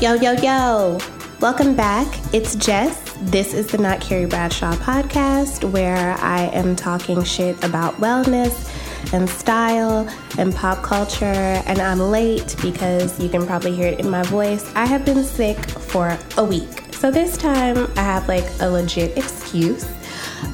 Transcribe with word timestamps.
Yo, 0.00 0.14
yo, 0.14 0.30
yo. 0.30 0.96
Welcome 1.40 1.74
back. 1.74 2.06
It's 2.32 2.54
Jess. 2.54 3.16
This 3.20 3.52
is 3.52 3.66
the 3.66 3.78
Not 3.78 4.00
Carrie 4.00 4.26
Bradshaw 4.26 4.74
podcast 4.74 5.68
where 5.72 6.14
I 6.18 6.42
am 6.52 6.76
talking 6.76 7.24
shit 7.24 7.64
about 7.64 7.96
wellness 7.96 8.72
and 9.12 9.28
style 9.28 10.08
and 10.38 10.54
pop 10.54 10.84
culture. 10.84 11.24
And 11.24 11.80
I'm 11.80 11.98
late 11.98 12.54
because 12.62 13.18
you 13.18 13.28
can 13.28 13.44
probably 13.44 13.74
hear 13.74 13.88
it 13.88 13.98
in 13.98 14.08
my 14.08 14.22
voice. 14.22 14.70
I 14.76 14.86
have 14.86 15.04
been 15.04 15.24
sick 15.24 15.58
for 15.68 16.16
a 16.36 16.44
week. 16.44 16.94
So 16.94 17.10
this 17.10 17.36
time 17.36 17.90
I 17.96 18.02
have 18.02 18.28
like 18.28 18.46
a 18.60 18.70
legit 18.70 19.18
excuse. 19.18 19.84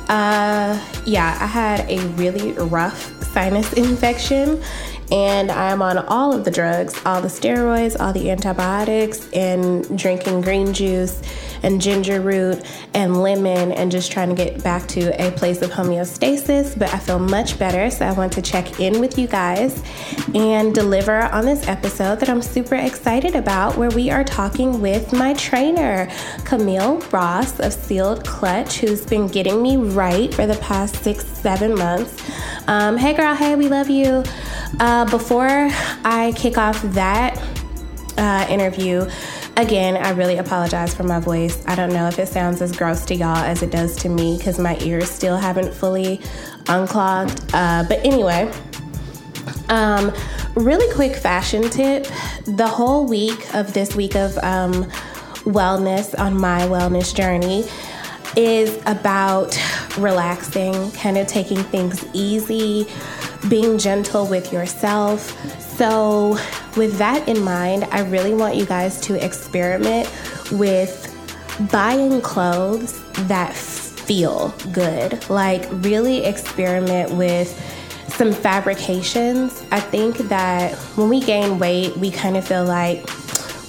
Uh, 0.09 0.83
yeah, 1.05 1.37
I 1.39 1.47
had 1.47 1.81
a 1.91 1.99
really 2.13 2.53
rough 2.53 3.13
sinus 3.35 3.73
infection 3.75 4.63
and 5.15 5.53
I'm 5.53 5.81
on 5.81 5.97
all 5.97 6.33
of 6.33 6.45
the 6.45 6.51
drugs, 6.51 7.01
all 7.07 7.23
the 7.23 7.29
steroids, 7.29 7.99
all 8.01 8.13
the 8.13 8.33
antibiotics, 8.33 9.31
and 9.33 9.97
drinking 9.97 10.41
green 10.41 10.73
juice 10.73 11.23
and 11.65 11.81
ginger 11.81 12.21
root 12.21 12.63
and 12.95 13.21
lemon 13.21 13.73
and 13.73 13.91
just 13.91 14.13
trying 14.13 14.29
to 14.29 14.35
get 14.35 14.63
back 14.63 14.87
to 14.89 15.11
a 15.27 15.31
place 15.33 15.63
of 15.63 15.71
homeostasis. 15.71 16.79
But 16.79 16.93
I 16.95 16.99
feel 16.99 17.19
much 17.19 17.59
better, 17.59 17.91
so 17.91 18.07
I 18.07 18.13
want 18.13 18.33
to 18.35 18.43
check 18.43 18.79
in 18.79 19.01
with 19.01 19.19
you 19.19 19.27
guys 19.27 19.83
and 20.35 20.75
deliver 20.75 21.23
on 21.23 21.45
this 21.45 21.67
episode 21.67 22.21
that 22.21 22.29
I'm 22.29 22.43
super 22.43 22.77
excited 22.77 23.35
about, 23.35 23.77
where 23.77 23.91
we 23.91 24.11
are 24.11 24.23
talking 24.23 24.81
with 24.81 25.13
my 25.13 25.35
trainer, 25.35 26.11
Camille 26.45 27.01
Ross 27.11 27.59
of 27.61 27.73
Sealed 27.73 28.25
Clutch, 28.27 28.79
who's 28.79 29.05
been 29.05 29.27
getting 29.27 29.63
me 29.63 29.77
right 29.77 30.33
for 30.33 30.47
the 30.47 30.57
past 30.57 31.03
six, 31.03 31.27
seven 31.27 31.75
months. 31.75 32.23
Um, 32.69 32.97
hey, 32.97 33.15
girl, 33.15 33.35
hey, 33.35 33.57
we 33.57 33.69
love 33.69 33.91
you. 33.91 34.23
Uh, 34.81 35.05
before 35.11 35.69
I 36.05 36.33
kick 36.37 36.59
off 36.59 36.81
that 36.83 37.41
uh, 38.19 38.47
interview, 38.49 39.09
again, 39.57 39.97
I 39.97 40.11
really 40.11 40.39
apologize 40.39 40.95
for 40.95 41.05
my 41.05 41.21
voice. 41.21 41.65
I 41.67 41.75
don't 41.75 41.93
know 41.93 42.09
if 42.09 42.19
it 42.19 42.29
sounds 42.29 42.61
as 42.61 42.73
gross 42.73 43.05
to 43.07 43.15
y'all 43.15 43.37
as 43.37 43.63
it 43.63 43.71
does 43.71 43.97
to 43.97 44.09
me 44.09 44.37
because 44.37 44.59
my 44.59 44.79
ears 44.81 45.11
still 45.11 45.37
haven't 45.37 45.73
fully 45.73 46.21
unclogged. 46.69 47.51
Uh, 47.53 47.85
but 47.89 48.05
anyway, 48.05 48.51
um, 49.69 50.13
really 50.55 50.93
quick 50.95 51.17
fashion 51.17 51.69
tip 51.71 52.07
the 52.47 52.67
whole 52.67 53.07
week 53.07 53.55
of 53.55 53.73
this 53.73 53.95
week 53.95 54.17
of 54.17 54.37
um, 54.39 54.85
wellness 55.45 56.19
on 56.19 56.37
my 56.37 56.63
wellness 56.63 57.15
journey 57.15 57.65
is 58.37 58.77
about 58.87 59.57
relaxing, 59.99 60.91
kind 60.93 61.17
of 61.17 61.27
taking 61.27 61.63
things 61.65 62.05
easy 62.13 62.89
being 63.49 63.79
gentle 63.79 64.27
with 64.27 64.53
yourself. 64.53 65.31
So, 65.77 66.39
with 66.77 66.99
that 66.99 67.29
in 67.29 67.43
mind, 67.43 67.85
I 67.91 68.03
really 68.03 68.35
want 68.35 68.57
you 68.57 68.65
guys 68.65 69.01
to 69.03 69.23
experiment 69.23 70.11
with 70.53 71.11
buying 71.71 72.21
clothes 72.21 73.03
that 73.29 73.55
feel 73.55 74.55
good. 74.73 75.29
Like, 75.29 75.67
really 75.85 76.25
experiment 76.25 77.13
with 77.13 77.53
some 78.09 78.33
fabrications. 78.33 79.65
I 79.71 79.81
think 79.81 80.17
that 80.29 80.75
when 80.97 81.09
we 81.09 81.21
gain 81.21 81.59
weight, 81.59 81.97
we 81.97 82.11
kind 82.11 82.37
of 82.37 82.47
feel 82.47 82.65
like, 82.65 83.05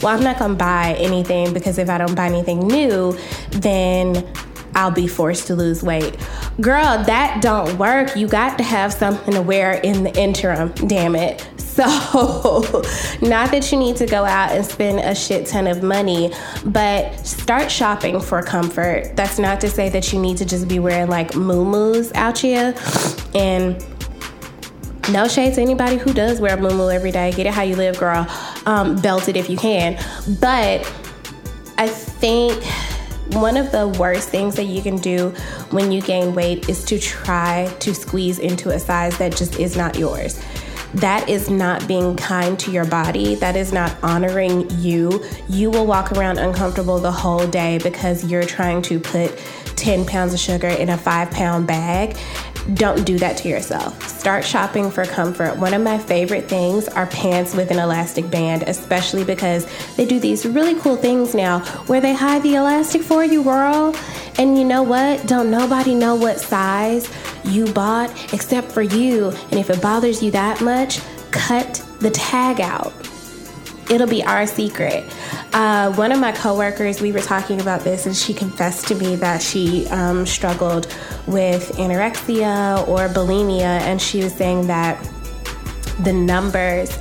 well, 0.02 0.16
I'm 0.16 0.24
not 0.24 0.38
gonna 0.38 0.56
buy 0.56 0.96
anything 1.00 1.54
because 1.54 1.78
if 1.78 1.90
I 1.90 1.98
don't 1.98 2.16
buy 2.16 2.28
anything 2.28 2.60
new, 2.68 3.18
then 3.52 4.28
I'll 4.76 4.92
be 4.92 5.08
forced 5.08 5.48
to 5.48 5.56
lose 5.56 5.82
weight. 5.82 6.18
Girl, 6.62 7.04
that 7.04 7.42
don't 7.42 7.78
work. 7.80 8.16
You 8.16 8.28
got 8.28 8.58
to 8.58 8.64
have 8.64 8.94
something 8.94 9.34
to 9.34 9.42
wear 9.42 9.74
in 9.74 10.04
the 10.04 10.16
interim, 10.20 10.74
damn 10.88 11.16
it. 11.16 11.48
So, 11.76 11.84
not 13.22 13.52
that 13.52 13.70
you 13.70 13.78
need 13.78 13.98
to 13.98 14.06
go 14.06 14.24
out 14.24 14.54
and 14.54 14.66
spend 14.66 15.00
a 15.00 15.14
shit 15.14 15.46
ton 15.46 15.68
of 15.68 15.84
money, 15.84 16.32
but 16.68 17.14
start 17.28 17.70
shopping 17.70 18.22
for 18.22 18.42
comfort. 18.42 19.12
That's 19.18 19.38
not 19.38 19.60
to 19.60 19.70
say 19.70 19.90
that 19.90 20.14
you 20.14 20.20
need 20.22 20.38
to 20.38 20.46
just 20.46 20.70
be 20.70 20.80
wearing 20.80 21.10
like 21.10 21.36
moo 21.36 22.06
out 22.14 22.38
here. 22.38 22.74
And 23.34 23.86
no 25.12 25.28
shade 25.28 25.56
to 25.56 25.62
anybody 25.62 25.98
who 25.98 26.14
does 26.14 26.40
wear 26.40 26.58
a 26.58 26.62
moo 26.62 26.90
every 26.90 27.12
day. 27.12 27.34
Get 27.34 27.46
it 27.46 27.54
how 27.54 27.64
you 27.64 27.76
live, 27.76 27.98
girl. 28.00 28.26
Um, 28.66 28.96
belt 29.02 29.28
it 29.28 29.36
if 29.36 29.50
you 29.50 29.58
can. 29.58 30.02
But 30.40 30.90
I 31.78 31.90
think 31.90 32.64
one 33.34 33.58
of 33.58 33.72
the 33.72 33.88
worst 34.00 34.30
things 34.30 34.56
that 34.56 34.66
you 34.66 34.82
can 34.82 34.98
do 34.98 35.30
when 35.72 35.92
you 35.92 36.02
gain 36.02 36.34
weight 36.36 36.70
is 36.70 36.84
to 36.86 37.00
try 37.00 37.74
to 37.80 37.94
squeeze 37.94 38.40
into 38.40 38.70
a 38.70 38.80
size 38.80 39.18
that 39.18 39.36
just 39.36 39.60
is 39.60 39.76
not 39.76 39.98
yours. 39.98 40.42
That 40.96 41.28
is 41.28 41.50
not 41.50 41.86
being 41.88 42.16
kind 42.16 42.58
to 42.60 42.72
your 42.72 42.86
body. 42.86 43.36
That 43.36 43.58
is 43.58 43.74
not 43.74 43.98
honoring 44.02 44.70
you. 44.80 45.26
You 45.50 45.70
will 45.70 45.86
walk 45.86 46.14
around 46.14 46.38
uncomfortable 46.38 47.00
the 47.00 47.12
whole 47.12 47.46
day 47.46 47.80
because 47.80 48.24
you're 48.24 48.46
trying 48.46 48.82
to 48.84 49.00
put 49.00 49.38
10 49.76 50.06
pounds 50.06 50.34
of 50.34 50.40
sugar 50.40 50.70
in 50.70 50.90
a 50.90 50.98
five 50.98 51.30
pound 51.32 51.68
bag 51.68 52.18
don't 52.74 53.06
do 53.06 53.18
that 53.20 53.38
to 53.38 53.50
yourself. 53.50 54.08
Start 54.08 54.44
shopping 54.44 54.90
for 54.90 55.06
comfort. 55.06 55.58
One 55.58 55.74
of 55.74 55.82
my 55.82 55.98
favorite 55.98 56.50
things 56.50 56.88
are 56.88 57.06
pants 57.08 57.54
with 57.54 57.70
an 57.72 57.78
elastic 57.78 58.30
band, 58.32 58.64
especially 58.64 59.24
because 59.24 59.68
they 59.96 60.06
do 60.06 60.20
these 60.20 60.46
really 60.46 60.80
cool 60.82 60.96
things 60.96 61.36
now 61.36 61.60
where 61.86 62.02
they 62.02 62.14
hide 62.14 62.42
the 62.44 62.56
elastic 62.56 63.04
for 63.04 63.24
you, 63.24 63.44
girl. 63.44 63.96
And 64.38 64.58
you 64.58 64.66
know 64.66 64.84
what? 64.84 65.28
Don't 65.28 65.52
nobody 65.52 65.94
know 65.94 66.16
what 66.16 66.40
size 66.40 67.10
you 67.46 67.72
bought 67.72 68.10
except 68.34 68.72
for 68.72 68.82
you. 68.82 69.30
And 69.52 69.60
if 69.60 69.70
it 69.70 69.82
bothers 69.82 70.24
you 70.24 70.32
that 70.32 70.62
much, 70.62 71.00
cut 71.32 71.84
the 72.00 72.10
tag 72.10 72.62
out 72.62 73.05
it'll 73.90 74.08
be 74.08 74.24
our 74.24 74.48
secret. 74.48 75.06
Uh, 75.54 75.94
one 75.94 76.12
of 76.12 76.20
my 76.20 76.32
coworkers, 76.32 77.02
we 77.02 77.12
were 77.12 77.22
talking 77.22 77.62
about 77.62 77.82
this, 77.82 78.06
and 78.06 78.16
she 78.16 78.34
confessed 78.34 78.88
to 78.88 78.96
me 78.96 79.16
that 79.18 79.42
she 79.42 79.88
um, 79.88 80.26
struggled 80.26 80.88
with 81.28 81.72
anorexia 81.78 82.88
or 82.88 83.08
bulimia, 83.08 83.82
and 83.82 84.02
she 84.02 84.24
was 84.24 84.34
saying 84.34 84.68
that 84.68 85.02
the 86.04 86.14
numbers 86.14 86.98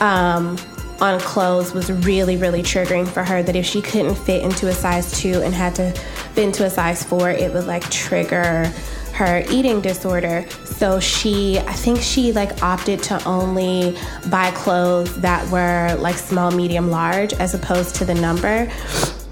um, 0.00 0.56
on 1.00 1.18
clothes 1.20 1.72
was 1.72 1.90
really, 1.90 2.36
really 2.36 2.62
triggering 2.62 3.06
for 3.06 3.24
her. 3.24 3.42
That 3.42 3.56
if 3.56 3.66
she 3.66 3.80
couldn't 3.80 4.16
fit 4.16 4.42
into 4.42 4.68
a 4.68 4.72
size 4.72 5.12
two 5.18 5.42
and 5.42 5.54
had 5.54 5.74
to 5.76 5.92
fit 6.34 6.44
into 6.44 6.64
a 6.64 6.70
size 6.70 7.02
four, 7.02 7.30
it 7.30 7.52
would 7.52 7.66
like 7.66 7.88
trigger 7.90 8.72
her 9.18 9.42
eating 9.50 9.80
disorder. 9.80 10.48
So 10.64 11.00
she, 11.00 11.58
I 11.58 11.72
think 11.72 12.00
she 12.00 12.30
like 12.30 12.62
opted 12.62 13.02
to 13.04 13.22
only 13.24 13.98
buy 14.30 14.52
clothes 14.52 15.20
that 15.20 15.44
were 15.50 15.96
like 16.00 16.14
small, 16.14 16.52
medium, 16.52 16.88
large 16.88 17.32
as 17.34 17.52
opposed 17.52 17.96
to 17.96 18.04
the 18.04 18.14
number. 18.14 18.70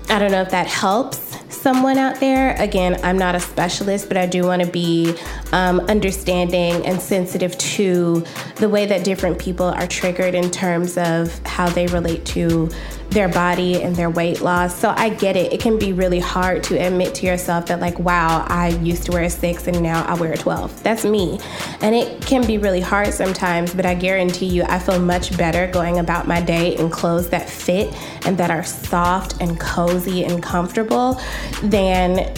I 0.09 0.19
don't 0.19 0.33
know 0.33 0.43
if 0.43 0.51
that 0.51 0.67
helps 0.67 1.37
someone 1.49 1.99
out 1.99 2.21
there. 2.21 2.55
Again, 2.61 2.99
I'm 3.03 3.19
not 3.19 3.35
a 3.35 3.41
specialist, 3.41 4.09
but 4.09 4.17
I 4.17 4.27
do 4.27 4.45
want 4.45 4.63
to 4.63 4.71
be 4.71 5.15
um, 5.53 5.81
understanding 5.81 6.87
and 6.87 7.01
sensitive 7.01 7.57
to 7.59 8.25
the 8.57 8.69
way 8.69 8.87
that 8.87 9.05
different 9.05 9.39
people 9.39 9.67
are 9.67 9.87
triggered 9.87 10.35
in 10.35 10.51
terms 10.51 10.97
of 10.97 11.39
how 11.47 11.69
they 11.69 11.87
relate 11.89 12.25
to 12.27 12.71
their 13.11 13.29
body 13.29 13.83
and 13.83 13.95
their 13.95 14.11
weight 14.11 14.41
loss. 14.41 14.79
So 14.79 14.93
I 14.97 15.09
get 15.09 15.37
it. 15.37 15.53
It 15.53 15.61
can 15.61 15.79
be 15.79 15.93
really 15.93 16.19
hard 16.19 16.63
to 16.65 16.77
admit 16.77 17.15
to 17.17 17.27
yourself 17.27 17.67
that, 17.67 17.81
like, 17.81 17.99
wow, 17.99 18.45
I 18.49 18.69
used 18.69 19.05
to 19.05 19.13
wear 19.13 19.23
a 19.23 19.31
six 19.31 19.67
and 19.69 19.83
now 19.83 20.05
I 20.05 20.15
wear 20.15 20.33
a 20.33 20.37
12. 20.37 20.83
That's 20.83 21.05
me. 21.05 21.39
And 21.81 21.95
it 21.95 22.25
can 22.27 22.47
be 22.47 22.59
really 22.59 22.81
hard 22.81 23.15
sometimes, 23.15 23.75
but 23.75 23.87
I 23.87 23.95
guarantee 23.95 24.47
you, 24.47 24.65
I 24.65 24.79
feel 24.79 24.99
much 24.99 25.37
better 25.37 25.67
going 25.69 25.99
about 25.99 26.27
my 26.27 26.41
day 26.41 26.77
in 26.77 26.91
clothes 26.91 27.31
that 27.31 27.49
fit 27.49 27.95
and 28.27 28.37
that 28.39 28.51
are 28.51 28.65
soft 28.65 29.41
and 29.41 29.59
cozy 29.59 30.25
and 30.25 30.43
comfortable 30.43 31.21
than 31.63 32.35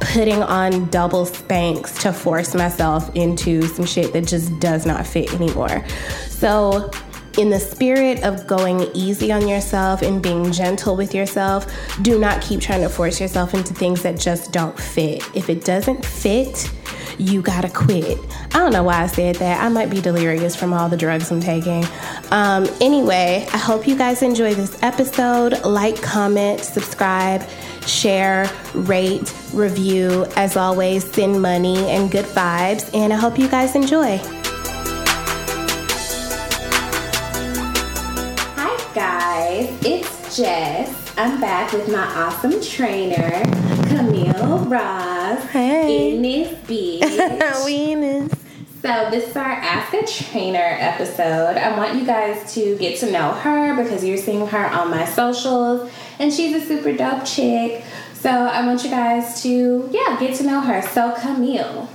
putting 0.00 0.42
on 0.42 0.88
double 0.90 1.26
Spanx 1.26 2.00
to 2.00 2.12
force 2.12 2.54
myself 2.54 3.14
into 3.14 3.62
some 3.62 3.84
shit 3.84 4.12
that 4.12 4.26
just 4.26 4.58
does 4.60 4.86
not 4.86 5.06
fit 5.06 5.32
anymore. 5.34 5.84
So 6.28 6.90
in 7.36 7.50
the 7.50 7.60
spirit 7.60 8.24
of 8.24 8.46
going 8.46 8.80
easy 8.94 9.30
on 9.30 9.46
yourself 9.46 10.02
and 10.02 10.22
being 10.22 10.50
gentle 10.50 10.96
with 10.96 11.14
yourself, 11.14 11.66
do 12.02 12.18
not 12.18 12.42
keep 12.42 12.60
trying 12.60 12.82
to 12.82 12.88
force 12.88 13.20
yourself 13.20 13.54
into 13.54 13.72
things 13.74 14.02
that 14.02 14.18
just 14.18 14.52
don't 14.52 14.78
fit. 14.78 15.22
If 15.36 15.48
it 15.48 15.64
doesn't 15.64 16.04
fit, 16.04 16.68
you 17.16 17.42
gotta 17.42 17.68
quit. 17.68 18.18
I 18.54 18.58
don't 18.58 18.72
know 18.72 18.82
why 18.82 19.02
I 19.02 19.06
said 19.06 19.36
that. 19.36 19.62
I 19.62 19.68
might 19.68 19.90
be 19.90 20.00
delirious 20.00 20.56
from 20.56 20.72
all 20.72 20.88
the 20.88 20.96
drugs 20.96 21.30
I'm 21.30 21.40
taking. 21.40 21.84
Um, 22.30 22.68
anyway, 22.80 23.46
I 23.52 23.58
hope 23.58 23.86
you 23.86 23.96
guys 23.96 24.22
enjoy 24.22 24.54
this 24.54 24.80
episode. 24.82 25.64
Like, 25.64 26.00
comment, 26.00 26.60
subscribe, 26.60 27.42
share, 27.88 28.50
rate, 28.74 29.32
review. 29.52 30.26
As 30.36 30.56
always, 30.56 31.10
send 31.10 31.40
money 31.40 31.78
and 31.90 32.10
good 32.10 32.26
vibes. 32.26 32.94
And 32.94 33.12
I 33.12 33.16
hope 33.16 33.38
you 33.38 33.48
guys 33.48 33.74
enjoy. 33.74 34.20
Hi, 38.56 38.94
guys, 38.94 39.78
it's 39.84 40.36
Jess. 40.36 40.94
I'm 41.16 41.40
back 41.40 41.72
with 41.72 41.90
my 41.90 42.04
awesome 42.04 42.60
trainer, 42.62 43.42
Camille 43.88 44.58
Ross. 44.66 45.42
Hey. 45.46 46.14
In 46.14 46.22
this 46.22 46.52
bitch. 46.68 47.64
we 47.64 47.92
in 47.92 48.00
this. 48.00 48.32
So, 48.80 49.10
this 49.10 49.30
is 49.30 49.36
our 49.36 49.44
Ask 49.50 49.92
a 49.92 50.06
Trainer 50.06 50.76
episode. 50.78 51.56
I 51.56 51.76
want 51.76 51.96
you 51.96 52.06
guys 52.06 52.54
to 52.54 52.78
get 52.78 53.00
to 53.00 53.10
know 53.10 53.32
her 53.32 53.74
because 53.74 54.04
you're 54.04 54.16
seeing 54.16 54.46
her 54.46 54.66
on 54.66 54.90
my 54.90 55.04
socials, 55.04 55.90
and 56.18 56.32
she's 56.32 56.54
a 56.54 56.66
super 56.66 56.92
dope 56.92 57.24
chick. 57.24 57.84
So, 58.14 58.30
I 58.30 58.66
want 58.66 58.82
you 58.84 58.90
guys 58.90 59.42
to, 59.42 59.88
yeah, 59.92 60.18
get 60.18 60.36
to 60.36 60.44
know 60.44 60.60
her. 60.60 60.82
So, 60.82 61.14
Camille, 61.20 61.88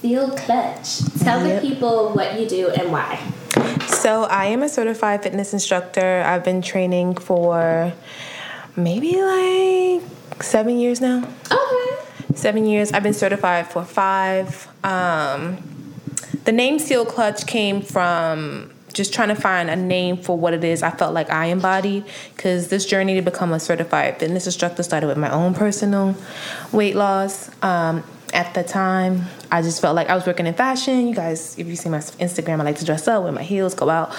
Sealed 0.00 0.36
Clutch, 0.38 1.00
tell 1.20 1.46
yep. 1.46 1.62
the 1.62 1.68
people 1.68 2.12
what 2.12 2.40
you 2.40 2.48
do 2.48 2.68
and 2.70 2.90
why. 2.90 3.20
So, 3.88 4.24
I 4.24 4.46
am 4.46 4.62
a 4.62 4.68
certified 4.68 5.22
fitness 5.22 5.52
instructor. 5.52 6.22
I've 6.24 6.44
been 6.44 6.62
training 6.62 7.16
for 7.16 7.92
maybe 8.76 9.20
like 9.20 10.02
seven 10.42 10.78
years 10.78 11.00
now. 11.00 11.28
Okay. 11.50 12.06
Seven 12.34 12.64
years. 12.64 12.92
I've 12.92 13.02
been 13.02 13.12
certified 13.12 13.66
for 13.66 13.84
five. 13.84 14.68
Um, 14.82 15.58
the 16.44 16.52
name 16.52 16.78
Sealed 16.78 17.08
Clutch 17.08 17.46
came 17.46 17.82
from 17.82 18.72
just 18.92 19.12
trying 19.12 19.28
to 19.28 19.34
find 19.34 19.70
a 19.70 19.76
name 19.76 20.16
for 20.16 20.36
what 20.36 20.54
it 20.54 20.64
is 20.64 20.82
I 20.82 20.90
felt 20.90 21.14
like 21.14 21.30
I 21.30 21.46
embodied 21.46 22.04
because 22.34 22.68
this 22.68 22.86
journey 22.86 23.14
to 23.14 23.22
become 23.22 23.52
a 23.52 23.60
certified 23.60 24.18
fitness 24.18 24.46
instructor 24.46 24.82
started 24.82 25.06
with 25.06 25.18
my 25.18 25.30
own 25.30 25.54
personal 25.54 26.14
weight 26.72 26.96
loss. 26.96 27.50
Um, 27.62 28.04
at 28.32 28.54
the 28.54 28.62
time, 28.62 29.22
I 29.50 29.62
just 29.62 29.80
felt 29.80 29.96
like 29.96 30.08
I 30.08 30.14
was 30.14 30.26
working 30.26 30.46
in 30.46 30.54
fashion. 30.54 31.08
You 31.08 31.14
guys, 31.14 31.58
if 31.58 31.66
you 31.66 31.76
see 31.76 31.88
my 31.88 31.98
Instagram, 31.98 32.60
I 32.60 32.64
like 32.64 32.78
to 32.78 32.84
dress 32.84 33.08
up, 33.08 33.24
wear 33.24 33.32
my 33.32 33.42
heels, 33.42 33.74
go 33.74 33.90
out. 33.90 34.14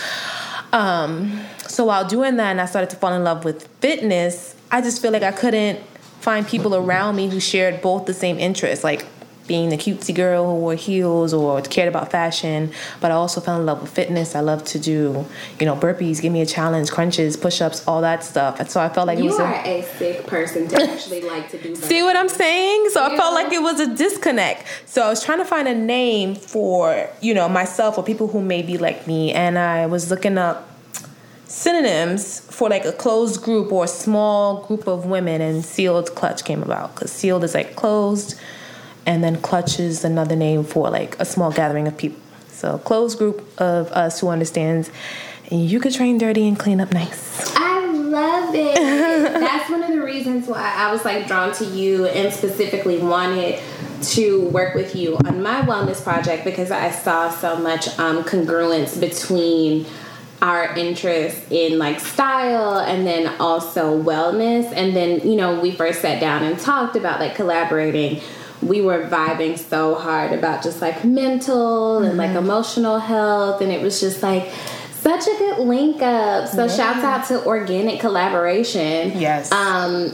Um, 0.73 1.41
so 1.67 1.85
while 1.85 2.07
doing 2.07 2.37
that, 2.37 2.51
and 2.51 2.61
I 2.61 2.65
started 2.65 2.89
to 2.91 2.95
fall 2.97 3.13
in 3.13 3.23
love 3.23 3.45
with 3.45 3.67
fitness, 3.79 4.55
I 4.69 4.81
just 4.81 5.01
feel 5.01 5.11
like 5.11 5.23
I 5.23 5.31
couldn't 5.31 5.79
find 6.19 6.47
people 6.47 6.75
around 6.75 7.15
me 7.15 7.29
who 7.29 7.39
shared 7.39 7.81
both 7.81 8.05
the 8.05 8.13
same 8.13 8.37
interests. 8.37 8.83
Like 8.83 9.05
being 9.51 9.67
the 9.67 9.75
cutesy 9.75 10.15
girl 10.15 10.45
who 10.45 10.55
wore 10.61 10.75
heels 10.75 11.33
or 11.33 11.61
cared 11.61 11.89
about 11.89 12.09
fashion, 12.09 12.71
but 13.01 13.11
I 13.11 13.15
also 13.15 13.41
fell 13.41 13.59
in 13.59 13.65
love 13.65 13.81
with 13.81 13.91
fitness. 13.91 14.33
I 14.33 14.39
love 14.39 14.63
to 14.73 14.79
do, 14.79 15.25
you 15.59 15.65
know, 15.65 15.75
burpees, 15.75 16.21
give 16.21 16.31
me 16.31 16.39
a 16.39 16.45
challenge, 16.45 16.89
crunches, 16.89 17.35
push-ups, 17.35 17.85
all 17.85 17.99
that 17.99 18.23
stuff. 18.23 18.61
And 18.61 18.71
so 18.71 18.79
I 18.79 18.87
felt 18.87 19.07
like 19.07 19.17
you 19.17 19.25
it 19.25 19.31
was 19.31 19.39
are 19.41 19.53
a, 19.53 19.81
a 19.81 19.83
sick 19.83 20.25
person 20.25 20.69
to 20.69 20.81
actually 20.81 21.19
like 21.33 21.49
to 21.51 21.61
do. 21.61 21.75
See 21.75 22.01
what 22.01 22.15
I'm 22.15 22.29
saying? 22.29 22.91
So 22.91 23.01
yeah. 23.01 23.07
I 23.07 23.17
felt 23.17 23.33
like 23.33 23.51
it 23.51 23.61
was 23.61 23.81
a 23.81 23.93
disconnect. 23.93 24.65
So 24.85 25.01
I 25.01 25.09
was 25.09 25.21
trying 25.21 25.39
to 25.39 25.45
find 25.45 25.67
a 25.67 25.75
name 25.75 26.35
for 26.35 27.09
you 27.19 27.33
know 27.33 27.49
myself 27.49 27.97
or 27.97 28.05
people 28.05 28.29
who 28.29 28.41
may 28.41 28.61
be 28.61 28.77
like 28.77 29.05
me, 29.05 29.33
and 29.33 29.59
I 29.59 29.85
was 29.85 30.09
looking 30.09 30.37
up 30.37 30.69
synonyms 31.43 32.39
for 32.39 32.69
like 32.69 32.85
a 32.85 32.93
closed 32.93 33.41
group 33.41 33.69
or 33.73 33.83
a 33.83 33.89
small 34.05 34.63
group 34.63 34.87
of 34.87 35.05
women 35.05 35.41
and 35.41 35.65
sealed 35.65 36.15
clutch 36.15 36.45
came 36.45 36.63
about 36.63 36.95
because 36.95 37.11
sealed 37.11 37.43
is 37.43 37.53
like 37.53 37.75
closed 37.75 38.39
and 39.05 39.23
then 39.23 39.41
clutch 39.41 39.79
is 39.79 40.03
another 40.03 40.35
name 40.35 40.63
for 40.63 40.89
like 40.89 41.19
a 41.19 41.25
small 41.25 41.51
gathering 41.51 41.87
of 41.87 41.97
people. 41.97 42.19
So 42.49 42.77
closed 42.79 43.17
group 43.17 43.47
of 43.59 43.91
us 43.91 44.19
who 44.19 44.29
understands 44.29 44.91
you 45.49 45.79
could 45.81 45.93
train 45.93 46.17
dirty 46.17 46.47
and 46.47 46.57
clean 46.57 46.79
up 46.79 46.93
nice. 46.93 47.53
I 47.57 47.85
love 47.91 48.55
it. 48.55 48.75
That's 48.75 49.69
one 49.69 49.83
of 49.83 49.89
the 49.89 50.01
reasons 50.01 50.47
why 50.47 50.73
I 50.75 50.91
was 50.91 51.03
like 51.03 51.27
drawn 51.27 51.53
to 51.55 51.65
you 51.65 52.05
and 52.05 52.33
specifically 52.33 52.99
wanted 52.99 53.59
to 54.01 54.47
work 54.49 54.75
with 54.75 54.95
you 54.95 55.17
on 55.25 55.43
my 55.43 55.61
wellness 55.61 56.01
project 56.01 56.45
because 56.45 56.71
I 56.71 56.89
saw 56.91 57.29
so 57.29 57.57
much 57.57 57.87
um, 57.99 58.23
congruence 58.23 58.99
between 58.99 59.85
our 60.41 60.73
interest 60.75 61.51
in 61.51 61.77
like 61.77 61.99
style 61.99 62.79
and 62.79 63.05
then 63.05 63.27
also 63.39 64.01
wellness 64.01 64.71
and 64.73 64.95
then 64.95 65.19
you 65.27 65.35
know 65.35 65.59
we 65.59 65.71
first 65.71 66.01
sat 66.01 66.19
down 66.19 66.43
and 66.43 66.59
talked 66.59 66.95
about 66.95 67.19
like 67.19 67.35
collaborating 67.35 68.19
we 68.61 68.81
were 68.81 69.07
vibing 69.07 69.57
so 69.57 69.95
hard 69.95 70.31
about 70.33 70.63
just 70.63 70.81
like 70.81 71.03
mental 71.03 71.99
mm-hmm. 71.99 72.09
and 72.09 72.17
like 72.17 72.29
mm-hmm. 72.29 72.39
emotional 72.39 72.99
health 72.99 73.61
and 73.61 73.71
it 73.71 73.81
was 73.81 73.99
just 73.99 74.21
like 74.21 74.49
such 74.91 75.21
a 75.21 75.37
good 75.37 75.59
link 75.59 76.01
up 76.01 76.47
so 76.47 76.65
yeah. 76.65 76.75
shouts 76.75 77.03
out 77.03 77.27
to 77.27 77.43
organic 77.45 77.99
collaboration 77.99 79.17
yes 79.19 79.51
um 79.51 80.13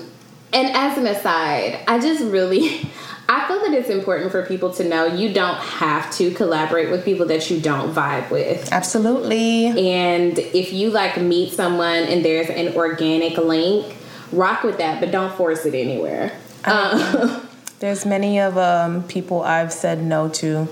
and 0.53 0.69
as 0.75 0.97
an 0.97 1.05
aside 1.07 1.79
i 1.87 1.99
just 1.99 2.23
really 2.23 2.89
I 3.29 3.45
feel 3.47 3.59
that 3.59 3.73
it's 3.73 3.89
important 3.89 4.31
for 4.31 4.45
people 4.45 4.71
to 4.75 4.87
know 4.87 5.05
you 5.05 5.33
don't 5.33 5.57
have 5.57 6.09
to 6.15 6.31
collaborate 6.31 6.89
with 6.89 7.03
people 7.03 7.25
that 7.25 7.49
you 7.51 7.59
don't 7.59 7.93
vibe 7.93 8.29
with. 8.31 8.71
Absolutely. 8.71 9.65
And 9.65 10.39
if 10.39 10.71
you 10.71 10.91
like 10.91 11.17
meet 11.17 11.51
someone 11.51 12.03
and 12.03 12.23
there's 12.23 12.49
an 12.49 12.75
organic 12.75 13.37
link, 13.37 13.97
rock 14.31 14.63
with 14.63 14.77
that, 14.77 15.01
but 15.01 15.11
don't 15.11 15.35
force 15.35 15.65
it 15.65 15.73
anywhere. 15.73 16.31
Um, 16.63 17.45
there's 17.79 18.05
many 18.05 18.39
of 18.39 18.57
um, 18.57 19.03
people 19.03 19.41
I've 19.43 19.71
said 19.71 20.03
no 20.03 20.29
to 20.29 20.65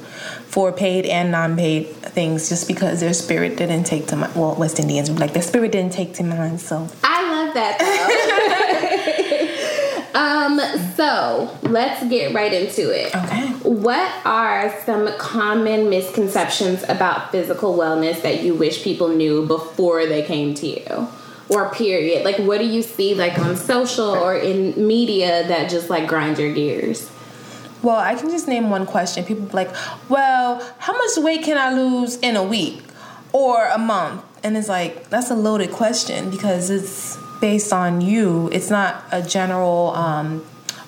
for 0.47 0.71
paid 0.71 1.05
and 1.05 1.31
non-paid 1.31 1.87
things 1.87 2.49
just 2.49 2.67
because 2.67 2.99
their 2.99 3.13
spirit 3.13 3.57
didn't 3.57 3.83
take 3.83 4.07
to 4.07 4.15
my 4.15 4.31
well 4.35 4.55
West 4.55 4.79
Indians 4.79 5.09
like 5.11 5.33
their 5.33 5.43
spirit 5.43 5.71
didn't 5.71 5.93
take 5.93 6.15
to 6.15 6.23
mine. 6.23 6.57
So 6.57 6.87
I 7.03 7.31
love 7.31 7.53
that. 7.53 7.79
um, 10.15 10.59
so 10.95 11.55
let's 11.63 12.03
get 12.09 12.33
right 12.33 12.53
into 12.53 12.89
it. 12.89 13.15
Okay. 13.15 13.49
What 13.63 14.11
are 14.25 14.73
some 14.85 15.15
common 15.17 15.89
misconceptions 15.89 16.83
about 16.89 17.31
physical 17.31 17.77
wellness 17.77 18.21
that 18.23 18.41
you 18.43 18.55
wish 18.55 18.83
people 18.83 19.09
knew 19.09 19.45
before 19.45 20.07
they 20.07 20.23
came 20.23 20.55
to 20.55 20.67
you? 20.67 21.07
Or 21.49 21.69
period. 21.73 22.25
Like 22.25 22.37
what 22.37 22.59
do 22.59 22.65
you 22.65 22.81
see 22.81 23.13
like 23.15 23.37
on 23.39 23.55
social 23.55 24.09
or 24.09 24.35
in 24.35 24.87
media 24.87 25.47
that 25.47 25.69
just 25.69 25.89
like 25.89 26.07
grind 26.07 26.39
your 26.39 26.53
gears? 26.53 27.11
Well 27.83 27.97
i 27.97 28.15
can 28.15 28.29
just 28.29 28.47
name 28.47 28.69
one 28.69 28.85
question. 28.85 29.23
People 29.25 29.49
like 29.53 29.69
well 30.09 30.61
how 30.79 30.93
much 30.93 31.17
weight 31.17 31.43
can 31.43 31.57
i 31.57 31.73
lose 31.73 32.17
in 32.17 32.35
a 32.35 32.43
week 32.43 32.81
or 33.31 33.67
a 33.67 33.77
month? 33.77 34.23
And 34.43 34.57
it's 34.57 34.69
like 34.69 35.09
that's 35.09 35.31
a 35.31 35.35
loaded 35.35 35.71
question 35.71 36.29
because 36.29 36.69
it's 36.69 37.17
based 37.41 37.73
on 37.73 38.01
you. 38.01 38.49
It's 38.51 38.69
not 38.69 39.03
a 39.11 39.21
general 39.21 39.89
um, 39.89 40.43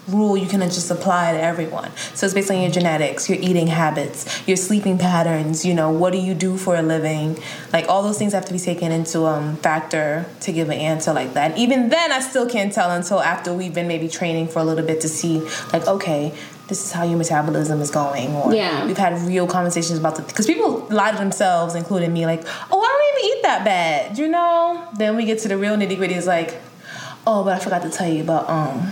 rule 0.07 0.37
you 0.37 0.47
can 0.47 0.61
just 0.61 0.89
apply 0.89 1.33
to 1.33 1.41
everyone. 1.41 1.91
So 2.13 2.25
it's 2.25 2.33
based 2.33 2.49
on 2.49 2.61
your 2.61 2.71
genetics, 2.71 3.29
your 3.29 3.39
eating 3.39 3.67
habits, 3.67 4.47
your 4.47 4.57
sleeping 4.57 4.97
patterns, 4.97 5.65
you 5.65 5.73
know, 5.73 5.91
what 5.91 6.13
do 6.13 6.19
you 6.19 6.33
do 6.33 6.57
for 6.57 6.75
a 6.75 6.81
living? 6.81 7.37
Like 7.73 7.87
all 7.89 8.03
those 8.03 8.17
things 8.17 8.33
have 8.33 8.45
to 8.45 8.53
be 8.53 8.59
taken 8.59 8.91
into 8.91 9.25
um 9.25 9.57
factor 9.57 10.25
to 10.41 10.51
give 10.51 10.69
an 10.69 10.77
answer 10.77 11.13
like 11.13 11.33
that. 11.33 11.51
And 11.51 11.59
even 11.59 11.89
then 11.89 12.11
I 12.11 12.19
still 12.19 12.49
can't 12.49 12.71
tell 12.71 12.91
until 12.91 13.21
after 13.21 13.53
we've 13.53 13.73
been 13.73 13.87
maybe 13.87 14.07
training 14.07 14.47
for 14.47 14.59
a 14.59 14.63
little 14.63 14.85
bit 14.85 15.01
to 15.01 15.09
see 15.09 15.39
like 15.73 15.87
okay, 15.87 16.33
this 16.67 16.83
is 16.83 16.91
how 16.91 17.03
your 17.03 17.17
metabolism 17.17 17.81
is 17.81 17.91
going 17.91 18.33
or 18.35 18.53
yeah. 18.53 18.85
we've 18.85 18.97
had 18.97 19.19
real 19.21 19.47
conversations 19.47 19.97
about 19.97 20.15
the 20.15 20.21
because 20.23 20.45
people 20.45 20.85
lie 20.89 21.11
to 21.11 21.17
themselves 21.17 21.75
including 21.75 22.11
me 22.11 22.25
like 22.25 22.41
oh 22.71 22.81
i 22.81 22.87
don't 22.87 23.23
even 23.23 23.37
eat 23.37 23.43
that 23.43 23.63
bad 23.63 24.17
you 24.17 24.27
know 24.27 24.87
then 24.97 25.15
we 25.15 25.25
get 25.25 25.39
to 25.39 25.47
the 25.47 25.57
real 25.57 25.75
nitty 25.77 25.95
gritty 25.95 26.13
is 26.13 26.27
like 26.27 26.59
oh 27.25 27.43
but 27.43 27.53
i 27.53 27.59
forgot 27.59 27.81
to 27.81 27.89
tell 27.89 28.09
you 28.09 28.21
about 28.21 28.49
um 28.49 28.91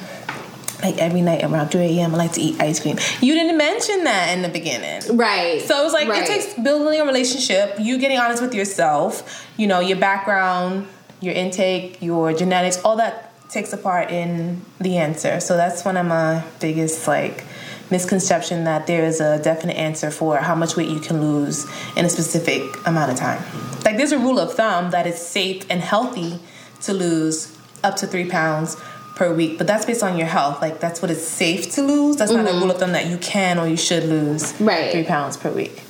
like 0.86 0.98
every 1.00 1.22
night 1.22 1.44
around 1.44 1.70
3 1.70 1.82
a.m. 1.82 2.14
I 2.14 2.18
like 2.18 2.34
to 2.34 2.42
eat 2.42 2.62
ice 2.62 2.80
cream. 2.80 2.98
You 3.22 3.34
didn't 3.34 3.58
mention 3.58 4.04
that 4.04 4.36
in 4.36 4.42
the 4.42 4.50
beginning. 4.50 5.18
Right. 5.18 5.62
So 5.62 5.80
it 5.80 5.84
was 5.84 5.94
like 5.94 6.08
right. 6.08 6.24
it 6.24 6.28
takes 6.28 6.54
building 6.54 7.02
a 7.02 7.06
relationship, 7.06 7.78
you 7.80 7.98
getting 7.98 8.20
honest 8.20 8.42
with 8.42 8.54
yourself, 8.54 9.46
you 9.58 9.68
know, 9.68 9.80
your 9.80 9.98
background, 9.98 10.88
your 11.22 11.34
intake, 11.34 12.02
your 12.02 12.34
genetics, 12.34 12.82
all 12.84 12.98
that 12.98 13.32
takes 13.50 13.74
a 13.74 13.78
part 13.78 14.12
in 14.12 14.62
the 14.80 14.98
answer. 14.98 15.40
So 15.40 15.58
that's 15.58 15.84
one 15.84 15.98
of 15.98 16.06
my 16.06 16.44
biggest 16.60 17.08
like 17.08 17.44
misconception 17.92 18.64
that 18.66 18.88
there 18.88 19.06
is 19.06 19.22
a 19.22 19.42
definite 19.42 19.78
answer 19.78 20.12
for 20.12 20.38
how 20.38 20.56
much 20.56 20.76
weight 20.76 20.90
you 20.90 21.00
can 21.00 21.22
lose 21.22 21.66
in 21.96 22.06
a 22.06 22.10
specific 22.10 22.64
amount 22.86 23.12
of 23.12 23.18
time. 23.18 23.42
Like 23.84 23.98
there's 23.98 24.12
a 24.12 24.20
rule 24.20 24.40
of 24.40 24.54
thumb 24.54 24.92
that 24.92 25.06
it's 25.08 25.22
safe 25.22 25.66
and 25.70 25.82
healthy 25.82 26.40
to 26.82 26.94
lose 26.94 27.56
up 27.84 27.96
to 27.98 28.08
three 28.08 28.28
pounds 28.28 28.76
per 29.16 29.34
week, 29.34 29.58
but 29.58 29.66
that's 29.66 29.86
based 29.86 30.04
on 30.04 30.18
your 30.18 30.28
health. 30.28 30.62
Like 30.62 30.80
that's 30.80 31.02
what 31.02 31.10
it's 31.10 31.24
safe 31.24 31.72
to 31.76 31.82
lose. 31.82 32.18
That's 32.18 32.32
mm-hmm. 32.32 32.44
not 32.44 32.50
a 32.50 32.54
mm-hmm. 32.54 32.62
rule 32.64 32.72
of 32.72 32.80
thumb 32.80 32.92
that 32.92 33.08
you 33.08 33.18
can 33.18 33.58
or 33.58 33.68
you 33.68 33.78
should 33.78 34.04
lose 34.04 34.60
right. 34.60 34.92
three 34.92 35.04
pounds 35.04 35.38
per 35.38 35.52
week. 35.52 35.82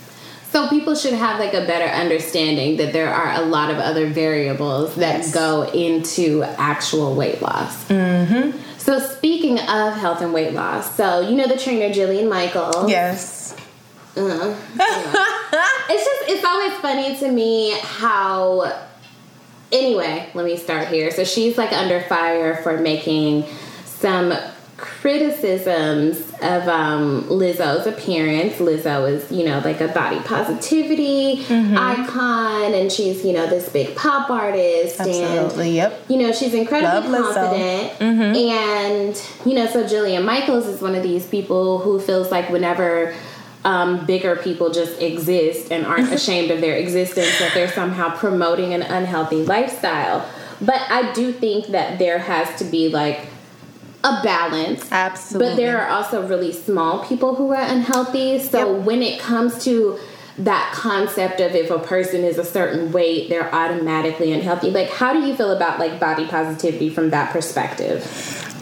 So 0.51 0.70
people 0.70 0.96
should 0.96 1.13
have 1.13 1.38
like 1.38 1.53
a 1.53 1.65
better 1.65 1.86
understanding 1.86 2.77
that 2.77 2.94
there 2.94 3.13
are 3.13 3.41
a 3.41 3.46
lot 3.46 3.70
of 3.72 3.77
other 3.77 4.08
variables 4.08 4.96
that 4.96 5.17
yes. 5.17 5.34
go 5.34 5.63
into 5.63 6.44
actual 6.44 7.13
weight 7.13 7.41
loss. 7.41 7.86
Mm-hmm. 7.89 8.58
So 8.77 9.00
speaking 9.00 9.60
of 9.60 9.96
health 9.96 10.22
and 10.22 10.34
weight 10.34 10.53
loss, 10.53 10.96
so 10.96 11.20
you 11.20 11.36
know 11.36 11.48
the 11.48 11.58
trainer 11.58 11.94
Jillian 11.94 12.29
Michael. 12.29 12.88
Yes. 12.88 13.53
Uh, 14.15 14.55
it's 15.89 16.05
just 16.05 16.32
it's 16.32 16.46
always 16.46 16.74
funny 16.75 17.17
to 17.17 17.29
me 17.29 17.77
how 17.82 18.72
anyway, 19.72 20.29
let 20.34 20.45
me 20.45 20.57
start 20.57 20.88
here. 20.88 21.12
So 21.12 21.24
she's 21.24 21.57
like 21.57 21.72
under 21.74 22.01
fire 22.01 22.55
for 22.63 22.77
making 22.77 23.45
some 23.86 24.34
criticisms 24.77 26.19
of 26.41 26.67
um, 26.67 27.24
Lizzo's 27.24 27.88
appearance. 27.88 28.55
Lizzo 28.55 29.10
is, 29.10 29.31
you 29.31 29.45
know, 29.45 29.60
like 29.60 29.79
a 29.79 29.88
body 29.88 30.19
positivity 30.19 31.43
mm-hmm. 31.43 31.77
icon, 31.77 32.74
and 32.74 32.91
she's, 32.91 33.24
you 33.24 33.31
know, 33.31 33.48
this 33.48 33.69
big 33.69 33.95
pop 33.95 34.29
artist. 34.29 35.00
Absolutely, 35.00 35.79
and, 35.79 35.93
yep. 35.93 36.05
You 36.10 36.17
know, 36.17 36.34
she's 36.34 36.53
incredibly 36.53 37.10
Love 37.10 37.36
confident. 37.36 38.00
Mm-hmm. 38.00 38.36
And, 38.36 39.29
you 39.45 39.53
know, 39.53 39.65
so 39.67 39.86
Jillian 39.86 40.25
Michaels 40.25 40.67
is 40.67 40.81
one 40.81 40.93
of 40.93 41.03
these 41.03 41.25
people 41.25 41.79
who 41.79 42.00
feels 42.00 42.29
like 42.29 42.50
whenever 42.50 43.15
um, 43.65 44.05
bigger 44.05 44.36
people 44.36 44.72
just 44.72 45.01
exist 45.01 45.72
and 45.72 45.86
aren't 45.86 46.13
ashamed 46.13 46.51
of 46.51 46.62
their 46.62 46.77
existence, 46.77 47.38
that 47.39 47.53
they're 47.53 47.72
somehow 47.72 48.15
promoting 48.15 48.74
an 48.74 48.84
unhealthy 48.84 49.43
lifestyle. 49.43 50.25
But 50.62 50.79
I 50.89 51.12
do 51.13 51.34
think 51.34 51.67
that 51.67 52.00
there 52.00 52.19
has 52.19 52.57
to 52.60 52.63
be 52.63 52.88
like 52.89 53.27
a 54.03 54.22
balance. 54.24 54.88
Absolutely. 54.91 55.50
But 55.50 55.55
there 55.57 55.81
are 55.81 55.89
also 55.89 56.25
really 56.25 56.53
small 56.53 57.03
people 57.03 57.36
who 57.36 57.51
are 57.51 57.62
unhealthy. 57.62 58.39
So 58.39 58.75
Yep. 58.75 58.86
when 58.86 59.01
it 59.01 59.19
comes 59.19 59.63
to 59.63 59.98
that 60.38 60.72
concept 60.74 61.39
of 61.39 61.55
if 61.55 61.72
a 61.72 61.79
person 61.79 62.24
is 62.24 62.38
a 62.38 62.45
certain 62.45 62.91
weight, 62.91 63.29
they're 63.29 63.53
automatically 63.53 64.31
unhealthy. 64.31 64.69
Like, 64.69 64.91
how 64.91 65.12
do 65.12 65.22
you 65.25 65.36
feel 65.36 65.50
about 65.50 65.79
like 65.79 66.00
body 66.00 66.27
positivity 66.27 66.89
from 66.89 67.10
that 67.10 67.31
perspective? 67.31 68.03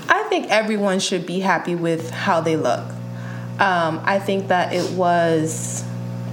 I 0.08 0.24
think 0.30 0.50
everyone 0.50 1.00
should 1.00 1.26
be 1.26 1.42
happy 1.42 1.76
with 1.76 2.10
how 2.12 2.40
they 2.40 2.56
look. 2.56 2.86
Um, 3.60 4.02
I 4.04 4.20
think 4.20 4.48
that 4.48 4.74
it 4.74 4.92
was 4.92 5.84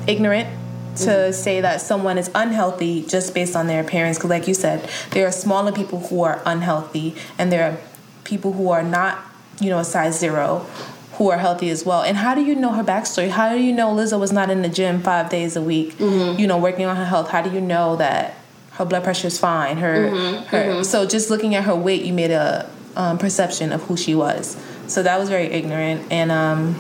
ignorant 0.07 0.49
to 0.97 1.33
say 1.33 1.61
that 1.61 1.81
someone 1.81 2.19
is 2.19 2.31
unhealthy 2.35 3.03
just 3.03 3.35
based 3.35 3.55
on 3.55 3.67
their 3.67 3.81
appearance. 3.81 4.19
Because, 4.19 4.31
like 4.31 4.49
you 4.49 4.55
said, 4.55 4.89
there 5.13 5.27
are 5.27 5.33
smaller 5.33 5.73
people 5.73 6.01
who 6.01 6.23
are 6.23 6.43
unhealthy, 6.45 7.15
and 7.39 7.53
there 7.53 7.71
are 7.71 7.79
people 8.25 8.53
who 8.53 8.71
are 8.71 8.83
not, 8.83 9.19
you 9.61 9.71
know, 9.71 9.79
a 9.79 9.85
size 9.85 10.19
zero 10.19 10.67
who 11.15 11.31
are 11.31 11.39
healthy 11.39 11.69
as 11.69 11.85
well. 11.85 12.03
And 12.03 12.17
how 12.17 12.35
do 12.35 12.43
you 12.43 12.55
know 12.55 12.73
her 12.73 12.83
backstory? 12.83 13.29
How 13.29 13.51
do 13.55 13.61
you 13.61 13.73
know 13.73 13.95
Lizzo 13.95 14.19
was 14.19 14.33
not 14.33 14.49
in 14.51 14.63
the 14.63 14.69
gym 14.71 15.03
five 15.03 15.29
days 15.31 15.55
a 15.55 15.63
week, 15.63 15.95
you 16.39 16.47
know, 16.47 16.57
working 16.57 16.87
on 16.87 16.97
her 16.97 17.05
health? 17.05 17.29
How 17.29 17.43
do 17.43 17.51
you 17.51 17.61
know 17.61 17.97
that 17.97 18.37
her 18.73 18.87
blood 18.87 19.05
pressure 19.05 19.27
is 19.27 19.39
fine? 19.39 19.77
Her, 19.77 20.09
her. 20.47 20.83
So 20.85 21.07
just 21.07 21.29
looking 21.29 21.55
at 21.55 21.65
her 21.65 21.77
weight, 21.77 22.05
you 22.05 22.15
made 22.15 22.31
a 22.31 22.71
um, 22.97 23.19
perception 23.19 23.71
of 23.71 23.83
who 23.83 23.97
she 23.99 24.15
was. 24.15 24.57
So 24.87 25.03
that 25.03 25.19
was 25.21 25.29
very 25.29 25.47
ignorant. 25.47 26.11
And 26.11 26.33
um, 26.33 26.75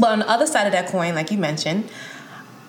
but 0.00 0.10
on 0.10 0.18
the 0.20 0.28
other 0.28 0.46
side 0.46 0.66
of 0.66 0.72
that 0.72 0.88
coin, 0.88 1.14
like 1.14 1.30
you 1.30 1.38
mentioned, 1.38 1.88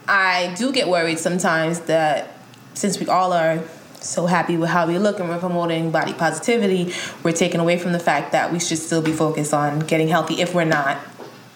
I 0.07 0.53
do 0.57 0.71
get 0.71 0.87
worried 0.87 1.19
sometimes 1.19 1.81
that 1.81 2.37
since 2.73 2.99
we 2.99 3.07
all 3.07 3.33
are 3.33 3.63
so 3.99 4.25
happy 4.25 4.57
with 4.57 4.69
how 4.69 4.87
we 4.87 4.97
look 4.99 5.19
and 5.19 5.27
we're 5.27 5.39
promoting 5.39 5.91
body 5.91 6.13
positivity, 6.13 6.93
we're 7.23 7.31
taken 7.33 7.59
away 7.59 7.77
from 7.77 7.91
the 7.91 7.99
fact 7.99 8.31
that 8.31 8.51
we 8.53 8.59
should 8.59 8.77
still 8.77 9.01
be 9.01 9.11
focused 9.11 9.53
on 9.53 9.79
getting 9.79 10.07
healthy 10.07 10.41
if 10.41 10.53
we're 10.53 10.65
not. 10.65 10.99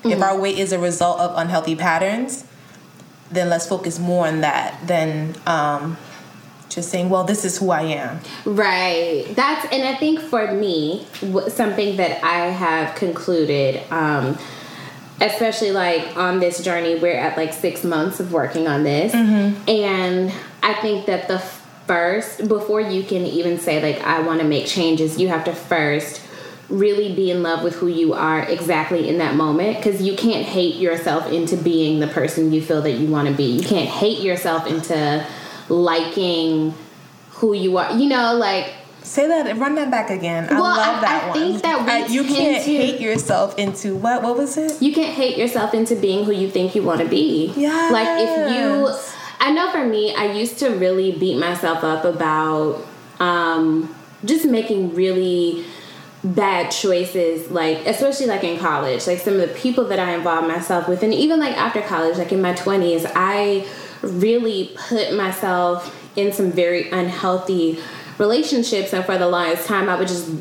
If 0.03 0.21
our 0.21 0.39
weight 0.39 0.57
is 0.57 0.71
a 0.71 0.79
result 0.79 1.19
of 1.19 1.37
unhealthy 1.37 1.75
patterns, 1.75 2.43
then 3.29 3.49
let's 3.49 3.67
focus 3.67 3.99
more 3.99 4.27
on 4.27 4.41
that 4.41 4.79
than 4.87 5.35
um, 5.45 5.95
just 6.69 6.89
saying, 6.89 7.09
well, 7.09 7.23
this 7.23 7.45
is 7.45 7.57
who 7.57 7.69
I 7.69 7.83
am. 7.83 8.19
Right. 8.45 9.25
That's 9.35 9.65
and 9.71 9.83
I 9.83 9.95
think 9.95 10.19
for 10.19 10.51
me, 10.51 11.05
something 11.49 11.97
that 11.97 12.23
I 12.23 12.47
have 12.47 12.95
concluded, 12.95 13.83
um, 13.91 14.37
especially 15.21 15.71
like 15.71 16.17
on 16.17 16.39
this 16.39 16.61
journey, 16.63 16.95
we're 16.95 17.17
at 17.17 17.37
like 17.37 17.53
six 17.53 17.83
months 17.83 18.19
of 18.19 18.33
working 18.33 18.67
on 18.67 18.83
this, 18.83 19.13
mm-hmm. 19.13 19.69
and 19.69 20.33
I 20.63 20.73
think 20.81 21.05
that 21.05 21.27
the 21.27 21.39
first 21.87 22.47
before 22.47 22.81
you 22.81 23.03
can 23.03 23.25
even 23.25 23.59
say 23.59 23.81
like 23.81 24.03
I 24.05 24.21
want 24.21 24.41
to 24.41 24.47
make 24.47 24.65
changes, 24.65 25.19
you 25.19 25.29
have 25.29 25.45
to 25.45 25.53
first 25.53 26.21
really 26.69 27.13
be 27.13 27.29
in 27.29 27.43
love 27.43 27.63
with 27.63 27.75
who 27.75 27.87
you 27.87 28.13
are 28.13 28.43
exactly 28.43 29.09
in 29.09 29.17
that 29.17 29.35
moment 29.35 29.77
because 29.77 30.01
you 30.01 30.15
can't 30.15 30.45
hate 30.45 30.75
yourself 30.75 31.29
into 31.31 31.57
being 31.57 31.99
the 31.99 32.07
person 32.07 32.53
you 32.53 32.61
feel 32.61 32.81
that 32.81 32.93
you 32.93 33.07
want 33.07 33.27
to 33.27 33.33
be. 33.33 33.43
You 33.43 33.61
can't 33.61 33.89
hate 33.89 34.19
yourself 34.19 34.65
into 34.67 35.25
liking 35.67 36.73
who 37.31 37.53
you 37.53 37.77
are. 37.77 37.91
You 37.91 38.07
know, 38.07 38.35
like 38.35 38.73
Say 39.11 39.27
that, 39.27 39.57
run 39.57 39.75
that 39.75 39.91
back 39.91 40.09
again. 40.09 40.47
I 40.49 40.53
Well, 40.53 40.63
love 40.63 40.97
I- 40.97 41.01
that 41.01 41.23
I 41.25 41.27
one. 41.31 41.37
think 41.37 41.61
that 41.63 41.85
we 41.85 41.91
I- 41.91 42.05
you 42.07 42.23
can't 42.23 42.63
to- 42.63 42.71
hate 42.77 43.01
yourself 43.01 43.57
into 43.57 43.93
what? 43.95 44.23
What 44.23 44.37
was 44.37 44.55
it? 44.55 44.81
you 44.81 44.93
can't 44.93 45.13
hate 45.13 45.37
yourself 45.37 45.73
into 45.73 45.95
being 45.97 46.23
who 46.23 46.31
you 46.31 46.49
think 46.49 46.75
you 46.75 46.81
want 46.81 47.01
to 47.01 47.05
be. 47.07 47.51
Yeah. 47.57 47.89
Like 47.91 48.07
if 48.21 48.55
you 48.55 48.89
I 49.41 49.51
know 49.51 49.69
for 49.69 49.83
me, 49.83 50.15
I 50.15 50.31
used 50.31 50.59
to 50.59 50.69
really 50.69 51.11
beat 51.11 51.37
myself 51.37 51.83
up 51.83 52.05
about 52.05 52.85
um 53.19 53.93
just 54.23 54.45
making 54.45 54.95
really 54.95 55.65
bad 56.23 56.69
choices 56.71 57.49
like 57.51 57.79
especially 57.87 58.27
like 58.27 58.43
in 58.45 58.57
college 58.59 59.07
like 59.07 59.17
some 59.19 59.33
of 59.33 59.41
the 59.41 59.47
people 59.55 59.85
that 59.85 59.97
i 59.99 60.11
involved 60.13 60.47
myself 60.47 60.87
with 60.87 61.01
and 61.01 61.13
even 61.15 61.39
like 61.39 61.57
after 61.57 61.81
college 61.81 62.15
like 62.19 62.31
in 62.31 62.39
my 62.39 62.53
20s 62.53 63.11
i 63.15 63.65
really 64.03 64.69
put 64.87 65.13
myself 65.15 65.75
in 66.15 66.31
some 66.31 66.51
very 66.51 66.89
unhealthy 66.91 67.79
relationships 68.21 68.93
and 68.93 69.03
for 69.03 69.17
the 69.17 69.27
longest 69.27 69.67
time 69.67 69.89
i 69.89 69.95
would 69.95 70.07
just 70.07 70.31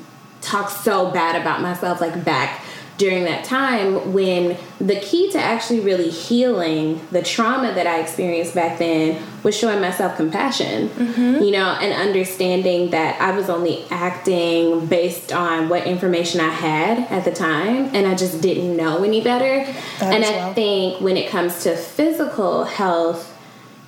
talk 0.40 0.70
so 0.70 1.10
bad 1.10 1.40
about 1.40 1.60
myself 1.60 2.00
like 2.00 2.25
back 2.25 2.62
during 3.00 3.25
that 3.25 3.42
time 3.44 4.12
when 4.12 4.58
the 4.78 5.00
key 5.00 5.30
to 5.30 5.38
actually 5.40 5.80
really 5.80 6.10
healing 6.10 7.00
the 7.10 7.22
trauma 7.22 7.72
that 7.72 7.87
I 7.87 7.99
experienced 7.99 8.54
back 8.54 8.78
then 8.78 9.22
was 9.42 9.56
showing 9.56 9.80
myself 9.80 10.18
compassion, 10.18 10.90
mm-hmm. 10.90 11.42
you 11.42 11.50
know, 11.50 11.78
and 11.80 11.94
understanding 11.94 12.90
that 12.90 13.18
I 13.18 13.34
was 13.34 13.49
only 13.49 13.87
acting 13.90 14.84
based 14.84 15.32
on 15.32 15.70
what 15.70 15.87
information 15.87 16.42
I 16.42 16.50
had 16.50 16.99
at 17.10 17.25
the 17.25 17.32
time 17.32 17.88
and 17.94 18.06
I 18.06 18.14
just 18.14 18.42
didn't 18.42 18.76
know 18.76 19.02
any 19.02 19.22
better. 19.22 19.64
That 20.00 20.14
and 20.14 20.22
I 20.22 20.30
well. 20.32 20.52
think 20.52 21.00
when 21.00 21.16
it 21.16 21.30
comes 21.30 21.62
to 21.62 21.75
physical 21.75 22.64
health, 22.64 23.34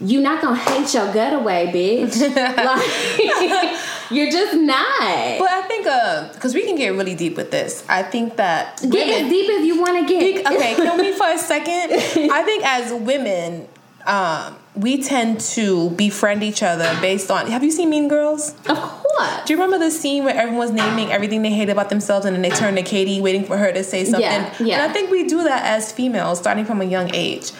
you're 0.05 0.23
not 0.23 0.43
gonna 0.43 0.57
hate 0.57 0.93
your 0.95 1.13
gut 1.13 1.33
away, 1.33 1.71
bitch. 1.73 2.19
like, 2.37 3.79
you're 4.11 4.31
just 4.31 4.55
not. 4.55 5.39
But 5.39 5.49
I 5.51 5.63
think, 5.69 5.85
because 6.35 6.55
we 6.55 6.65
can 6.65 6.77
get 6.77 6.89
really 6.91 7.15
deep 7.15 7.37
with 7.37 7.51
this. 7.51 7.85
I 7.89 8.03
think 8.03 8.37
that 8.37 8.79
Get 8.83 9.07
women- 9.07 9.25
as 9.27 9.31
deep 9.31 9.51
as 9.51 9.65
you 9.67 9.81
want 9.81 10.07
to 10.09 10.13
get. 10.13 10.47
okay, 10.47 10.75
can 10.75 10.99
we 10.99 11.13
for 11.13 11.29
a 11.29 11.39
second? 11.39 11.93
I 12.33 12.43
think 12.43 12.65
as 12.65 12.93
women, 12.93 13.69
um, 14.07 14.57
we 14.75 15.03
tend 15.03 15.41
to 15.41 15.91
befriend 15.91 16.43
each 16.43 16.63
other 16.63 16.97
based 17.01 17.31
on. 17.31 17.47
Have 17.47 17.63
you 17.63 17.71
seen 17.71 17.91
Mean 17.91 18.09
Girls? 18.09 18.55
Of 18.67 18.79
course. 18.79 19.45
Do 19.45 19.53
you 19.53 19.61
remember 19.63 19.79
the 19.79 19.91
scene 19.91 20.25
where 20.25 20.35
everyone's 20.35 20.73
naming 20.73 21.13
everything 21.13 21.43
they 21.43 21.53
hate 21.53 21.69
about 21.69 21.91
themselves 21.91 22.27
and 22.27 22.35
then 22.35 22.43
they 22.43 22.51
turn 22.51 22.75
to 22.75 22.83
Cady, 22.83 23.21
waiting 23.21 23.45
for 23.45 23.57
her 23.57 23.71
to 23.71 23.85
say 23.85 24.05
something? 24.05 24.23
Yeah, 24.23 24.55
yeah. 24.59 24.83
And 24.83 24.91
I 24.91 24.93
think 24.93 25.11
we 25.11 25.25
do 25.29 25.45
that 25.45 25.65
as 25.65 25.93
females, 25.93 26.39
starting 26.39 26.65
from 26.65 26.81
a 26.81 26.85
young 26.85 27.15
age. 27.15 27.53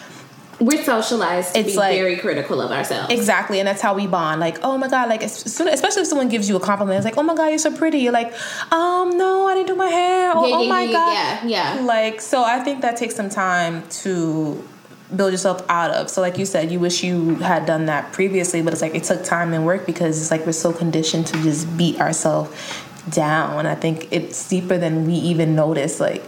We're 0.65 0.83
socialized 0.83 1.53
to 1.53 1.59
It's 1.59 1.71
be 1.73 1.77
like- 1.77 1.97
very 1.97 2.15
critical 2.17 2.61
of 2.61 2.71
ourselves. 2.71 3.11
Exactly, 3.13 3.59
and 3.59 3.67
that's 3.67 3.81
how 3.81 3.93
we 3.93 4.07
bond. 4.07 4.39
Like, 4.39 4.59
oh 4.63 4.77
my 4.77 4.87
god, 4.87 5.09
like 5.09 5.21
especially 5.23 6.01
if 6.03 6.07
someone 6.07 6.29
gives 6.29 6.47
you 6.47 6.55
a 6.55 6.59
compliment, 6.59 6.97
it's 6.97 7.05
like, 7.05 7.17
oh 7.17 7.23
my 7.23 7.35
god, 7.35 7.47
you're 7.47 7.57
so 7.57 7.75
pretty. 7.75 7.99
You're 7.99 8.13
like, 8.13 8.33
um, 8.71 9.17
no, 9.17 9.47
I 9.47 9.55
didn't 9.55 9.67
do 9.67 9.75
my 9.75 9.87
hair. 9.87 10.31
Oh, 10.33 10.45
Yeah, 10.47 10.55
oh 10.55 10.65
my 10.67 10.83
yeah, 10.83 10.91
god, 10.93 11.13
yeah, 11.49 11.75
yeah. 11.75 11.81
Like, 11.81 12.21
so 12.21 12.43
I 12.43 12.59
think 12.59 12.81
that 12.81 12.95
takes 12.97 13.15
some 13.15 13.29
time 13.29 13.83
to 14.03 14.63
build 15.15 15.31
yourself 15.31 15.63
out 15.69 15.91
of. 15.91 16.09
So, 16.09 16.21
like 16.21 16.37
you 16.37 16.45
said, 16.45 16.71
you 16.71 16.79
wish 16.79 17.03
you 17.03 17.35
had 17.35 17.65
done 17.65 17.85
that 17.87 18.11
previously, 18.13 18.61
but 18.61 18.73
it's 18.73 18.81
like 18.81 18.95
it 18.95 19.03
took 19.03 19.23
time 19.23 19.53
and 19.53 19.65
work 19.65 19.85
because 19.85 20.19
it's 20.21 20.31
like 20.31 20.45
we're 20.45 20.53
so 20.53 20.71
conditioned 20.71 21.27
to 21.27 21.43
just 21.43 21.75
beat 21.77 21.99
ourselves 21.99 22.49
down. 23.09 23.59
And 23.59 23.67
I 23.67 23.75
think 23.75 24.07
it's 24.11 24.47
deeper 24.47 24.77
than 24.77 25.05
we 25.05 25.13
even 25.13 25.55
notice. 25.55 25.99
Like, 25.99 26.23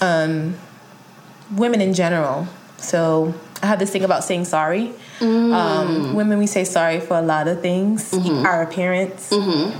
um, 0.00 0.56
women 1.54 1.80
in 1.80 1.92
general. 1.94 2.48
So 2.78 3.34
I 3.62 3.66
have 3.66 3.78
this 3.78 3.90
thing 3.90 4.04
about 4.04 4.22
saying 4.24 4.44
sorry. 4.44 4.92
Um, 5.20 6.14
women, 6.14 6.38
we 6.38 6.46
say 6.46 6.64
sorry 6.64 7.00
for 7.00 7.18
a 7.18 7.22
lot 7.22 7.48
of 7.48 7.60
things. 7.60 8.12
Our 8.14 8.62
appearance, 8.62 9.32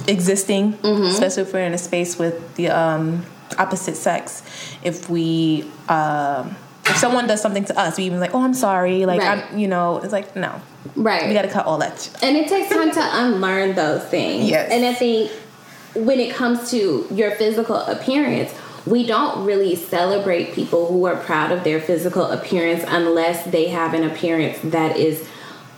existing, 0.09 0.75
especially 0.85 1.43
if 1.43 1.53
we're 1.53 1.65
in 1.65 1.75
a 1.75 1.79
space 1.79 2.19
with 2.19 2.55
the 2.57 2.69
um, 2.71 3.25
opposite 3.59 3.97
sex. 3.97 4.43
If 4.83 5.09
we, 5.09 5.71
um, 5.89 6.57
if 6.87 6.97
someone 6.97 7.27
does 7.27 7.41
something 7.41 7.65
to 7.67 7.79
us, 7.79 7.99
we 7.99 8.05
even 8.05 8.19
like, 8.21 8.35
oh, 8.35 8.43
I'm 8.43 8.55
sorry. 8.55 9.07
Like, 9.07 9.21
Right. 9.21 9.45
I'm, 9.51 9.59
you 9.59 9.69
know, 9.69 9.99
it's 9.99 10.13
like 10.13 10.35
no, 10.35 10.61
right. 10.97 11.29
we 11.29 11.35
got 11.35 11.43
to 11.43 11.49
cut 11.51 11.67
all 11.67 11.79
that. 11.79 12.11
and 12.23 12.37
it 12.37 12.49
takes 12.49 12.71
time 12.71 12.91
to 12.91 13.01
unlearn 13.03 13.75
those 13.75 14.03
things. 14.05 14.49
Yes. 14.51 14.71
And 14.73 14.85
I 14.85 14.95
think 14.95 15.31
when 15.95 16.19
it 16.21 16.35
comes 16.35 16.71
to 16.71 17.07
your 17.13 17.31
physical 17.33 17.77
appearance, 17.77 18.53
we 18.91 19.07
don't 19.07 19.45
really 19.45 19.75
celebrate 19.75 20.53
people 20.53 20.87
who 20.87 21.05
are 21.05 21.17
proud 21.17 21.53
of 21.53 21.65
their 21.65 21.81
physical 21.81 22.25
appearance 22.25 22.85
unless 22.87 23.45
they 23.45 23.69
have 23.69 23.95
an 23.95 24.05
appearance 24.05 24.59
that 24.65 24.97
is 24.97 25.29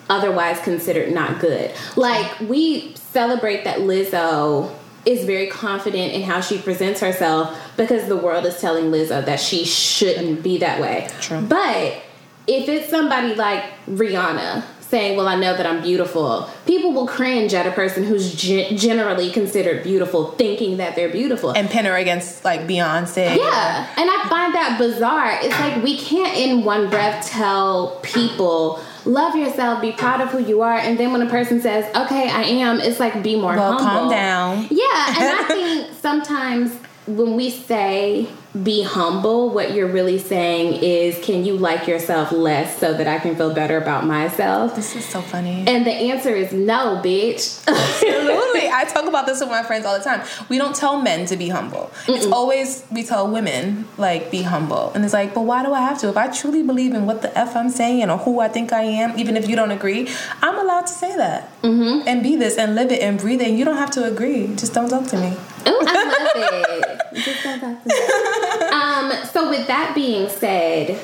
otherwise 0.09 0.59
considered 0.61 1.13
not 1.13 1.41
good. 1.41 1.73
Like 1.97 2.41
we 2.41 2.95
celebrate 2.97 3.65
that 3.65 3.79
Lizzo 3.79 4.75
is 5.07 5.25
very 5.25 5.47
confident 5.47 6.13
in 6.13 6.23
how 6.23 6.41
she 6.41 6.59
presents 6.59 7.01
herself 7.01 7.59
because 7.77 8.07
the 8.09 8.17
world 8.17 8.45
is 8.45 8.61
telling 8.61 8.87
Lizzo 8.87 9.25
that 9.25 9.41
she 9.41 9.65
shouldn't 9.65 10.43
be 10.43 10.59
that 10.59 10.81
way. 10.81 11.09
True. 11.21 11.41
But 11.41 12.03
if 12.47 12.69
it's 12.69 12.91
somebody 12.91 13.35
like 13.35 13.65
Rihanna 13.87 14.65
saying, 14.91 15.17
"Well, 15.17 15.29
I 15.29 15.37
know 15.37 15.57
that 15.57 15.67
I'm 15.67 15.81
beautiful," 15.83 16.49
people 16.67 16.93
will 16.93 17.07
cringe 17.07 17.55
at 17.55 17.67
a 17.67 17.71
person 17.71 18.05
who's 18.05 18.35
gen- 18.35 18.77
generally 18.77 19.31
considered 19.31 19.83
beautiful, 19.83 20.33
thinking 20.33 20.77
that 20.79 20.97
they're 20.97 21.09
beautiful. 21.09 21.51
And 21.51 21.71
pin 21.71 21.85
her 21.87 21.97
against 21.97 22.45
like 22.45 22.67
Beyonce. 22.67 23.37
Yeah, 23.37 23.87
and 23.97 24.11
I 24.11 24.27
find 24.29 24.55
that 24.55 24.77
bizarre. 24.79 25.39
It's 25.43 25.59
like 25.61 25.83
we 25.83 25.97
can't, 25.97 26.37
in 26.37 26.65
one 26.65 26.91
breath, 26.91 27.29
tell 27.31 27.99
people 28.03 28.81
love 29.07 29.35
yourself, 29.35 29.81
be 29.81 29.93
proud 29.93 30.21
of 30.21 30.29
who 30.29 30.39
you 30.39 30.61
are, 30.61 30.77
and 30.77 30.99
then 30.99 31.11
when 31.13 31.23
a 31.23 31.31
person 31.31 31.61
says, 31.61 31.85
"Okay, 31.97 32.29
I 32.29 32.43
am," 32.43 32.81
it's 32.81 33.01
like 33.01 33.23
be 33.23 33.35
more 33.37 33.55
Well, 33.57 33.73
humble. 33.79 33.85
calm 33.87 34.11
down. 34.11 34.67
Yeah, 34.71 35.07
and 35.19 35.39
I 35.39 35.43
think 35.49 35.87
sometimes 36.01 36.73
when 37.17 37.37
we 37.37 37.51
say 37.51 38.29
be 38.65 38.83
humble, 38.83 39.51
what 39.51 39.75
you're 39.75 39.87
really 39.87 40.19
saying 40.19 40.83
is, 40.83 41.17
can 41.25 41.45
you 41.45 41.57
like 41.57 41.87
yourself 41.87 42.33
less 42.33 42.79
so 42.79 42.93
that 42.93 43.07
I 43.07 43.21
can 43.21 43.37
feel 43.37 43.55
better 43.55 43.79
about 43.79 44.05
myself? 44.05 44.75
This 44.75 44.97
is 44.97 45.05
so 45.05 45.21
funny. 45.21 45.65
And 45.69 45.87
the 45.87 45.93
answer 45.93 46.35
is 46.35 46.53
no, 46.53 47.01
bitch. 47.03 47.65
Absolutely. 47.69 48.69
I 48.69 48.85
talk 48.89 49.07
about 49.07 49.27
this 49.27 49.39
with 49.39 49.51
my 49.51 49.63
friends 49.63 49.87
all 49.87 49.97
the 49.97 50.03
time. 50.03 50.27
We 50.49 50.59
don't 50.59 50.75
tell 50.75 51.01
men 51.01 51.27
to 51.27 51.37
be 51.37 51.49
humble. 51.49 51.93
Mm-mm. 52.07 52.17
It's 52.17 52.27
always 52.27 52.85
we 52.91 53.05
tell 53.05 53.31
women 53.31 53.87
like 53.99 54.33
be 54.33 54.43
humble. 54.43 54.91
And 54.95 55.05
it's 55.05 55.15
like, 55.15 55.33
but 55.33 55.43
why 55.43 55.65
do 55.65 55.73
I 55.73 55.81
have 55.83 56.01
to? 56.01 56.09
If 56.09 56.17
I 56.17 56.27
truly 56.27 56.65
believe 56.65 56.93
in 56.93 57.07
what 57.07 57.23
the 57.23 57.37
F 57.39 57.55
I'm 57.55 57.71
saying 57.71 58.11
or 58.11 58.19
who 58.19 58.41
I 58.41 58.49
think 58.49 58.73
I 58.73 58.83
am, 58.83 59.17
even 59.17 59.37
if 59.37 59.49
you 59.49 59.55
don't 59.55 59.71
agree, 59.71 60.09
I'm 60.43 60.59
allowed 60.59 60.89
to 60.89 60.93
say 60.93 61.17
that. 61.17 61.49
Mm-hmm. 61.63 62.09
And 62.09 62.23
be 62.23 62.35
this 62.35 62.59
and 62.59 62.75
live 62.75 62.91
it 62.91 63.01
and 63.01 63.17
breathe 63.17 63.41
it. 63.43 63.49
And 63.49 63.59
you 63.59 63.65
don't 63.65 63.77
have 63.77 63.93
to 63.93 64.05
agree. 64.05 64.49
Just 64.57 64.75
don't 64.75 64.89
talk 64.89 65.07
to 65.09 65.17
me. 65.17 65.37
Oh, 65.67 65.85
I 65.87 66.05
love 66.05 67.13
it. 67.15 67.25
Just 67.25 67.43
don't 67.43 67.61
talk 67.61 67.85
to 67.85 68.75
um, 68.75 69.27
so 69.27 69.51
with 69.51 69.67
that 69.67 69.93
being 69.95 70.29
said, 70.29 71.01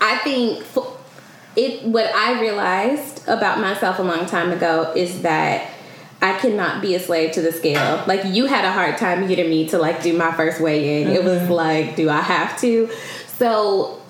I 0.00 0.18
think 0.18 0.64
it 1.56 1.84
what 1.84 2.14
I 2.14 2.40
realized 2.40 3.26
about 3.28 3.60
myself 3.60 3.98
a 3.98 4.02
long 4.02 4.26
time 4.26 4.52
ago 4.52 4.92
is 4.94 5.22
that 5.22 5.70
I 6.22 6.38
cannot 6.38 6.80
be 6.80 6.94
a 6.94 7.00
slave 7.00 7.32
to 7.32 7.42
the 7.42 7.52
scale. 7.52 8.02
Like 8.06 8.24
you 8.24 8.46
had 8.46 8.64
a 8.64 8.72
hard 8.72 8.98
time 8.98 9.26
getting 9.28 9.50
me 9.50 9.68
to 9.68 9.78
like 9.78 10.02
do 10.02 10.16
my 10.16 10.32
first 10.32 10.60
weigh 10.60 11.02
in. 11.02 11.08
Mm-hmm. 11.08 11.16
It 11.16 11.24
was 11.24 11.48
like, 11.48 11.96
do 11.96 12.08
I 12.08 12.20
have 12.20 12.58
to? 12.60 12.90
So 13.26 14.00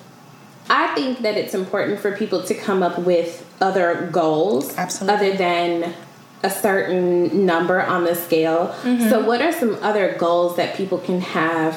I 0.69 0.95
think 0.95 1.21
that 1.21 1.37
it's 1.37 1.55
important 1.55 2.00
for 2.00 2.16
people 2.16 2.43
to 2.45 2.55
come 2.55 2.83
up 2.83 2.99
with 2.99 3.45
other 3.61 4.09
goals 4.12 4.76
Absolutely. 4.76 5.14
other 5.14 5.37
than 5.37 5.95
a 6.43 6.50
certain 6.50 7.47
number 7.47 7.81
on 7.83 8.05
the 8.05 8.14
scale. 8.14 8.69
Mm-hmm. 8.83 9.09
So 9.09 9.25
what 9.25 9.40
are 9.40 9.52
some 9.52 9.78
other 9.83 10.16
goals 10.19 10.57
that 10.57 10.76
people 10.76 10.99
can 10.99 11.21
have 11.21 11.76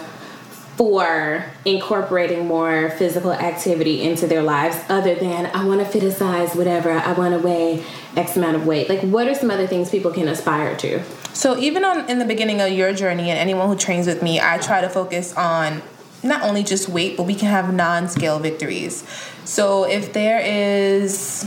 for 0.80 1.44
incorporating 1.66 2.48
more 2.48 2.90
physical 2.92 3.34
activity 3.34 4.02
into 4.02 4.26
their 4.26 4.42
lives 4.42 4.78
other 4.88 5.14
than 5.14 5.48
I 5.48 5.66
want 5.66 5.82
to 5.82 5.86
fit 5.86 6.04
a 6.04 6.12
size, 6.12 6.56
whatever, 6.56 6.92
I 6.92 7.12
want 7.12 7.34
to 7.34 7.46
weigh 7.46 7.84
X 8.16 8.38
amount 8.38 8.56
of 8.56 8.66
weight? 8.66 8.88
Like, 8.88 9.02
what 9.02 9.28
are 9.28 9.36
some 9.36 9.52
other 9.52 9.68
things 9.68 9.90
people 9.90 10.12
can 10.12 10.30
aspire 10.30 10.78
to? 10.78 11.04
So, 11.34 11.58
even 11.58 11.84
on 11.84 12.10
in 12.10 12.20
the 12.20 12.26
beginning 12.26 12.62
of 12.62 12.72
your 12.72 12.94
journey, 12.94 13.30
and 13.30 13.38
anyone 13.38 13.68
who 13.68 13.76
trains 13.76 14.08
with 14.08 14.24
me, 14.24 14.40
I 14.40 14.58
try 14.58 14.80
to 14.80 14.88
focus 14.88 15.36
on 15.36 15.82
not 16.24 16.44
only 16.44 16.64
just 16.64 16.88
weight, 16.88 17.18
but 17.18 17.24
we 17.24 17.36
can 17.36 17.50
have 17.50 17.74
non 17.74 18.08
scale 18.08 18.40
victories. 18.40 19.04
So, 19.44 19.84
if 19.84 20.14
there 20.14 20.40
is 20.40 21.46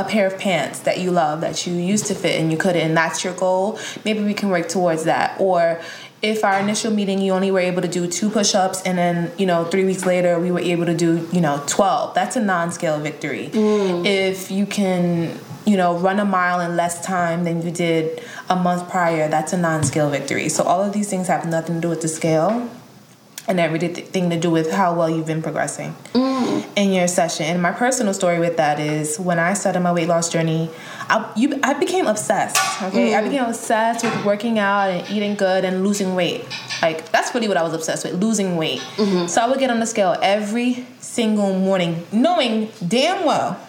a 0.00 0.04
pair 0.04 0.26
of 0.26 0.38
pants 0.38 0.80
that 0.80 0.98
you 0.98 1.10
love 1.10 1.40
that 1.40 1.66
you 1.66 1.74
used 1.74 2.06
to 2.06 2.14
fit 2.14 2.40
and 2.40 2.50
you 2.50 2.56
couldn't 2.56 2.82
and 2.82 2.96
that's 2.96 3.22
your 3.22 3.34
goal 3.34 3.78
maybe 4.04 4.22
we 4.22 4.34
can 4.34 4.48
work 4.48 4.68
towards 4.68 5.04
that. 5.04 5.38
Or 5.40 5.80
if 6.22 6.44
our 6.44 6.58
initial 6.58 6.92
meeting 6.92 7.18
you 7.20 7.32
only 7.32 7.50
were 7.50 7.60
able 7.60 7.82
to 7.82 7.88
do 7.88 8.06
two 8.06 8.28
push-ups 8.28 8.82
and 8.82 8.98
then 8.98 9.32
you 9.38 9.46
know 9.46 9.64
three 9.64 9.84
weeks 9.84 10.04
later 10.04 10.38
we 10.38 10.50
were 10.50 10.60
able 10.60 10.84
to 10.84 10.94
do 10.94 11.26
you 11.32 11.40
know 11.40 11.62
12 11.66 12.14
that's 12.14 12.36
a 12.36 12.42
non-scale 12.42 13.00
victory. 13.00 13.48
Mm. 13.52 14.04
if 14.04 14.50
you 14.50 14.66
can 14.66 15.38
you 15.64 15.76
know 15.76 15.96
run 15.98 16.18
a 16.18 16.24
mile 16.24 16.60
in 16.60 16.76
less 16.76 17.04
time 17.04 17.44
than 17.44 17.62
you 17.62 17.70
did 17.70 18.22
a 18.50 18.56
month 18.56 18.88
prior 18.90 19.28
that's 19.28 19.52
a 19.52 19.58
non-scale 19.58 20.10
victory. 20.10 20.48
So 20.48 20.64
all 20.64 20.82
of 20.82 20.92
these 20.92 21.08
things 21.08 21.28
have 21.28 21.46
nothing 21.46 21.76
to 21.76 21.80
do 21.80 21.88
with 21.88 22.02
the 22.02 22.08
scale 22.08 22.68
and 23.48 23.58
everything 23.58 24.30
to 24.30 24.38
do 24.38 24.50
with 24.50 24.70
how 24.70 24.94
well 24.94 25.08
you've 25.08 25.26
been 25.26 25.42
progressing 25.42 25.94
mm. 26.12 26.64
in 26.76 26.92
your 26.92 27.08
session. 27.08 27.46
And 27.46 27.62
my 27.62 27.72
personal 27.72 28.14
story 28.14 28.38
with 28.38 28.56
that 28.58 28.78
is 28.78 29.18
when 29.18 29.38
I 29.38 29.54
started 29.54 29.80
my 29.80 29.92
weight 29.92 30.08
loss 30.08 30.30
journey, 30.30 30.70
I, 31.08 31.30
you, 31.36 31.58
I 31.62 31.74
became 31.74 32.06
obsessed. 32.06 32.56
Okay, 32.82 33.10
mm. 33.10 33.18
I 33.18 33.22
became 33.22 33.44
obsessed 33.44 34.04
with 34.04 34.24
working 34.24 34.58
out 34.58 34.90
and 34.90 35.10
eating 35.10 35.34
good 35.34 35.64
and 35.64 35.84
losing 35.84 36.14
weight. 36.14 36.44
Like 36.82 37.10
that's 37.10 37.34
really 37.34 37.48
what 37.48 37.56
I 37.56 37.62
was 37.62 37.74
obsessed 37.74 38.04
with, 38.04 38.14
losing 38.14 38.56
weight. 38.56 38.80
Mm-hmm. 38.96 39.26
So 39.26 39.42
I 39.42 39.48
would 39.48 39.58
get 39.58 39.70
on 39.70 39.80
the 39.80 39.86
scale 39.86 40.16
every 40.22 40.86
single 41.00 41.58
morning, 41.58 42.06
knowing 42.12 42.70
damn 42.86 43.24
well 43.24 43.60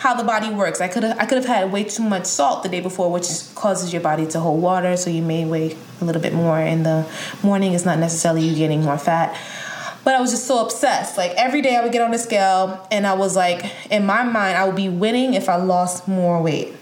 how 0.00 0.14
the 0.14 0.24
body 0.24 0.48
works. 0.48 0.80
I 0.80 0.88
could 0.88 1.02
have 1.02 1.18
I 1.18 1.26
could 1.26 1.36
have 1.36 1.44
had 1.44 1.70
way 1.70 1.84
too 1.84 2.02
much 2.02 2.24
salt 2.24 2.62
the 2.62 2.70
day 2.70 2.80
before, 2.80 3.12
which 3.12 3.28
causes 3.54 3.92
your 3.92 4.00
body 4.00 4.26
to 4.28 4.40
hold 4.40 4.62
water, 4.62 4.96
so 4.96 5.10
you 5.10 5.20
may 5.20 5.44
weigh 5.44 5.76
a 6.00 6.04
little 6.06 6.22
bit 6.22 6.32
more 6.32 6.58
in 6.58 6.84
the 6.84 7.06
morning. 7.42 7.74
It's 7.74 7.84
not 7.84 7.98
necessarily 7.98 8.40
you 8.40 8.56
getting 8.56 8.82
more 8.82 8.96
fat. 8.96 9.38
But 10.02 10.14
I 10.14 10.20
was 10.22 10.30
just 10.30 10.46
so 10.46 10.64
obsessed. 10.64 11.18
Like 11.18 11.32
every 11.32 11.60
day 11.60 11.76
I 11.76 11.82
would 11.82 11.92
get 11.92 12.00
on 12.00 12.12
the 12.12 12.18
scale 12.18 12.88
and 12.90 13.06
I 13.06 13.12
was 13.12 13.36
like, 13.36 13.70
in 13.90 14.06
my 14.06 14.22
mind, 14.22 14.56
I 14.56 14.64
would 14.64 14.74
be 14.74 14.88
winning 14.88 15.34
if 15.34 15.50
I 15.50 15.56
lost 15.56 16.08
more 16.08 16.42
weight. 16.42 16.74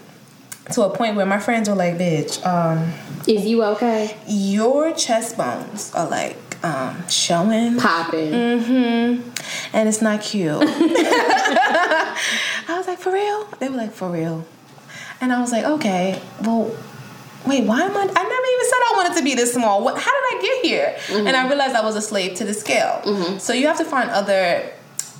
To 0.71 0.83
a 0.83 0.95
point 0.95 1.17
where 1.17 1.25
my 1.25 1.39
friends 1.39 1.67
were 1.67 1.75
like, 1.75 1.95
bitch, 1.95 2.45
um, 2.45 2.93
Is 3.27 3.45
you 3.45 3.63
okay? 3.65 4.15
Your 4.27 4.93
chest 4.93 5.35
bones 5.35 5.91
are 5.93 6.07
like 6.07 6.37
um, 6.63 7.07
showing. 7.07 7.77
Popping. 7.77 8.31
Mm-hmm. 8.31 9.75
And 9.75 9.89
it's 9.89 10.01
not 10.01 10.21
cute. 10.21 10.61
I 10.61 12.15
was 12.69 12.87
like, 12.87 12.99
for 12.99 13.11
real? 13.11 13.45
They 13.59 13.69
were 13.69 13.77
like, 13.77 13.91
for 13.91 14.09
real. 14.09 14.45
And 15.21 15.31
I 15.33 15.41
was 15.41 15.51
like, 15.51 15.65
okay, 15.65 16.21
well, 16.43 16.75
wait, 17.45 17.65
why 17.65 17.81
am 17.81 17.95
I? 17.95 18.01
I 18.01 18.05
never 18.05 18.13
even 18.13 18.65
said 18.65 18.77
I 18.77 18.93
wanted 18.95 19.17
to 19.17 19.23
be 19.23 19.35
this 19.35 19.53
small. 19.53 19.83
What? 19.83 19.97
How 19.97 20.11
did 20.11 20.37
I 20.37 20.39
get 20.41 20.65
here? 20.65 20.95
Mm-hmm. 21.07 21.27
And 21.27 21.35
I 21.35 21.47
realized 21.47 21.75
I 21.75 21.83
was 21.83 21.95
a 21.95 22.01
slave 22.01 22.35
to 22.37 22.45
the 22.45 22.53
scale. 22.53 23.01
Mm-hmm. 23.03 23.37
So 23.39 23.53
you 23.53 23.67
have 23.67 23.77
to 23.77 23.85
find 23.85 24.09
other 24.09 24.71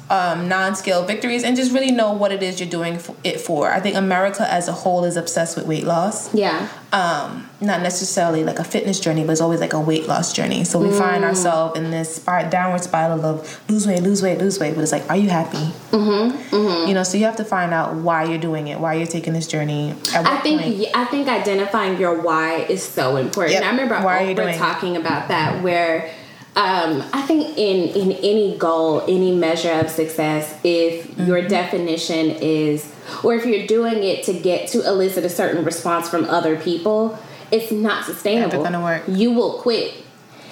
um, 0.10 0.48
non-scale 0.48 1.06
victories 1.06 1.44
and 1.44 1.56
just 1.56 1.72
really 1.72 1.92
know 1.92 2.14
what 2.14 2.32
it 2.32 2.42
is 2.42 2.60
you're 2.60 2.70
doing 2.70 3.00
it 3.24 3.40
for. 3.40 3.72
I 3.72 3.80
think 3.80 3.96
America 3.96 4.52
as 4.52 4.68
a 4.68 4.72
whole 4.72 5.06
is 5.06 5.16
obsessed 5.16 5.56
with 5.56 5.68
weight 5.68 5.84
loss. 5.84 6.34
Yeah. 6.34 6.68
Um, 6.92 7.48
not 7.62 7.82
necessarily 7.82 8.44
like 8.44 8.58
a 8.58 8.64
fitness 8.64 9.00
journey, 9.00 9.24
but 9.24 9.34
it's 9.34 9.42
always 9.42 9.60
like 9.60 9.74
a 9.74 9.80
weight 9.80 10.08
loss 10.08 10.34
journey. 10.34 10.64
So 10.64 10.80
we 10.80 10.88
mm. 10.88 10.98
find 10.98 11.24
ourselves 11.24 11.78
in 11.78 11.92
this 11.92 12.20
downward 12.26 12.82
spiral 12.82 13.24
of 13.24 13.70
lose 13.70 13.86
weight, 13.86 14.02
lose 14.02 14.24
weight, 14.24 14.40
lose 14.40 14.60
weight. 14.60 14.74
But 14.74 14.82
it's 14.82 14.92
like, 14.92 15.08
are 15.10 15.18
you 15.18 15.30
happy? 15.30 15.72
Mm-hmm. 15.92 16.56
Mm-hmm. 16.56 16.88
You 16.88 16.94
know, 16.96 17.04
so 17.04 17.18
you 17.18 17.26
have 17.26 17.36
to 17.36 17.46
find 17.46 17.72
out 17.72 17.94
why 17.96 18.24
you're 18.24 18.40
doing 18.40 18.68
it, 18.68 18.80
why 18.80 18.96
you're 18.96 19.06
taking 19.06 19.34
this 19.34 19.46
journey. 19.46 19.94
I 20.14 20.38
think 20.38 20.62
point. 20.62 20.88
I 20.96 21.06
think 21.06 21.28
identifying 21.28 22.00
your 22.00 22.20
why 22.22 22.62
is 22.62 22.82
so 22.82 23.18
important. 23.18 23.54
Yep. 23.54 23.64
I 23.64 23.70
remember 23.70 24.00
why 24.00 24.26
Oprah 24.34 24.58
talking 24.58 24.98
about 24.98 25.28
that 25.28 25.62
where 25.62 26.12
um, 26.60 27.04
I 27.14 27.22
think 27.22 27.58
in 27.58 27.88
in 27.96 28.12
any 28.12 28.58
goal, 28.58 29.02
any 29.08 29.34
measure 29.34 29.72
of 29.72 29.90
success, 29.90 30.60
if 30.66 31.08
mm-hmm. 31.08 31.26
your 31.26 31.48
definition 31.48 32.32
is, 32.32 32.94
or 33.24 33.34
if 33.34 33.46
you're 33.46 33.66
doing 33.66 34.04
it 34.04 34.26
to 34.26 34.34
get 34.34 34.68
to 34.70 34.86
elicit 34.86 35.24
a 35.24 35.30
certain 35.30 35.64
response 35.64 36.10
from 36.10 36.26
other 36.26 36.58
people, 36.58 37.18
it's 37.50 37.72
not 37.72 38.04
sustainable. 38.04 38.62
Gonna 38.62 38.84
work. 38.84 39.04
You 39.08 39.32
will 39.32 39.60
quit. 39.60 40.04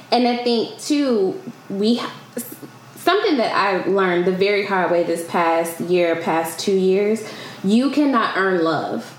And 0.10 0.26
I 0.30 0.38
think 0.38 0.80
too, 0.80 1.42
we 1.70 2.02
something 2.96 3.36
that 3.36 3.54
I 3.54 3.86
learned 3.90 4.24
the 4.24 4.32
very 4.32 4.66
hard 4.66 4.92
way 4.92 5.04
this 5.04 5.28
past 5.28 5.82
year, 5.82 6.16
past 6.22 6.58
two 6.58 6.78
years. 6.78 7.30
You 7.66 7.92
cannot 7.92 8.38
earn 8.38 8.64
love 8.64 9.17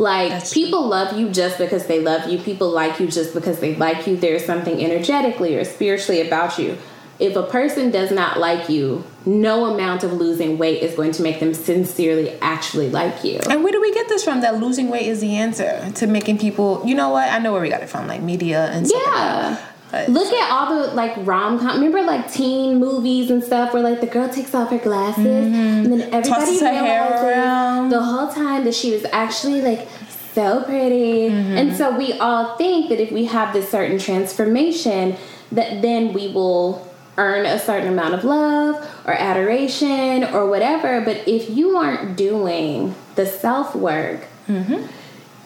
like 0.00 0.30
That's 0.30 0.52
people 0.52 0.80
true. 0.80 0.90
love 0.90 1.18
you 1.18 1.30
just 1.30 1.58
because 1.58 1.86
they 1.86 2.00
love 2.00 2.28
you. 2.28 2.38
People 2.38 2.70
like 2.70 2.98
you 2.98 3.06
just 3.06 3.34
because 3.34 3.60
they 3.60 3.76
like 3.76 4.06
you. 4.06 4.16
There's 4.16 4.44
something 4.44 4.82
energetically 4.82 5.56
or 5.56 5.64
spiritually 5.64 6.26
about 6.26 6.58
you. 6.58 6.78
If 7.18 7.36
a 7.36 7.42
person 7.42 7.90
does 7.90 8.10
not 8.10 8.38
like 8.38 8.70
you, 8.70 9.04
no 9.26 9.66
amount 9.66 10.04
of 10.04 10.14
losing 10.14 10.56
weight 10.56 10.82
is 10.82 10.94
going 10.94 11.12
to 11.12 11.22
make 11.22 11.38
them 11.38 11.52
sincerely 11.52 12.30
actually 12.40 12.88
like 12.88 13.22
you. 13.24 13.40
And 13.50 13.62
where 13.62 13.72
do 13.72 13.80
we 13.80 13.92
get 13.92 14.08
this 14.08 14.24
from? 14.24 14.40
That 14.40 14.58
losing 14.58 14.88
weight 14.88 15.06
is 15.06 15.20
the 15.20 15.36
answer 15.36 15.92
to 15.96 16.06
making 16.06 16.38
people. 16.38 16.82
You 16.86 16.94
know 16.94 17.10
what? 17.10 17.30
I 17.30 17.38
know 17.38 17.52
where 17.52 17.60
we 17.60 17.68
got 17.68 17.82
it 17.82 17.90
from, 17.90 18.06
like 18.08 18.22
media 18.22 18.70
and 18.72 18.88
stuff. 18.88 19.02
Yeah. 19.04 19.48
Like 19.50 19.69
but 19.90 20.08
Look 20.08 20.32
at 20.32 20.50
all 20.50 20.76
the 20.76 20.94
like 20.94 21.14
rom 21.18 21.58
com. 21.58 21.76
Remember 21.76 22.02
like 22.02 22.32
teen 22.32 22.78
movies 22.78 23.30
and 23.30 23.42
stuff 23.42 23.72
where 23.72 23.82
like 23.82 24.00
the 24.00 24.06
girl 24.06 24.28
takes 24.28 24.54
off 24.54 24.70
her 24.70 24.78
glasses 24.78 25.24
mm-hmm. 25.24 25.54
and 25.54 25.92
then 25.92 26.00
everybody 26.14 26.60
realizes 26.60 27.90
the 27.90 28.02
whole 28.02 28.32
time 28.32 28.64
that 28.64 28.74
she 28.74 28.92
was 28.92 29.04
actually 29.12 29.62
like 29.62 29.88
so 30.32 30.62
pretty. 30.62 31.30
Mm-hmm. 31.30 31.56
And 31.56 31.76
so 31.76 31.96
we 31.96 32.12
all 32.14 32.56
think 32.56 32.88
that 32.90 33.00
if 33.00 33.10
we 33.10 33.24
have 33.26 33.52
this 33.52 33.68
certain 33.68 33.98
transformation, 33.98 35.16
that 35.52 35.82
then 35.82 36.12
we 36.12 36.28
will 36.32 36.86
earn 37.18 37.44
a 37.44 37.58
certain 37.58 37.88
amount 37.88 38.14
of 38.14 38.24
love 38.24 38.76
or 39.04 39.12
adoration 39.14 40.24
or 40.24 40.46
whatever. 40.48 41.00
But 41.00 41.26
if 41.26 41.50
you 41.50 41.76
aren't 41.76 42.16
doing 42.16 42.94
the 43.16 43.26
self 43.26 43.74
work, 43.74 44.26
mm-hmm 44.46 44.86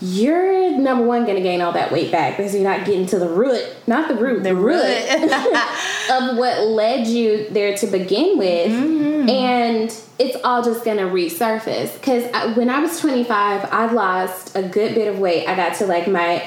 you're 0.05 0.77
number 0.79 1.05
one 1.05 1.25
going 1.25 1.37
to 1.37 1.43
gain 1.43 1.63
all 1.63 1.73
that 1.73 1.91
weight 1.91 2.13
back 2.13 2.37
because 2.37 2.55
you're 2.55 2.63
not 2.63 2.85
getting 2.85 3.07
to 3.07 3.19
the 3.19 3.29
root, 3.29 3.65
not 3.87 4.07
the 4.07 4.15
root, 4.15 4.43
the, 4.43 4.51
the 4.51 4.55
root, 4.55 4.85
of 6.11 6.37
what 6.37 6.63
led 6.67 7.07
you 7.07 7.49
there 7.51 7.75
to 7.79 7.87
begin 7.87 8.37
with. 8.37 8.71
Mm-hmm. 8.71 9.29
And 9.31 10.03
it's 10.19 10.37
all 10.45 10.63
just 10.63 10.85
going 10.85 10.99
to 10.99 11.05
resurface. 11.05 11.95
Because 11.95 12.25
when 12.55 12.69
I 12.69 12.81
was 12.81 13.01
25, 13.01 13.69
I 13.73 13.91
lost 13.93 14.55
a 14.55 14.63
good 14.63 14.95
bit 14.95 15.09
of 15.09 15.19
weight. 15.19 15.49
I 15.49 15.57
got 15.57 15.75
to 15.79 15.87
like 15.87 16.07
my 16.07 16.47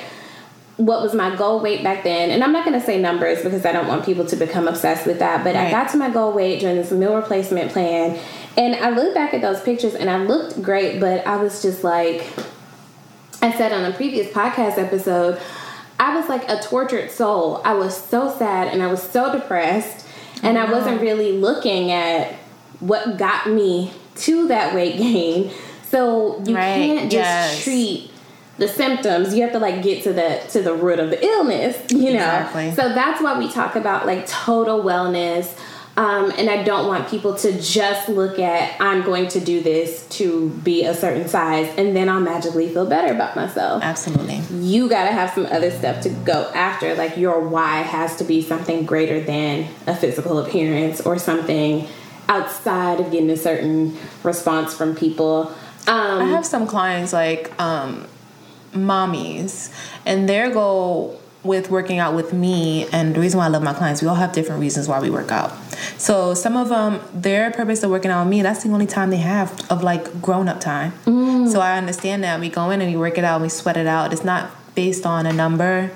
what 0.75 1.01
was 1.01 1.15
my 1.15 1.35
goal 1.35 1.59
weight 1.59 1.83
back 1.83 2.03
then 2.03 2.29
and 2.29 2.43
i'm 2.43 2.51
not 2.51 2.63
going 2.63 2.79
to 2.79 2.85
say 2.85 3.01
numbers 3.01 3.41
because 3.41 3.65
i 3.65 3.71
don't 3.71 3.87
want 3.87 4.05
people 4.05 4.23
to 4.23 4.35
become 4.35 4.67
obsessed 4.67 5.07
with 5.07 5.17
that 5.17 5.43
but 5.43 5.55
right. 5.55 5.69
i 5.69 5.71
got 5.71 5.89
to 5.89 5.97
my 5.97 6.07
goal 6.07 6.31
weight 6.31 6.59
during 6.59 6.75
this 6.75 6.91
meal 6.91 7.15
replacement 7.15 7.71
plan 7.71 8.15
and 8.57 8.75
i 8.75 8.91
look 8.91 9.11
back 9.15 9.33
at 9.33 9.41
those 9.41 9.59
pictures 9.61 9.95
and 9.95 10.07
i 10.07 10.23
looked 10.23 10.61
great 10.61 10.99
but 10.99 11.25
i 11.25 11.35
was 11.35 11.63
just 11.63 11.83
like 11.83 12.31
I 13.47 13.57
said 13.57 13.71
on 13.71 13.85
a 13.85 13.95
previous 13.95 14.27
podcast 14.27 14.77
episode, 14.77 15.39
I 15.99 16.19
was 16.19 16.27
like 16.27 16.49
a 16.49 16.61
tortured 16.61 17.09
soul. 17.11 17.61
I 17.63 17.75
was 17.75 17.95
so 17.95 18.29
sad 18.37 18.67
and 18.73 18.83
I 18.83 18.87
was 18.87 19.01
so 19.01 19.31
depressed, 19.31 20.05
and 20.43 20.57
I 20.57 20.69
wasn't 20.69 20.95
uh-huh. 20.95 21.03
really 21.03 21.31
looking 21.31 21.91
at 21.91 22.33
what 22.81 23.17
got 23.17 23.49
me 23.49 23.93
to 24.15 24.49
that 24.49 24.75
weight 24.75 24.97
gain. 24.97 25.51
So 25.83 26.43
you 26.43 26.55
right. 26.55 26.75
can't 26.75 27.03
just 27.03 27.13
yes. 27.13 27.63
treat 27.63 28.11
the 28.57 28.67
symptoms 28.67 29.35
you 29.35 29.43
have 29.43 29.51
to 29.51 29.59
like 29.59 29.83
get 29.83 30.03
to 30.03 30.11
the 30.11 30.43
to 30.49 30.61
the 30.63 30.73
root 30.73 30.97
of 30.97 31.11
the 31.11 31.23
illness 31.23 31.79
you 31.91 32.05
know 32.05 32.15
exactly. 32.15 32.71
so 32.71 32.89
that's 32.89 33.21
why 33.21 33.37
we 33.37 33.47
talk 33.51 33.75
about 33.75 34.07
like 34.07 34.25
total 34.25 34.83
wellness 34.83 35.55
um, 35.97 36.31
and 36.37 36.47
I 36.47 36.61
don't 36.61 36.85
want 36.85 37.09
people 37.09 37.33
to 37.37 37.59
just 37.59 38.07
look 38.07 38.37
at 38.37 38.79
I'm 38.79 39.01
going 39.01 39.29
to 39.29 39.39
do 39.39 39.61
this 39.61 40.07
to 40.09 40.49
be 40.49 40.85
a 40.85 40.93
certain 40.93 41.27
size 41.27 41.73
and 41.75 41.95
then 41.95 42.07
I'll 42.07 42.21
magically 42.21 42.69
feel 42.69 42.85
better 42.85 43.11
about 43.11 43.35
myself. 43.35 43.83
Absolutely. 43.83 44.37
You 44.59 44.87
got 44.87 45.05
to 45.05 45.11
have 45.11 45.31
some 45.31 45.47
other 45.47 45.71
stuff 45.71 46.03
to 46.03 46.09
go 46.09 46.51
after. 46.53 46.93
Like 46.93 47.17
your 47.17 47.39
why 47.39 47.77
has 47.77 48.15
to 48.17 48.23
be 48.23 48.43
something 48.43 48.85
greater 48.85 49.19
than 49.19 49.67
a 49.87 49.95
physical 49.95 50.37
appearance 50.37 51.01
or 51.01 51.17
something 51.17 51.87
outside 52.29 52.99
of 52.99 53.11
getting 53.11 53.31
a 53.31 53.37
certain 53.37 53.97
response 54.21 54.75
from 54.75 54.95
people. 54.95 55.47
Um, 55.87 56.21
I 56.21 56.25
have 56.25 56.45
some 56.45 56.67
clients 56.67 57.11
like 57.11 57.59
um, 57.59 58.05
mommies, 58.73 59.73
and 60.05 60.27
their 60.27 60.51
goal 60.51 61.21
with 61.47 61.71
working 61.71 61.97
out 61.97 62.13
with 62.13 62.33
me 62.33 62.87
and 62.91 63.15
the 63.15 63.19
reason 63.19 63.39
why 63.39 63.45
I 63.45 63.47
love 63.47 63.63
my 63.63 63.73
clients, 63.73 64.01
we 64.01 64.07
all 64.07 64.15
have 64.15 64.33
different 64.33 64.61
reasons 64.61 64.87
why 64.87 64.99
we 64.99 65.09
work 65.09 65.31
out. 65.31 65.51
So 65.97 66.33
some 66.33 66.57
of 66.57 66.69
them, 66.69 66.99
their 67.13 67.49
purpose 67.51 67.81
of 67.83 67.89
working 67.89 68.11
out 68.11 68.25
with 68.25 68.31
me, 68.31 68.41
that's 68.41 68.63
the 68.63 68.69
only 68.69 68.85
time 68.85 69.09
they 69.09 69.17
have 69.17 69.49
of 69.71 69.81
like 69.81 70.21
grown 70.21 70.47
up 70.47 70.59
time. 70.59 70.91
Mm. 71.05 71.51
So 71.51 71.61
I 71.61 71.77
understand 71.77 72.23
that 72.23 72.39
we 72.39 72.49
go 72.49 72.69
in 72.69 72.81
and 72.81 72.91
we 72.91 72.97
work 72.97 73.17
it 73.17 73.23
out, 73.23 73.35
and 73.35 73.43
we 73.43 73.49
sweat 73.49 73.77
it 73.77 73.87
out. 73.87 74.13
It's 74.13 74.23
not 74.23 74.51
based 74.75 75.05
on 75.05 75.25
a 75.25 75.33
number 75.33 75.91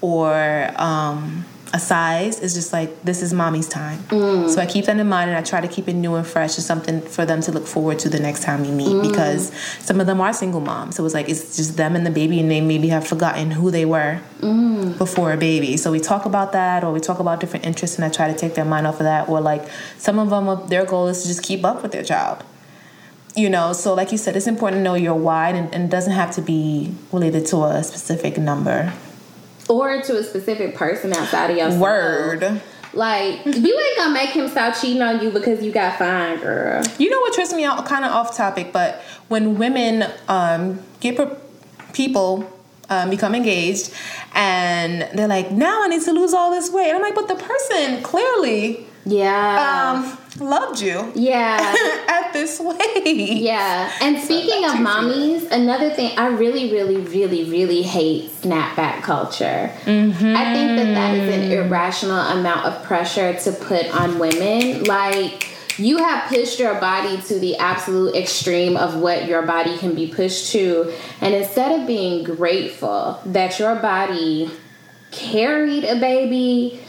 or 0.00 0.70
um, 0.76 1.46
a 1.76 1.78
size 1.78 2.40
is 2.40 2.54
just 2.54 2.72
like 2.72 3.02
this 3.02 3.20
is 3.22 3.34
mommy's 3.34 3.68
time. 3.68 3.98
Mm. 4.04 4.48
So 4.48 4.60
I 4.62 4.66
keep 4.66 4.86
that 4.86 4.98
in 4.98 5.08
mind 5.08 5.28
and 5.28 5.38
I 5.38 5.42
try 5.42 5.60
to 5.60 5.68
keep 5.68 5.88
it 5.88 5.92
new 5.92 6.14
and 6.14 6.26
fresh. 6.26 6.56
It's 6.56 6.64
something 6.64 7.02
for 7.02 7.26
them 7.26 7.42
to 7.42 7.52
look 7.52 7.66
forward 7.66 7.98
to 8.00 8.08
the 8.08 8.18
next 8.18 8.42
time 8.42 8.62
we 8.62 8.70
meet 8.70 8.88
mm. 8.88 9.08
because 9.08 9.52
some 9.80 10.00
of 10.00 10.06
them 10.06 10.18
are 10.22 10.32
single 10.32 10.60
moms. 10.60 10.96
So 10.96 11.04
it's 11.04 11.12
like 11.12 11.28
it's 11.28 11.56
just 11.58 11.76
them 11.76 11.94
and 11.94 12.06
the 12.06 12.10
baby 12.10 12.40
and 12.40 12.50
they 12.50 12.62
maybe 12.62 12.88
have 12.88 13.06
forgotten 13.06 13.50
who 13.50 13.70
they 13.70 13.84
were 13.84 14.20
mm. 14.40 14.96
before 14.96 15.32
a 15.32 15.36
baby. 15.36 15.76
So 15.76 15.92
we 15.92 16.00
talk 16.00 16.24
about 16.24 16.52
that 16.52 16.82
or 16.82 16.92
we 16.92 17.00
talk 17.00 17.18
about 17.18 17.40
different 17.40 17.66
interests 17.66 17.96
and 17.96 18.06
I 18.06 18.08
try 18.08 18.32
to 18.32 18.38
take 18.38 18.54
their 18.54 18.64
mind 18.64 18.86
off 18.86 18.94
of 18.94 19.04
that. 19.04 19.28
Or 19.28 19.42
like 19.42 19.68
some 19.98 20.18
of 20.18 20.30
them 20.30 20.46
their 20.68 20.86
goal 20.86 21.08
is 21.08 21.22
to 21.22 21.28
just 21.28 21.42
keep 21.42 21.62
up 21.62 21.82
with 21.82 21.92
their 21.92 22.04
child. 22.04 22.42
You 23.34 23.50
know, 23.50 23.74
so 23.74 23.92
like 23.92 24.12
you 24.12 24.18
said, 24.18 24.34
it's 24.34 24.46
important 24.46 24.78
to 24.80 24.82
know 24.82 24.94
your 24.94 25.14
why 25.14 25.50
and, 25.50 25.74
and 25.74 25.84
it 25.84 25.90
doesn't 25.90 26.14
have 26.14 26.30
to 26.36 26.40
be 26.40 26.94
related 27.12 27.44
to 27.48 27.64
a 27.64 27.84
specific 27.84 28.38
number 28.38 28.94
or 29.68 30.02
to 30.02 30.18
a 30.18 30.22
specific 30.22 30.74
person 30.74 31.12
outside 31.12 31.50
of 31.50 31.56
your 31.56 31.78
word. 31.78 32.60
Like 32.92 33.44
you 33.44 33.78
ain't 33.78 33.96
gonna 33.98 34.14
make 34.14 34.30
him 34.30 34.48
stop 34.48 34.74
cheating 34.74 35.02
on 35.02 35.22
you 35.22 35.30
because 35.30 35.62
you 35.62 35.70
got 35.70 35.98
fine, 35.98 36.38
girl. 36.38 36.82
You 36.98 37.10
know 37.10 37.20
what 37.20 37.34
trips 37.34 37.52
me 37.52 37.64
out? 37.64 37.84
Kind 37.84 38.04
of 38.04 38.12
off 38.12 38.36
topic, 38.36 38.72
but 38.72 39.02
when 39.28 39.58
women 39.58 40.04
um, 40.28 40.80
get 41.00 41.16
pre- 41.16 41.36
people 41.92 42.50
um, 42.88 43.10
become 43.10 43.34
engaged 43.34 43.92
and 44.34 45.02
they're 45.18 45.28
like, 45.28 45.50
now 45.50 45.82
I 45.82 45.88
need 45.88 46.02
to 46.02 46.12
lose 46.12 46.32
all 46.32 46.50
this 46.50 46.70
weight. 46.70 46.88
And 46.88 46.96
I'm 46.96 47.02
like, 47.02 47.14
but 47.14 47.28
the 47.28 47.34
person 47.34 48.02
clearly 48.02 48.86
yeah. 49.06 49.94
Um, 49.94 50.18
loved 50.40 50.80
you. 50.80 51.12
Yeah. 51.14 51.58
at 52.08 52.32
this 52.32 52.60
weight. 52.60 53.38
Yeah. 53.42 53.92
And 54.00 54.18
speaking 54.18 54.62
so 54.62 54.72
of 54.72 54.78
mommies, 54.78 55.50
another 55.50 55.90
thing 55.90 56.16
I 56.18 56.28
really, 56.28 56.72
really, 56.72 56.98
really, 56.98 57.44
really 57.44 57.82
hate 57.82 58.30
snapback 58.42 59.02
culture. 59.02 59.72
Mm-hmm. 59.84 60.36
I 60.36 60.52
think 60.52 60.76
that 60.76 60.94
that 60.94 61.14
is 61.14 61.34
an 61.34 61.52
irrational 61.52 62.18
amount 62.18 62.66
of 62.66 62.82
pressure 62.84 63.34
to 63.34 63.52
put 63.52 63.86
on 63.94 64.18
women. 64.18 64.84
Like, 64.84 65.48
you 65.78 65.98
have 65.98 66.28
pushed 66.28 66.58
your 66.58 66.74
body 66.80 67.20
to 67.22 67.38
the 67.38 67.56
absolute 67.56 68.14
extreme 68.14 68.76
of 68.76 68.96
what 68.96 69.26
your 69.26 69.42
body 69.42 69.76
can 69.76 69.94
be 69.94 70.06
pushed 70.06 70.52
to. 70.52 70.92
And 71.20 71.34
instead 71.34 71.78
of 71.78 71.86
being 71.86 72.24
grateful 72.24 73.20
that 73.26 73.58
your 73.58 73.76
body 73.76 74.50
carried 75.10 75.84
a 75.84 75.98
baby, 76.00 76.80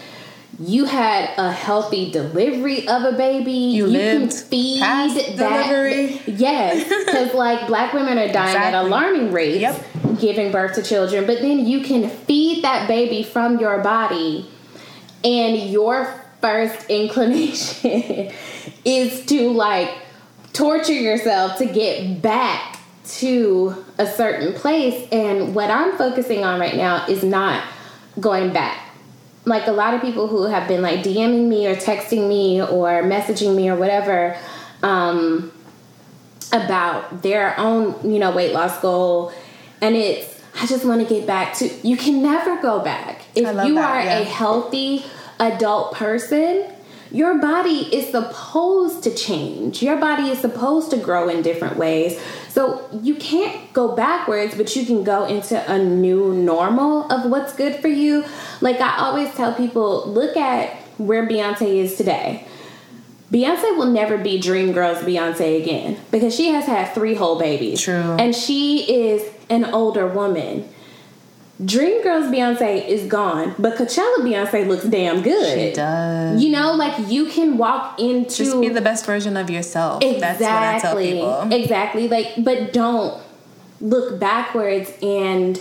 you 0.60 0.86
had 0.86 1.30
a 1.38 1.52
healthy 1.52 2.12
delivery 2.12 2.88
of 2.88 3.04
a 3.04 3.12
baby. 3.12 3.52
You, 3.52 3.88
you 3.88 4.00
can 4.00 4.30
feed 4.30 4.82
that 4.82 5.36
delivery. 5.36 6.22
Yes, 6.26 6.88
because 7.06 7.34
like 7.34 7.68
black 7.68 7.94
women 7.94 8.18
are 8.18 8.32
dying 8.32 8.56
exactly. 8.56 8.58
at 8.58 8.74
alarming 8.74 9.32
rates 9.32 9.62
yep. 9.62 9.86
giving 10.20 10.52
birth 10.52 10.74
to 10.76 10.84
children, 10.84 11.28
but 11.28 11.42
then 11.42 11.66
you 11.66 11.82
can 11.82 12.10
feed 12.10 12.64
that 12.64 12.88
baby 12.88 13.22
from 13.22 13.60
your 13.60 13.84
body, 13.84 14.50
and 15.24 15.70
your 15.70 16.12
first 16.42 16.86
inclination 16.90 18.32
is 18.84 19.26
to 19.28 19.52
like 19.52 19.94
torture 20.54 20.94
yourself 20.94 21.58
to 21.60 21.68
get 21.68 22.20
back 22.22 22.80
to 23.06 23.86
a 24.00 24.08
certain 24.08 24.54
place. 24.54 25.08
And 25.12 25.54
what 25.54 25.70
I'm 25.70 25.96
focusing 25.98 26.44
on 26.44 26.60
right 26.60 26.76
now 26.76 27.06
is 27.06 27.24
not 27.24 27.64
going 28.20 28.52
back 28.52 28.87
like 29.48 29.68
a 29.68 29.72
lot 29.72 29.94
of 29.94 30.02
people 30.02 30.28
who 30.28 30.44
have 30.44 30.68
been 30.68 30.82
like 30.82 31.00
DMing 31.00 31.48
me 31.48 31.68
or 31.68 31.76
texting 31.76 32.28
me 32.28 32.62
or 32.62 33.02
messaging 33.04 33.56
me 33.56 33.70
or 33.70 33.76
whatever 33.76 34.38
um, 34.84 35.52
about 36.52 37.24
their 37.24 37.58
own, 37.60 37.96
you 38.04 38.20
know, 38.20 38.32
weight 38.32 38.54
loss 38.54 38.80
goal. 38.82 39.32
And 39.82 39.96
it's, 39.96 40.42
I 40.60 40.66
just 40.66 40.86
want 40.86 41.02
to 41.02 41.08
get 41.08 41.26
back 41.26 41.54
to, 41.56 41.70
you 41.88 41.98
can 41.98 42.22
never 42.22 42.62
go 42.62 42.80
back. 42.80 43.22
If 43.36 43.48
you 43.66 43.76
that, 43.76 43.78
are 43.78 44.04
yeah. 44.04 44.20
a 44.20 44.24
healthy 44.24 45.06
adult 45.40 45.94
person, 45.94 46.70
your 47.12 47.40
body 47.40 47.96
is 47.96 48.10
supposed 48.10 49.04
to 49.04 49.14
change. 49.14 49.82
Your 49.82 49.98
body 49.98 50.30
is 50.30 50.40
supposed 50.40 50.92
to 50.92 50.98
grow 50.98 51.30
in 51.30 51.42
different 51.42 51.78
ways. 51.78 52.20
So 52.50 52.88
you 53.02 53.16
can't 53.16 53.72
go 53.74 53.96
backwards, 53.96 54.56
but 54.56 54.76
you 54.76 54.86
can 54.86 55.04
go 55.04 55.26
into 55.26 55.72
a 55.72 55.78
new 55.78 56.34
normal 56.34 57.12
of 57.12 57.30
what's 57.30 57.54
good 57.54 57.76
for 57.76 57.88
you. 57.88 58.26
Like 58.62 58.82
I 58.82 58.98
always 58.98 59.34
tell 59.36 59.54
people, 59.54 60.08
look 60.08 60.36
at 60.36 60.76
where 60.98 61.28
Beyonce 61.28 61.78
is 61.78 61.96
today. 61.96 62.48
Beyonce 63.32 63.78
will 63.78 63.92
never 63.92 64.18
be 64.18 64.40
Dream 64.40 64.72
Girls 64.72 65.00
Beyonce 65.00 65.62
again 65.62 66.00
because 66.12 66.34
she 66.34 66.50
has 66.50 66.66
had 66.66 66.94
three 66.94 67.14
whole 67.14 67.38
babies. 67.38 67.82
True. 67.82 67.94
And 67.94 68.34
she 68.34 68.90
is 68.92 69.30
an 69.50 69.66
older 69.66 70.08
woman. 70.08 70.68
Dreamgirls 71.62 72.30
Beyonce 72.30 72.88
is 72.88 73.08
gone, 73.08 73.56
but 73.58 73.78
Coachella 73.78 74.18
Beyonce 74.18 74.68
looks 74.68 74.86
damn 74.86 75.24
good. 75.24 75.58
She 75.58 75.74
does. 75.74 76.44
You 76.44 76.52
know, 76.52 76.74
like 76.74 77.10
you 77.10 77.26
can 77.28 77.58
walk 77.58 78.00
into 78.00 78.30
just 78.30 78.62
be 78.62 78.70
the 78.70 78.82
best 78.82 79.08
version 79.08 79.36
of 79.36 79.50
yourself. 79.50 80.04
Exactly. 80.04 80.20
That's 80.20 80.42
what 80.42 80.52
I 80.52 80.80
tell 80.80 80.98
people. 80.98 81.52
Exactly. 81.52 82.08
Like, 82.08 82.34
but 82.38 82.74
don't 82.74 83.20
look 83.82 84.20
backwards. 84.20 84.92
And 85.02 85.60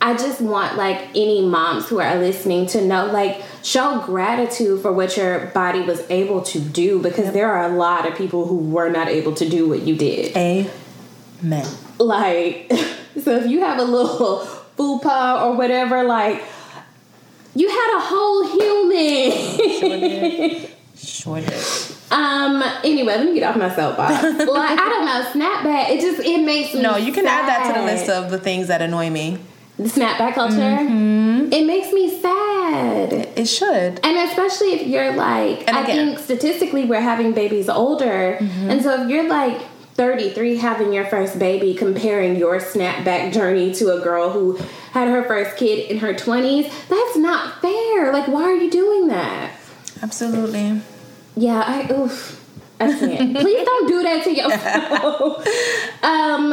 I 0.00 0.14
just 0.14 0.40
want 0.40 0.76
like 0.76 1.00
any 1.10 1.46
moms 1.46 1.88
who 1.88 2.00
are 2.00 2.18
listening 2.18 2.66
to 2.68 2.84
know, 2.84 3.06
like, 3.06 3.42
show 3.62 4.02
gratitude 4.04 4.82
for 4.82 4.92
what 4.92 5.16
your 5.16 5.46
body 5.46 5.82
was 5.82 6.04
able 6.10 6.42
to 6.42 6.58
do 6.58 7.00
because 7.00 7.26
yep. 7.26 7.32
there 7.32 7.52
are 7.52 7.70
a 7.70 7.76
lot 7.76 8.06
of 8.08 8.16
people 8.16 8.48
who 8.48 8.56
were 8.56 8.90
not 8.90 9.06
able 9.06 9.34
to 9.34 9.48
do 9.48 9.68
what 9.68 9.82
you 9.82 9.94
did. 9.94 10.36
Amen. 10.36 11.66
Like, 12.00 12.72
so 13.22 13.36
if 13.36 13.46
you 13.46 13.60
have 13.60 13.78
a 13.78 13.84
little 13.84 14.55
fupa 14.76 15.42
or 15.42 15.56
whatever, 15.56 16.02
like 16.04 16.42
you 17.54 17.68
had 17.68 17.96
a 17.96 18.00
whole 18.00 18.46
human. 18.52 19.32
sure 20.96 21.40
did. 21.40 21.64
Um. 22.10 22.62
Anyway, 22.84 23.16
let 23.16 23.26
me 23.26 23.34
get 23.34 23.42
off 23.48 23.56
my 23.56 23.74
soapbox. 23.74 24.22
like 24.22 24.78
I 24.78 24.88
don't 24.88 25.06
know, 25.06 25.24
snapback. 25.32 25.90
It 25.90 26.00
just 26.00 26.20
it 26.20 26.44
makes 26.44 26.74
me. 26.74 26.82
No, 26.82 26.96
you 26.96 27.12
can 27.12 27.24
sad. 27.24 27.40
add 27.40 27.48
that 27.48 27.72
to 27.72 27.80
the 27.80 27.86
list 27.86 28.08
of 28.08 28.30
the 28.30 28.38
things 28.38 28.68
that 28.68 28.82
annoy 28.82 29.10
me. 29.10 29.38
The 29.78 29.84
snapback 29.84 30.34
culture. 30.34 30.56
Mm-hmm. 30.56 31.52
It 31.52 31.66
makes 31.66 31.92
me 31.92 32.20
sad. 32.20 33.12
It, 33.12 33.38
it, 33.38 33.46
should, 33.46 34.00
and 34.02 34.28
especially 34.28 34.72
if 34.74 34.86
you're 34.86 35.14
like, 35.14 35.66
and 35.68 35.76
I 35.76 35.82
again, 35.82 36.14
think 36.14 36.18
statistically 36.18 36.84
we're 36.84 37.00
having 37.00 37.32
babies 37.32 37.68
older, 37.68 38.38
mm-hmm. 38.40 38.70
and 38.70 38.82
so 38.82 39.02
if 39.02 39.10
you're 39.10 39.28
like 39.28 39.60
33 39.96 40.58
having 40.58 40.92
your 40.92 41.06
first 41.06 41.38
baby 41.38 41.72
comparing 41.72 42.36
your 42.36 42.58
snapback 42.58 43.32
journey 43.32 43.72
to 43.72 43.96
a 43.96 44.00
girl 44.00 44.30
who 44.30 44.56
had 44.92 45.08
her 45.08 45.24
first 45.24 45.56
kid 45.56 45.90
in 45.90 45.98
her 45.98 46.12
20s 46.12 46.64
that's 46.88 47.16
not 47.16 47.62
fair. 47.62 48.12
Like 48.12 48.28
why 48.28 48.42
are 48.42 48.54
you 48.54 48.70
doing 48.70 49.08
that? 49.08 49.52
Absolutely. 50.02 50.82
Yeah 51.34 51.62
i 51.66 51.92
oof. 51.92 52.42
I 52.78 52.92
can't. 52.92 53.36
Please 53.40 53.64
don't 53.64 53.88
do 53.88 54.02
that 54.02 54.24
to 54.24 54.34
yourself 54.34 55.38
um 56.02 56.52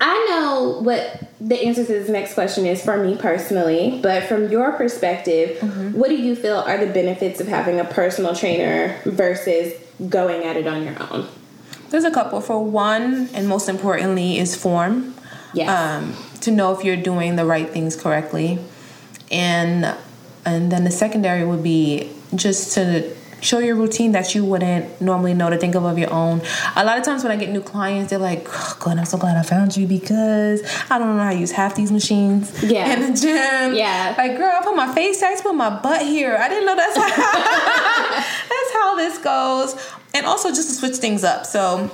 i 0.00 0.26
know 0.28 0.80
what 0.80 1.28
the 1.40 1.60
answer 1.64 1.84
to 1.84 1.92
this 1.92 2.08
next 2.08 2.34
question 2.34 2.66
is 2.66 2.84
for 2.84 3.02
me 3.02 3.16
personally 3.16 4.00
but 4.02 4.24
from 4.24 4.48
your 4.48 4.72
perspective 4.72 5.58
mm-hmm. 5.58 5.92
what 5.92 6.08
do 6.08 6.16
you 6.16 6.34
feel 6.34 6.56
are 6.58 6.84
the 6.84 6.92
benefits 6.92 7.40
of 7.40 7.46
having 7.46 7.78
a 7.78 7.84
personal 7.84 8.34
trainer 8.34 9.00
versus 9.04 9.72
going 10.08 10.44
at 10.44 10.56
it 10.56 10.66
on 10.66 10.82
your 10.84 10.96
own 11.12 11.28
there's 11.90 12.04
a 12.04 12.10
couple. 12.10 12.40
For 12.40 12.62
one, 12.62 13.28
and 13.34 13.48
most 13.48 13.68
importantly, 13.68 14.38
is 14.38 14.54
form. 14.54 15.14
Yes. 15.54 15.68
Um, 15.68 16.14
to 16.42 16.50
know 16.50 16.76
if 16.76 16.84
you're 16.84 16.96
doing 16.96 17.36
the 17.36 17.44
right 17.44 17.68
things 17.68 17.96
correctly, 17.96 18.58
and 19.30 19.96
and 20.44 20.72
then 20.72 20.84
the 20.84 20.90
secondary 20.90 21.44
would 21.44 21.62
be 21.62 22.12
just 22.34 22.74
to 22.74 23.14
show 23.40 23.58
your 23.58 23.76
routine 23.76 24.12
that 24.12 24.34
you 24.34 24.44
wouldn't 24.44 25.00
normally 25.00 25.34
know 25.34 25.48
to 25.50 25.56
think 25.56 25.74
of 25.74 25.84
of 25.84 25.98
your 25.98 26.12
own. 26.12 26.40
A 26.76 26.84
lot 26.84 26.98
of 26.98 27.04
times 27.04 27.22
when 27.22 27.32
I 27.32 27.36
get 27.36 27.50
new 27.50 27.60
clients, 27.60 28.10
they're 28.10 28.18
like, 28.18 28.46
oh, 28.48 28.76
"God, 28.80 28.98
I'm 28.98 29.04
so 29.04 29.18
glad 29.18 29.36
I 29.36 29.42
found 29.42 29.76
you 29.76 29.86
because 29.86 30.62
I 30.90 30.98
don't 30.98 31.16
know 31.16 31.22
how 31.22 31.32
to 31.32 31.38
use 31.38 31.52
half 31.52 31.74
these 31.74 31.92
machines 31.92 32.62
yeah. 32.62 32.92
in 32.92 33.00
the 33.12 33.18
gym." 33.18 33.74
Yeah, 33.74 34.14
like 34.16 34.36
girl, 34.36 34.52
I 34.52 34.62
put 34.62 34.76
my 34.76 34.92
face 34.94 35.22
I 35.22 35.40
put 35.40 35.54
my 35.54 35.70
butt 35.70 36.02
here. 36.02 36.36
I 36.38 36.48
didn't 36.48 36.66
know 36.66 36.76
that's 36.76 36.96
how 36.96 37.06
that's 38.48 38.72
how 38.72 38.96
this 38.96 39.18
goes. 39.18 39.94
And 40.18 40.26
also 40.26 40.48
just 40.48 40.68
to 40.68 40.74
switch 40.74 40.96
things 40.96 41.22
up. 41.22 41.46
So 41.46 41.90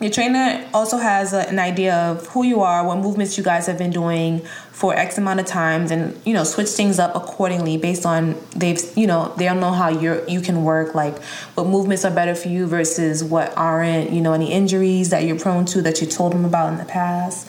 your 0.00 0.10
trainer 0.10 0.66
also 0.72 0.96
has 0.96 1.34
a, 1.34 1.46
an 1.48 1.58
idea 1.58 1.94
of 1.94 2.26
who 2.28 2.42
you 2.42 2.62
are, 2.62 2.84
what 2.86 2.98
movements 2.98 3.36
you 3.36 3.44
guys 3.44 3.66
have 3.66 3.76
been 3.76 3.90
doing 3.90 4.40
for 4.72 4.96
X 4.96 5.18
amount 5.18 5.40
of 5.40 5.46
times, 5.46 5.90
and 5.90 6.18
you 6.24 6.32
know 6.32 6.42
switch 6.42 6.70
things 6.70 6.98
up 6.98 7.14
accordingly 7.14 7.76
based 7.76 8.06
on 8.06 8.34
they've 8.56 8.80
you 8.96 9.06
know 9.06 9.32
they 9.36 9.44
don't 9.44 9.60
know 9.60 9.72
how 9.72 9.88
you 9.88 10.24
you 10.26 10.40
can 10.40 10.64
work 10.64 10.94
like 10.94 11.22
what 11.54 11.66
movements 11.66 12.04
are 12.04 12.10
better 12.10 12.34
for 12.34 12.48
you 12.48 12.66
versus 12.66 13.22
what 13.22 13.56
aren't 13.58 14.10
you 14.10 14.22
know 14.22 14.32
any 14.32 14.50
injuries 14.50 15.10
that 15.10 15.24
you're 15.24 15.38
prone 15.38 15.66
to 15.66 15.82
that 15.82 16.00
you 16.00 16.06
told 16.06 16.32
them 16.32 16.46
about 16.46 16.72
in 16.72 16.78
the 16.78 16.86
past. 16.86 17.46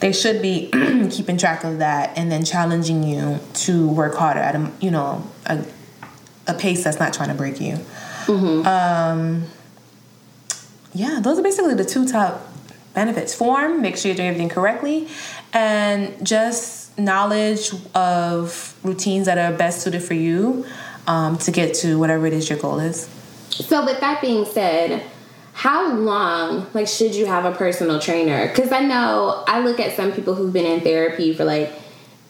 They 0.00 0.12
should 0.12 0.40
be 0.40 0.70
keeping 1.10 1.36
track 1.36 1.64
of 1.64 1.78
that 1.78 2.16
and 2.16 2.32
then 2.32 2.46
challenging 2.46 3.02
you 3.02 3.38
to 3.66 3.86
work 3.86 4.14
harder 4.14 4.40
at 4.40 4.56
a 4.56 4.72
you 4.80 4.90
know 4.90 5.22
a, 5.44 5.62
a 6.46 6.54
pace 6.54 6.82
that's 6.82 6.98
not 6.98 7.12
trying 7.12 7.28
to 7.28 7.34
break 7.34 7.60
you. 7.60 7.74
Mm-hmm. 8.24 8.66
Um, 8.66 9.44
yeah, 10.92 11.20
those 11.22 11.38
are 11.38 11.42
basically 11.42 11.74
the 11.74 11.84
two 11.84 12.06
top 12.06 12.46
benefits. 12.94 13.34
Form, 13.34 13.82
make 13.82 13.96
sure 13.96 14.10
you're 14.10 14.16
doing 14.16 14.28
everything 14.28 14.48
correctly, 14.48 15.08
and 15.52 16.26
just 16.26 16.98
knowledge 16.98 17.70
of 17.94 18.76
routines 18.82 19.26
that 19.26 19.38
are 19.38 19.56
best 19.56 19.82
suited 19.82 20.02
for 20.02 20.14
you 20.14 20.66
um, 21.06 21.38
to 21.38 21.50
get 21.50 21.74
to 21.74 21.98
whatever 21.98 22.26
it 22.26 22.32
is 22.32 22.48
your 22.48 22.58
goal 22.58 22.78
is. 22.78 23.08
So, 23.50 23.84
with 23.84 24.00
that 24.00 24.20
being 24.20 24.44
said, 24.44 25.02
how 25.52 25.92
long 25.92 26.66
like 26.72 26.88
should 26.88 27.14
you 27.14 27.26
have 27.26 27.44
a 27.44 27.52
personal 27.52 28.00
trainer? 28.00 28.48
Because 28.48 28.72
I 28.72 28.80
know 28.80 29.44
I 29.46 29.60
look 29.60 29.78
at 29.80 29.96
some 29.96 30.12
people 30.12 30.34
who've 30.34 30.52
been 30.52 30.66
in 30.66 30.80
therapy 30.80 31.34
for 31.34 31.44
like 31.44 31.72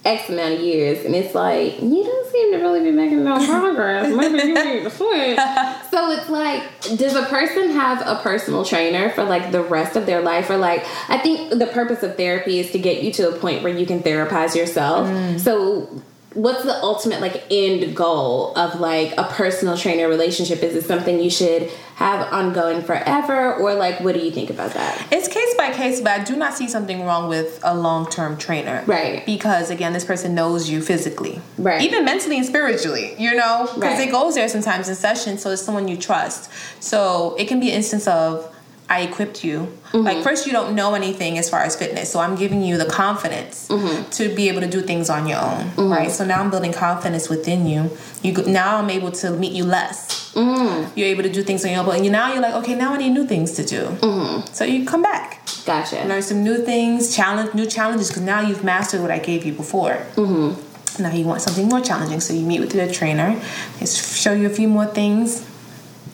X 0.05 0.31
amount 0.31 0.55
of 0.55 0.61
years, 0.61 1.05
and 1.05 1.15
it's 1.15 1.35
like 1.35 1.81
you 1.81 2.03
don't 2.05 2.33
seem 2.33 2.53
to 2.53 2.59
really 2.59 2.81
be 2.81 2.91
making 2.91 3.23
no 3.23 3.45
progress. 3.45 4.15
Maybe 4.15 4.49
you 4.49 4.55
need 4.55 4.83
to 4.85 4.91
switch. 4.91 5.37
so 5.91 6.11
it's 6.11 6.31
like, 6.31 6.63
does 6.97 7.15
a 7.15 7.27
person 7.27 7.71
have 7.71 8.07
a 8.07 8.21
personal 8.23 8.65
trainer 8.65 9.11
for 9.11 9.25
like 9.25 9.53
the 9.53 9.63
rest 9.63 9.97
of 9.97 10.07
their 10.07 10.23
life, 10.23 10.49
or 10.49 10.57
like 10.57 10.87
I 11.09 11.19
think 11.19 11.59
the 11.59 11.67
purpose 11.67 12.03
of 12.03 12.17
therapy 12.17 12.61
is 12.61 12.71
to 12.73 12.79
get 12.79 13.03
you 13.03 13.13
to 13.13 13.29
a 13.29 13.39
point 13.39 13.63
where 13.63 13.77
you 13.77 13.85
can 13.85 14.01
therapize 14.01 14.55
yourself. 14.57 15.07
Mm. 15.07 15.39
So 15.39 16.03
what's 16.35 16.63
the 16.63 16.75
ultimate 16.83 17.21
like 17.21 17.45
end 17.51 17.97
goal 17.97 18.57
of 18.57 18.81
like 18.81 19.13
a 19.19 19.25
personal 19.25 19.77
trainer 19.77 20.09
relationship? 20.09 20.63
Is 20.63 20.77
it 20.77 20.85
something 20.85 21.21
you 21.21 21.31
should 21.31 21.71
have 21.97 22.33
ongoing 22.33 22.83
forever 22.83 23.55
or 23.55 23.75
like 23.75 24.01
what 24.01 24.15
do 24.15 24.21
you 24.21 24.31
think 24.31 24.49
about 24.49 24.73
that? 24.75 25.07
It's 25.11 25.29
case 25.29 25.55
by 25.57 25.73
case 25.73 26.01
but 26.01 26.21
i 26.21 26.25
do 26.25 26.37
not 26.37 26.55
see 26.55 26.69
something 26.69 27.05
wrong 27.05 27.29
with 27.29 27.61
a 27.63 27.75
long-term 27.75 28.39
trainer. 28.39 28.85
Right. 28.87 29.27
Because 29.27 29.71
again 29.71 29.93
this 29.93 30.05
person 30.05 30.35
knows 30.35 30.71
you 30.71 30.81
physically. 30.81 31.41
Right. 31.59 31.83
Even 31.83 32.05
mentally 32.05 32.37
and 32.37 32.47
spiritually 32.47 33.15
you 33.19 33.35
know? 33.35 33.69
Because 33.75 33.99
right. 33.99 34.09
it 34.09 34.13
goes 34.13 34.35
there 34.37 34.49
sometimes 34.49 34.89
in 34.89 34.95
session 34.95 35.37
so 35.37 35.51
it's 35.51 35.63
someone 35.63 35.89
you 35.89 35.97
trust. 35.97 36.51
So 36.81 37.35
it 37.39 37.49
can 37.49 37.61
be 37.61 37.71
an 37.71 37.77
instance 37.77 38.07
of 38.07 38.55
I 38.91 39.03
equipped 39.03 39.45
you. 39.45 39.61
Mm-hmm. 39.93 39.99
Like 39.99 40.25
first, 40.25 40.47
you 40.47 40.53
don't 40.53 40.75
know 40.75 40.95
anything 40.95 41.39
as 41.39 41.49
far 41.49 41.61
as 41.61 41.77
fitness, 41.77 42.13
so 42.13 42.19
I'm 42.19 42.35
giving 42.35 42.63
you 42.63 42.77
the 42.77 42.87
confidence 42.87 43.69
mm-hmm. 43.69 44.11
to 44.11 44.35
be 44.35 44.49
able 44.49 44.61
to 44.63 44.69
do 44.69 44.83
things 44.83 45.09
on 45.09 45.29
your 45.29 45.39
own, 45.39 45.65
mm-hmm. 45.67 45.93
right? 45.93 46.11
So 46.11 46.25
now 46.25 46.41
I'm 46.41 46.51
building 46.51 46.73
confidence 46.73 47.29
within 47.29 47.67
you. 47.67 47.97
You 48.23 48.33
now 48.47 48.79
I'm 48.79 48.91
able 48.91 49.13
to 49.13 49.31
meet 49.31 49.53
you 49.53 49.65
less. 49.65 50.33
Mm. 50.35 50.91
You're 50.97 51.09
able 51.09 51.23
to 51.23 51.33
do 51.33 51.43
things 51.43 51.65
on 51.65 51.71
your 51.71 51.81
own, 51.81 51.95
and 51.95 52.05
you, 52.05 52.11
now 52.11 52.33
you're 52.33 52.43
like, 52.43 52.55
okay, 52.55 52.75
now 52.75 52.95
I 52.95 52.99
need 52.99 53.11
new 53.11 53.27
things 53.27 53.53
to 53.53 53.65
do. 53.65 53.87
Mm-hmm. 53.87 54.53
So 54.53 54.65
you 54.65 54.85
come 54.85 55.03
back. 55.03 55.45
Gotcha. 55.67 56.05
Learn 56.05 56.23
some 56.23 56.43
new 56.43 56.65
things, 56.65 57.15
challenge 57.15 57.55
new 57.55 57.67
challenges, 57.67 58.09
because 58.09 58.23
now 58.23 58.41
you've 58.41 58.65
mastered 58.65 59.03
what 59.03 59.11
I 59.11 59.19
gave 59.19 59.45
you 59.45 59.53
before. 59.53 60.07
Mm-hmm. 60.15 61.03
Now 61.03 61.13
you 61.13 61.25
want 61.25 61.43
something 61.43 61.69
more 61.69 61.81
challenging, 61.81 62.21
so 62.21 62.35
you 62.35 62.45
meet 62.45 62.61
with 62.61 62.75
your 62.75 62.91
trainer. 62.91 63.41
Just 63.79 64.17
show 64.17 64.33
you 64.33 64.47
a 64.47 64.51
few 64.51 64.69
more 64.69 64.87
things 64.87 65.47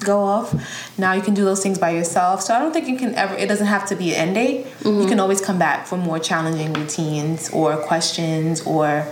go 0.01 0.21
off. 0.21 0.99
Now 0.99 1.13
you 1.13 1.23
can 1.23 1.35
do 1.35 1.45
those 1.45 1.63
things 1.63 1.79
by 1.79 1.91
yourself. 1.91 2.43
So 2.43 2.55
I 2.55 2.59
don't 2.59 2.73
think 2.73 2.89
you 2.89 2.97
can 2.97 3.15
ever, 3.15 3.35
it 3.35 3.49
doesn't 3.49 3.67
have 3.67 3.87
to 3.89 3.97
be 3.97 4.15
an 4.15 4.29
end 4.29 4.35
date. 4.35 4.67
Mm-hmm. 4.81 5.01
You 5.03 5.07
can 5.07 5.21
always 5.21 5.41
come 5.41 5.59
back 5.59 5.87
for 5.87 5.97
more 5.97 6.19
challenging 6.19 6.73
routines 6.73 7.51
or 7.51 7.77
questions 7.77 8.61
or 8.63 9.07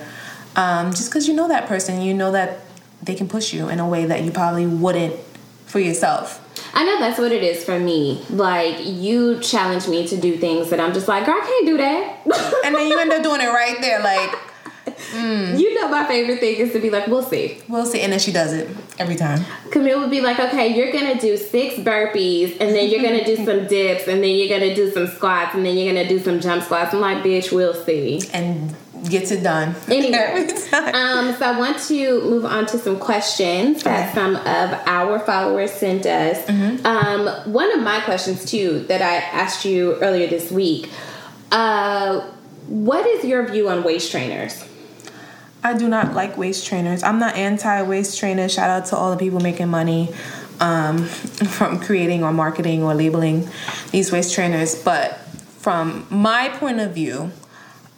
um, 0.57 0.90
just 0.90 1.11
because 1.11 1.27
you 1.27 1.35
know 1.35 1.49
that 1.49 1.66
person, 1.66 2.01
you 2.01 2.14
know 2.14 2.33
that 2.33 2.61
they 3.03 3.14
can 3.14 3.29
push 3.29 3.53
you 3.53 3.68
in 3.68 3.81
a 3.81 3.88
way 3.88 4.05
that 4.07 4.23
you 4.25 4.31
probably 4.31 4.66
wouldn't 4.66 5.18
for 5.66 5.81
yourself. 5.81 6.40
I 6.73 6.85
know 6.85 6.99
that's 7.01 7.18
what 7.18 7.33
it 7.33 7.42
is 7.42 7.64
for 7.64 7.79
me. 7.79 8.25
Like 8.31 8.85
you 8.85 9.40
challenge 9.40 9.88
me 9.88 10.07
to 10.09 10.16
do 10.16 10.37
things 10.37 10.70
that 10.70 10.81
I'm 10.81 10.92
just 10.92 11.09
like, 11.09 11.27
girl, 11.27 11.37
I 11.37 11.44
can't 11.44 11.66
do 11.66 11.77
that. 11.79 12.20
and 12.64 12.75
then 12.75 12.88
you 12.88 12.99
end 12.99 13.12
up 13.12 13.23
doing 13.23 13.40
it 13.40 13.49
right 13.49 13.77
there, 13.81 14.01
like 14.01 14.37
Mm. 14.87 15.59
You 15.59 15.75
know, 15.75 15.88
my 15.88 16.05
favorite 16.05 16.40
thing 16.40 16.57
is 16.57 16.73
to 16.73 16.81
be 16.81 16.90
like, 16.90 17.07
we'll 17.07 17.23
see. 17.23 17.59
We'll 17.68 17.87
see. 17.87 18.01
And 18.01 18.12
then 18.12 18.18
she 18.18 18.33
does 18.33 18.53
it 18.53 18.68
every 18.99 19.16
time. 19.16 19.44
Camille 19.70 20.01
would 20.01 20.11
be 20.11 20.20
like, 20.20 20.38
okay, 20.38 20.77
you're 20.77 20.92
going 20.92 21.14
to 21.14 21.20
do 21.20 21.37
six 21.37 21.77
burpees, 21.77 22.53
and 22.61 22.75
then 22.75 22.90
you're 22.90 23.03
going 23.03 23.18
to 23.18 23.25
do 23.25 23.44
some 23.44 23.66
dips, 23.68 24.07
and 24.09 24.23
then 24.23 24.35
you're 24.35 24.49
going 24.49 24.68
to 24.68 24.75
do 24.75 24.90
some 24.90 25.07
squats, 25.07 25.55
and 25.55 25.64
then 25.64 25.77
you're 25.77 25.92
going 25.92 26.07
to 26.07 26.09
do 26.09 26.23
some 26.23 26.40
jump 26.40 26.62
squats. 26.64 26.94
I'm 26.94 27.01
like, 27.01 27.18
bitch, 27.18 27.53
we'll 27.53 27.75
see. 27.75 28.23
And 28.33 28.75
gets 29.09 29.31
it 29.31 29.42
done. 29.42 29.75
Anyway, 29.88 30.16
um, 30.73 31.35
so 31.35 31.47
I 31.47 31.59
want 31.59 31.79
to 31.88 32.20
move 32.23 32.44
on 32.44 32.66
to 32.66 32.79
some 32.79 32.99
questions 32.99 33.83
that 33.85 34.14
some 34.14 34.37
of 34.37 34.81
our 34.87 35.18
followers 35.20 35.70
sent 35.70 36.07
us. 36.07 36.44
Mm-hmm. 36.47 36.87
Um, 36.87 37.53
one 37.53 37.73
of 37.73 37.83
my 37.83 38.01
questions, 38.01 38.44
too, 38.44 38.81
that 38.88 39.03
I 39.03 39.16
asked 39.16 39.64
you 39.64 39.97
earlier 39.97 40.27
this 40.27 40.51
week. 40.51 40.90
Uh, 41.53 42.20
what 42.66 43.07
is 43.07 43.25
your 43.25 43.47
view 43.47 43.68
on 43.68 43.85
waist 43.85 44.11
trainers? 44.11 44.64
I 45.64 45.72
do 45.72 45.88
not 45.88 46.12
like 46.12 46.37
waist 46.37 46.66
trainers. 46.66 47.03
I'm 47.03 47.18
not 47.18 47.37
anti 47.37 47.83
waist 47.83 48.18
trainers. 48.18 48.53
Shout 48.53 48.68
out 48.68 48.87
to 48.90 48.96
all 48.96 49.11
the 49.11 49.16
people 49.16 49.40
making 49.40 49.68
money 49.68 50.14
um, 50.61 50.98
from 51.07 51.81
creating 51.81 52.22
or 52.22 52.33
marketing 52.33 52.83
or 52.83 52.94
labeling 52.94 53.48
these 53.90 54.12
waist 54.12 54.35
trainers. 54.35 54.74
But 54.74 55.18
from 55.59 56.07
my 56.11 56.50
point 56.50 56.81
of 56.81 56.92
view, 56.92 57.33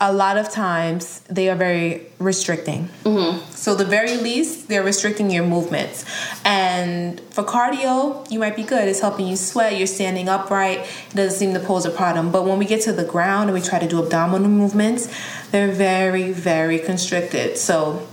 a 0.01 0.13
lot 0.13 0.37
of 0.37 0.51
times 0.51 1.21
they 1.21 1.49
are 1.49 1.55
very 1.57 2.07
restricting. 2.19 2.89
Mm-hmm. 3.05 3.51
So, 3.53 3.75
the 3.75 3.85
very 3.85 4.17
least, 4.17 4.69
they're 4.69 4.83
restricting 4.83 5.31
your 5.31 5.45
movements. 5.45 6.05
And 6.45 7.21
for 7.31 7.43
cardio, 7.43 8.31
you 8.31 8.39
might 8.39 8.57
be 8.57 8.63
good. 8.63 8.89
It's 8.89 9.01
helping 9.01 9.27
you 9.27 9.37
sweat. 9.37 9.77
You're 9.79 9.87
standing 9.87 10.29
upright. 10.29 10.81
It 11.11 11.15
doesn't 11.15 11.39
seem 11.39 11.55
to 11.55 11.61
pose 11.61 11.87
a 11.87 11.91
problem. 11.91 12.31
But 12.31 12.45
when 12.45 12.59
we 12.59 12.67
get 12.67 12.83
to 12.83 12.93
the 12.93 13.05
ground 13.05 13.49
and 13.49 13.59
we 13.59 13.67
try 13.67 13.79
to 13.79 13.89
do 13.89 14.03
abdominal 14.03 14.49
movements, 14.51 15.09
they're 15.51 15.73
very, 15.73 16.31
very 16.33 16.79
constricted. 16.79 17.57
So, 17.57 18.07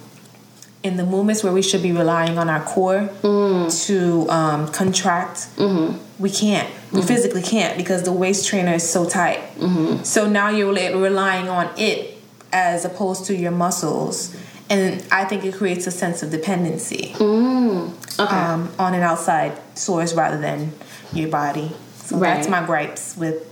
in 0.84 0.98
the 0.98 1.06
movements 1.06 1.43
where 1.43 1.54
we 1.54 1.62
should 1.62 1.82
be 1.82 1.93
relying 1.93 2.38
on 2.38 2.50
our 2.50 2.62
core 2.63 3.10
mm. 3.22 3.86
to 3.88 4.30
um, 4.30 4.67
contract, 4.67 5.48
mm-hmm. 5.56 5.98
we 6.22 6.30
can't. 6.30 6.69
We 6.91 7.00
mm-hmm. 7.00 7.08
physically 7.08 7.41
can't 7.41 7.78
because 7.78 8.04
the 8.04 8.12
waist 8.12 8.48
trainer 8.48 8.74
is 8.74 8.88
so 8.88 9.08
tight. 9.10 9.39
Mm-hmm. 9.58 10.04
So 10.04 10.30
now 10.30 10.50
you're 10.50 10.74
relying 10.74 11.48
on 11.48 11.69
it 11.78 12.17
as 12.52 12.84
opposed 12.84 13.26
to 13.26 13.36
your 13.36 13.52
muscles. 13.52 14.36
And 14.69 15.06
I 15.12 15.24
think 15.26 15.46
it 15.46 15.56
creates 15.56 15.88
a 15.88 15.91
sense 15.91 16.22
of 16.22 16.32
dependency 16.32 17.13
mm. 17.15 18.19
okay. 18.19 18.36
um, 18.36 18.69
on 18.78 18.93
an 18.93 19.02
outside 19.02 19.60
source 19.78 20.13
rather 20.13 20.39
than 20.39 20.74
your 21.13 21.30
body. 21.30 21.72
So 21.96 22.17
right. 22.17 22.36
that's 22.36 22.50
my 22.50 22.65
gripes 22.65 23.15
with 23.15 23.50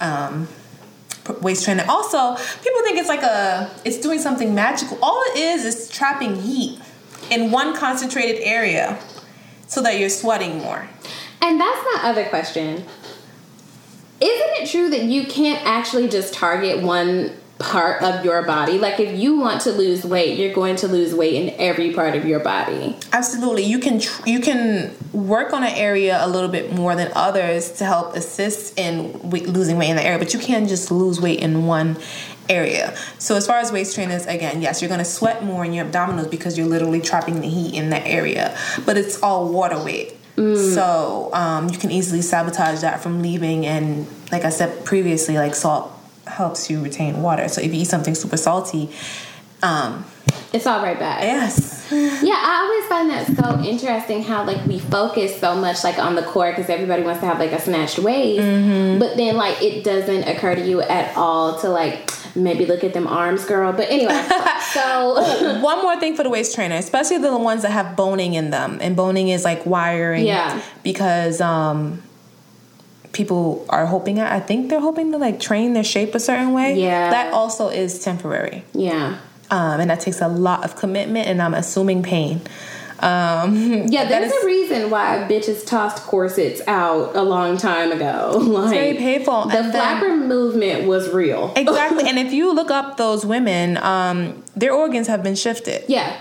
um, 0.00 0.48
waist 1.40 1.64
training. 1.64 1.88
Also, 1.88 2.34
people 2.62 2.82
think 2.82 2.98
it's 2.98 3.08
like 3.08 3.22
a 3.22 3.70
it's 3.84 3.98
doing 3.98 4.18
something 4.18 4.54
magical. 4.54 4.98
All 5.02 5.22
it 5.28 5.38
is 5.38 5.64
is 5.64 5.88
trapping 5.88 6.40
heat 6.40 6.80
in 7.30 7.50
one 7.50 7.74
concentrated 7.76 8.42
area 8.42 8.98
so 9.66 9.82
that 9.82 9.98
you're 9.98 10.10
sweating 10.10 10.58
more. 10.58 10.88
And 11.40 11.60
that's 11.60 11.84
my 11.94 12.00
other 12.04 12.24
question. 12.26 12.84
Isn't 14.20 14.62
it 14.62 14.70
true 14.70 14.90
that 14.90 15.04
you 15.04 15.26
can't 15.26 15.64
actually 15.66 16.08
just 16.08 16.32
target 16.32 16.82
one 16.82 17.32
part 17.64 18.02
of 18.02 18.24
your 18.24 18.42
body. 18.42 18.78
Like 18.78 19.00
if 19.00 19.18
you 19.18 19.38
want 19.38 19.62
to 19.62 19.72
lose 19.72 20.04
weight, 20.04 20.38
you're 20.38 20.54
going 20.54 20.76
to 20.76 20.88
lose 20.88 21.14
weight 21.14 21.34
in 21.34 21.54
every 21.58 21.92
part 21.92 22.14
of 22.14 22.24
your 22.24 22.40
body. 22.40 22.96
Absolutely. 23.12 23.64
You 23.64 23.78
can 23.78 24.00
tr- 24.00 24.28
you 24.28 24.40
can 24.40 24.94
work 25.12 25.52
on 25.52 25.64
an 25.64 25.72
area 25.74 26.18
a 26.24 26.28
little 26.28 26.50
bit 26.50 26.72
more 26.72 26.94
than 26.94 27.10
others 27.14 27.72
to 27.72 27.84
help 27.84 28.14
assist 28.14 28.78
in 28.78 29.12
w- 29.12 29.46
losing 29.46 29.78
weight 29.78 29.90
in 29.90 29.96
the 29.96 30.04
area, 30.04 30.18
but 30.18 30.34
you 30.34 30.40
can't 30.40 30.68
just 30.68 30.90
lose 30.90 31.20
weight 31.20 31.40
in 31.40 31.66
one 31.66 31.96
area. 32.48 32.94
So 33.18 33.36
as 33.36 33.46
far 33.46 33.58
as 33.58 33.72
waist 33.72 33.94
trainers, 33.94 34.26
again, 34.26 34.60
yes, 34.60 34.82
you're 34.82 34.90
gonna 34.90 35.04
sweat 35.04 35.42
more 35.42 35.64
in 35.64 35.72
your 35.72 35.86
abdominals 35.86 36.30
because 36.30 36.58
you're 36.58 36.66
literally 36.66 37.00
trapping 37.00 37.40
the 37.40 37.48
heat 37.48 37.74
in 37.74 37.90
that 37.90 38.06
area. 38.06 38.56
But 38.84 38.98
it's 38.98 39.22
all 39.22 39.48
water 39.48 39.82
weight. 39.82 40.14
Mm. 40.36 40.74
So 40.74 41.30
um, 41.32 41.68
you 41.70 41.78
can 41.78 41.90
easily 41.90 42.20
sabotage 42.20 42.80
that 42.80 43.00
from 43.00 43.22
leaving 43.22 43.64
and 43.66 44.06
like 44.32 44.44
I 44.44 44.50
said 44.50 44.84
previously, 44.84 45.36
like 45.36 45.54
salt 45.54 45.93
helps 46.26 46.70
you 46.70 46.82
retain 46.82 47.22
water. 47.22 47.48
So 47.48 47.60
if 47.60 47.72
you 47.74 47.82
eat 47.82 47.86
something 47.86 48.14
super 48.14 48.36
salty, 48.36 48.90
um, 49.62 50.04
it's 50.52 50.66
all 50.66 50.82
right 50.82 50.98
back. 50.98 51.22
Yes. 51.22 51.72
Yeah, 51.94 52.34
I 52.34 52.62
always 52.64 52.88
find 52.88 53.10
that 53.10 53.36
so 53.36 53.62
interesting 53.62 54.22
how 54.22 54.44
like 54.44 54.64
we 54.66 54.78
focus 54.78 55.38
so 55.38 55.54
much 55.54 55.84
like 55.84 55.98
on 55.98 56.14
the 56.14 56.22
core 56.22 56.50
because 56.50 56.70
everybody 56.70 57.02
wants 57.02 57.20
to 57.20 57.26
have 57.26 57.38
like 57.38 57.52
a 57.52 57.60
snatched 57.60 57.98
waist, 57.98 58.40
mm-hmm. 58.40 58.98
but 58.98 59.16
then 59.16 59.36
like 59.36 59.60
it 59.62 59.84
doesn't 59.84 60.26
occur 60.26 60.54
to 60.54 60.66
you 60.66 60.80
at 60.80 61.14
all 61.14 61.60
to 61.60 61.68
like 61.68 62.10
maybe 62.34 62.64
look 62.66 62.82
at 62.84 62.94
them 62.94 63.06
arms, 63.06 63.44
girl. 63.44 63.72
But 63.72 63.90
anyway, 63.90 64.14
so 64.72 65.60
one 65.62 65.82
more 65.82 66.00
thing 66.00 66.16
for 66.16 66.22
the 66.22 66.30
waist 66.30 66.54
trainer, 66.54 66.76
especially 66.76 67.18
the 67.18 67.36
ones 67.36 67.62
that 67.62 67.70
have 67.70 67.96
boning 67.96 68.34
in 68.34 68.50
them, 68.50 68.78
and 68.80 68.96
boning 68.96 69.28
is 69.28 69.44
like 69.44 69.64
wiring. 69.66 70.24
Yeah. 70.24 70.62
Because 70.82 71.40
um 71.40 72.02
people 73.14 73.64
are 73.70 73.86
hoping 73.86 74.20
I 74.20 74.40
think 74.40 74.68
they're 74.68 74.80
hoping 74.80 75.12
to 75.12 75.18
like 75.18 75.40
train 75.40 75.72
their 75.72 75.84
shape 75.84 76.14
a 76.14 76.20
certain 76.20 76.52
way. 76.52 76.78
Yeah. 76.78 77.10
That 77.10 77.32
also 77.32 77.68
is 77.68 77.98
temporary. 78.00 78.64
Yeah. 78.74 79.18
Um, 79.50 79.80
and 79.80 79.90
that 79.90 80.00
takes 80.00 80.20
a 80.20 80.28
lot 80.28 80.64
of 80.64 80.76
commitment 80.76 81.28
and 81.28 81.40
I'm 81.40 81.54
assuming 81.54 82.02
pain. 82.02 82.42
Um, 83.00 83.54
yeah, 83.88 84.06
there's 84.06 84.32
is, 84.32 84.42
a 84.42 84.46
reason 84.46 84.90
why 84.90 85.26
bitches 85.28 85.66
tossed 85.66 86.02
corsets 86.04 86.60
out 86.66 87.14
a 87.14 87.22
long 87.22 87.56
time 87.56 87.92
ago. 87.92 88.38
Like, 88.38 88.64
it's 88.64 88.72
very 88.72 88.96
painful. 88.96 89.46
The 89.46 89.58
and 89.58 89.72
flapper 89.72 90.08
then, 90.08 90.28
movement 90.28 90.86
was 90.86 91.08
real. 91.10 91.52
Exactly. 91.64 92.08
and 92.08 92.18
if 92.18 92.32
you 92.32 92.52
look 92.52 92.70
up 92.70 92.96
those 92.96 93.26
women, 93.26 93.78
um, 93.78 94.42
their 94.54 94.72
organs 94.72 95.06
have 95.08 95.22
been 95.22 95.34
shifted. 95.34 95.84
Yeah. 95.88 96.20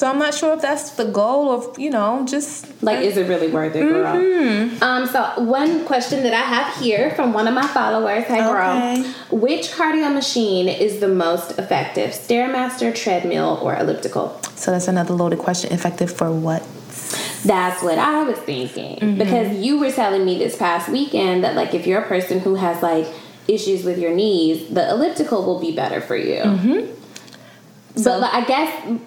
So 0.00 0.08
I'm 0.08 0.18
not 0.18 0.32
sure 0.32 0.54
if 0.54 0.62
that's 0.62 0.92
the 0.92 1.04
goal 1.04 1.52
of, 1.52 1.78
you 1.78 1.90
know, 1.90 2.24
just 2.24 2.82
like 2.82 3.00
is 3.00 3.18
it 3.18 3.28
really 3.28 3.48
worth 3.48 3.76
it, 3.76 3.80
girl? 3.80 4.16
Mm-hmm. 4.16 4.82
Um, 4.82 5.06
so 5.06 5.44
one 5.44 5.84
question 5.84 6.22
that 6.22 6.32
I 6.32 6.40
have 6.40 6.74
here 6.76 7.10
from 7.10 7.34
one 7.34 7.46
of 7.46 7.52
my 7.52 7.66
followers, 7.66 8.24
hey 8.24 8.38
girl, 8.38 8.78
okay. 8.78 9.02
which 9.30 9.72
cardio 9.72 10.10
machine 10.10 10.68
is 10.68 11.00
the 11.00 11.08
most 11.08 11.58
effective? 11.58 12.12
Stairmaster, 12.12 12.94
treadmill, 12.94 13.58
or 13.60 13.76
elliptical? 13.76 14.40
So 14.54 14.70
that's 14.70 14.88
another 14.88 15.12
loaded 15.12 15.38
question. 15.38 15.70
Effective 15.70 16.10
for 16.10 16.32
what? 16.32 16.66
That's 17.44 17.82
what 17.82 17.98
I 17.98 18.22
was 18.22 18.38
thinking. 18.38 18.96
Mm-hmm. 19.00 19.18
Because 19.18 19.54
you 19.58 19.78
were 19.78 19.92
telling 19.92 20.24
me 20.24 20.38
this 20.38 20.56
past 20.56 20.88
weekend 20.88 21.44
that 21.44 21.56
like 21.56 21.74
if 21.74 21.86
you're 21.86 22.00
a 22.00 22.08
person 22.08 22.38
who 22.38 22.54
has 22.54 22.82
like 22.82 23.06
issues 23.48 23.84
with 23.84 23.98
your 23.98 24.14
knees, 24.14 24.66
the 24.72 24.88
elliptical 24.88 25.44
will 25.44 25.60
be 25.60 25.76
better 25.76 26.00
for 26.00 26.16
you. 26.16 26.40
Mm-hmm. 26.40 26.96
So, 27.96 28.12
but 28.12 28.20
like, 28.20 28.32
I 28.32 28.46
guess 28.46 29.00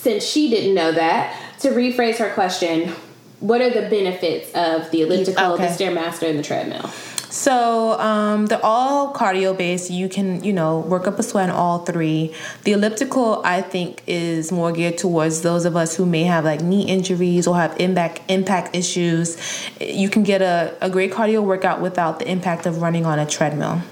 since 0.00 0.24
she 0.24 0.48
didn't 0.48 0.74
know 0.74 0.92
that, 0.92 1.58
to 1.60 1.68
rephrase 1.68 2.16
her 2.16 2.32
question, 2.32 2.88
what 3.40 3.60
are 3.60 3.68
the 3.68 3.82
benefits 3.90 4.50
of 4.54 4.90
the 4.90 5.02
elliptical, 5.02 5.52
okay. 5.52 5.66
the 5.66 5.72
stairmaster, 5.72 6.28
and 6.28 6.38
the 6.38 6.42
treadmill? 6.42 6.88
So 7.28 8.00
um, 8.00 8.46
they're 8.46 8.64
all 8.64 9.14
cardio 9.14 9.56
based. 9.56 9.90
You 9.90 10.08
can, 10.08 10.42
you 10.42 10.54
know, 10.54 10.80
work 10.80 11.06
up 11.06 11.18
a 11.18 11.22
sweat 11.22 11.50
on 11.50 11.54
all 11.54 11.80
three. 11.80 12.34
The 12.64 12.72
elliptical, 12.72 13.42
I 13.44 13.60
think, 13.60 14.02
is 14.06 14.50
more 14.50 14.72
geared 14.72 14.96
towards 14.98 15.42
those 15.42 15.64
of 15.66 15.76
us 15.76 15.94
who 15.94 16.06
may 16.06 16.24
have 16.24 16.44
like 16.44 16.62
knee 16.62 16.86
injuries 16.86 17.46
or 17.46 17.56
have 17.56 17.78
impact 17.78 18.22
impact 18.28 18.74
issues. 18.74 19.36
You 19.80 20.08
can 20.08 20.22
get 20.22 20.40
a, 20.42 20.74
a 20.80 20.88
great 20.88 21.12
cardio 21.12 21.44
workout 21.44 21.80
without 21.80 22.18
the 22.18 22.28
impact 22.28 22.66
of 22.66 22.82
running 22.82 23.04
on 23.04 23.18
a 23.18 23.26
treadmill. 23.26 23.82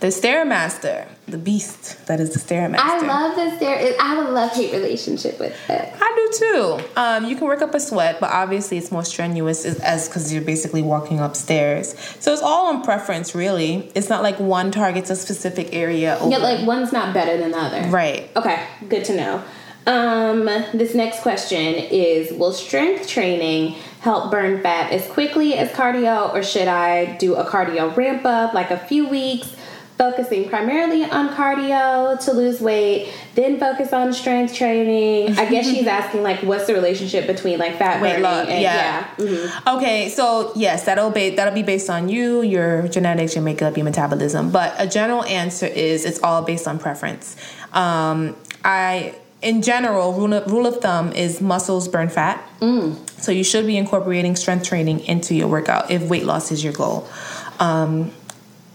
The 0.00 0.08
Stairmaster, 0.08 1.08
the 1.26 1.38
beast 1.38 2.06
that 2.06 2.20
is 2.20 2.34
the 2.34 2.38
Stairmaster. 2.38 2.78
I 2.78 3.06
love 3.06 3.36
the 3.36 3.56
Stair. 3.56 3.94
I 3.98 4.04
have 4.06 4.26
a 4.26 4.30
love 4.30 4.52
hate 4.52 4.72
relationship 4.72 5.40
with 5.40 5.58
it. 5.70 5.94
I 5.98 6.12
do 6.16 6.38
too. 6.38 6.84
Um, 6.96 7.24
you 7.24 7.36
can 7.36 7.46
work 7.46 7.62
up 7.62 7.74
a 7.74 7.80
sweat, 7.80 8.20
but 8.20 8.30
obviously 8.30 8.76
it's 8.76 8.90
more 8.90 9.04
strenuous 9.04 9.64
as 9.64 10.08
because 10.08 10.32
you're 10.32 10.42
basically 10.42 10.82
walking 10.82 11.20
upstairs. 11.20 11.98
So 12.20 12.32
it's 12.32 12.42
all 12.42 12.66
on 12.66 12.82
preference, 12.82 13.34
really. 13.34 13.90
It's 13.94 14.08
not 14.08 14.22
like 14.22 14.38
one 14.38 14.70
targets 14.70 15.10
a 15.10 15.16
specific 15.16 15.72
area. 15.72 16.18
Over. 16.20 16.30
Yeah, 16.30 16.38
like 16.38 16.66
one's 16.66 16.92
not 16.92 17.14
better 17.14 17.36
than 17.38 17.52
the 17.52 17.58
other. 17.58 17.88
Right. 17.88 18.30
Okay, 18.36 18.66
good 18.88 19.04
to 19.06 19.16
know. 19.16 19.44
Um, 19.86 20.46
this 20.72 20.94
next 20.94 21.20
question 21.20 21.74
is 21.74 22.32
Will 22.32 22.52
strength 22.52 23.06
training 23.06 23.72
help 24.00 24.30
burn 24.30 24.62
fat 24.62 24.92
as 24.92 25.06
quickly 25.08 25.54
as 25.54 25.70
cardio, 25.70 26.32
or 26.32 26.42
should 26.42 26.68
I 26.68 27.16
do 27.18 27.34
a 27.34 27.44
cardio 27.44 27.94
ramp 27.94 28.24
up 28.24 28.54
like 28.54 28.70
a 28.70 28.78
few 28.78 29.08
weeks? 29.08 29.54
Focusing 29.96 30.48
primarily 30.48 31.04
on 31.04 31.28
cardio 31.30 32.22
to 32.24 32.32
lose 32.32 32.60
weight, 32.60 33.12
then 33.34 33.60
focus 33.60 33.92
on 33.92 34.12
strength 34.12 34.54
training. 34.54 35.38
I 35.38 35.48
guess 35.48 35.66
she's 35.70 35.86
asking 35.86 36.22
like, 36.22 36.42
what's 36.42 36.66
the 36.66 36.74
relationship 36.74 37.26
between 37.26 37.58
like 37.58 37.78
fat 37.78 38.02
weight 38.02 38.20
loss? 38.20 38.48
Yeah. 38.48 38.58
yeah. 38.58 39.14
Mm-hmm. 39.16 39.76
Okay, 39.76 40.08
so 40.08 40.52
yes, 40.56 40.84
that'll 40.84 41.10
be 41.10 41.30
that'll 41.30 41.54
be 41.54 41.62
based 41.62 41.88
on 41.88 42.08
you, 42.08 42.42
your 42.42 42.88
genetics, 42.88 43.34
your 43.34 43.44
makeup, 43.44 43.76
your 43.76 43.84
metabolism. 43.84 44.50
But 44.50 44.74
a 44.78 44.86
general 44.86 45.24
answer 45.24 45.66
is 45.66 46.04
it's 46.04 46.22
all 46.22 46.42
based 46.42 46.66
on 46.66 46.78
preference. 46.78 47.36
Um, 47.72 48.36
I 48.64 49.14
in 49.42 49.60
general, 49.60 50.14
rule 50.14 50.32
of, 50.32 50.50
rule 50.50 50.66
of 50.66 50.80
thumb 50.80 51.12
is 51.12 51.40
muscles 51.40 51.86
burn 51.86 52.08
fat. 52.08 52.42
Mm. 52.60 52.96
So 53.20 53.30
you 53.30 53.44
should 53.44 53.66
be 53.66 53.76
incorporating 53.76 54.36
strength 54.36 54.66
training 54.66 55.00
into 55.00 55.34
your 55.34 55.48
workout 55.48 55.90
if 55.90 56.02
weight 56.08 56.24
loss 56.24 56.50
is 56.50 56.64
your 56.64 56.72
goal. 56.72 57.06
Um, 57.60 58.10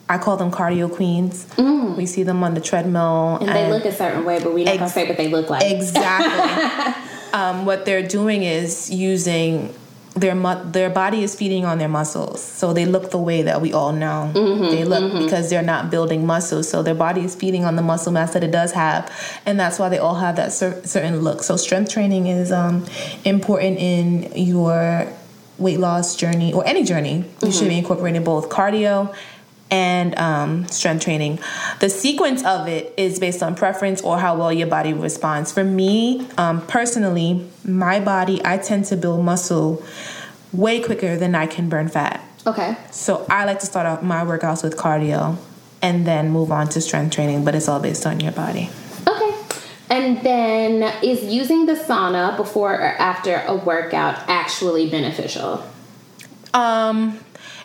I 0.09 0.17
call 0.17 0.37
them 0.37 0.49
cardio 0.49 0.93
queens. 0.93 1.45
Mm. 1.55 1.95
We 1.95 2.07
see 2.07 2.23
them 2.23 2.43
on 2.43 2.55
the 2.55 2.61
treadmill, 2.61 3.37
and, 3.37 3.49
and 3.49 3.55
they 3.55 3.69
look 3.69 3.85
a 3.85 3.91
certain 3.91 4.25
way, 4.25 4.43
but 4.43 4.53
we 4.53 4.63
don't 4.63 4.81
ex- 4.81 4.93
say 4.93 5.07
what 5.07 5.17
they 5.17 5.27
look 5.27 5.51
like. 5.51 5.63
Exactly. 5.63 7.03
um, 7.33 7.65
what 7.65 7.85
they're 7.85 8.07
doing 8.07 8.41
is 8.41 8.89
using 8.89 9.73
their 10.15 10.33
mu- 10.33 10.63
their 10.71 10.89
body 10.89 11.23
is 11.23 11.35
feeding 11.35 11.63
on 11.63 11.77
their 11.77 11.87
muscles, 11.87 12.43
so 12.43 12.73
they 12.73 12.87
look 12.87 13.11
the 13.11 13.19
way 13.19 13.43
that 13.43 13.61
we 13.61 13.71
all 13.71 13.91
know 13.91 14.31
mm-hmm, 14.33 14.63
they 14.63 14.83
look 14.83 15.03
mm-hmm. 15.03 15.23
because 15.23 15.51
they're 15.51 15.61
not 15.61 15.91
building 15.91 16.25
muscles. 16.25 16.67
So 16.67 16.81
their 16.81 16.95
body 16.95 17.21
is 17.21 17.35
feeding 17.35 17.63
on 17.63 17.75
the 17.75 17.83
muscle 17.83 18.11
mass 18.11 18.33
that 18.33 18.43
it 18.43 18.51
does 18.51 18.71
have, 18.71 19.13
and 19.45 19.59
that's 19.59 19.77
why 19.77 19.89
they 19.89 19.99
all 19.99 20.15
have 20.15 20.37
that 20.37 20.51
cer- 20.51 20.81
certain 20.85 21.21
look. 21.21 21.43
So 21.43 21.55
strength 21.55 21.91
training 21.91 22.25
is 22.25 22.51
um, 22.51 22.83
important 23.25 23.77
in 23.77 24.31
your 24.35 25.07
weight 25.59 25.79
loss 25.79 26.15
journey 26.15 26.51
or 26.51 26.65
any 26.65 26.83
journey. 26.83 27.17
You 27.17 27.23
mm-hmm. 27.23 27.51
should 27.51 27.67
be 27.67 27.77
incorporating 27.77 28.23
both 28.23 28.49
cardio 28.49 29.15
and 29.71 30.17
um, 30.17 30.67
strength 30.67 31.03
training. 31.03 31.39
The 31.79 31.89
sequence 31.89 32.43
of 32.43 32.67
it 32.67 32.93
is 32.97 33.19
based 33.19 33.43
on 33.43 33.55
preference 33.55 34.01
or 34.01 34.19
how 34.19 34.37
well 34.37 34.51
your 34.51 34.67
body 34.67 34.93
responds. 34.93 35.51
For 35.51 35.63
me, 35.63 36.27
um, 36.37 36.65
personally, 36.67 37.47
my 37.63 37.99
body, 37.99 38.41
I 38.43 38.57
tend 38.57 38.85
to 38.85 38.97
build 38.97 39.23
muscle 39.23 39.83
way 40.51 40.81
quicker 40.81 41.15
than 41.17 41.35
I 41.35 41.45
can 41.45 41.69
burn 41.69 41.87
fat. 41.87 42.23
Okay. 42.47 42.75
So 42.91 43.25
I 43.29 43.45
like 43.45 43.59
to 43.59 43.65
start 43.65 43.85
off 43.85 44.01
my 44.01 44.23
workouts 44.23 44.63
with 44.63 44.77
cardio 44.77 45.37
and 45.81 46.05
then 46.05 46.29
move 46.29 46.51
on 46.51 46.67
to 46.69 46.81
strength 46.81 47.13
training, 47.13 47.45
but 47.45 47.55
it's 47.55 47.67
all 47.67 47.79
based 47.79 48.05
on 48.05 48.19
your 48.19 48.31
body. 48.31 48.69
Okay. 49.07 49.35
And 49.89 50.21
then 50.23 50.83
is 51.03 51.23
using 51.23 51.65
the 51.65 51.73
sauna 51.73 52.35
before 52.35 52.73
or 52.73 52.93
after 52.97 53.43
a 53.47 53.55
workout 53.55 54.17
actually 54.27 54.89
beneficial? 54.89 55.63
Um, 56.53 57.19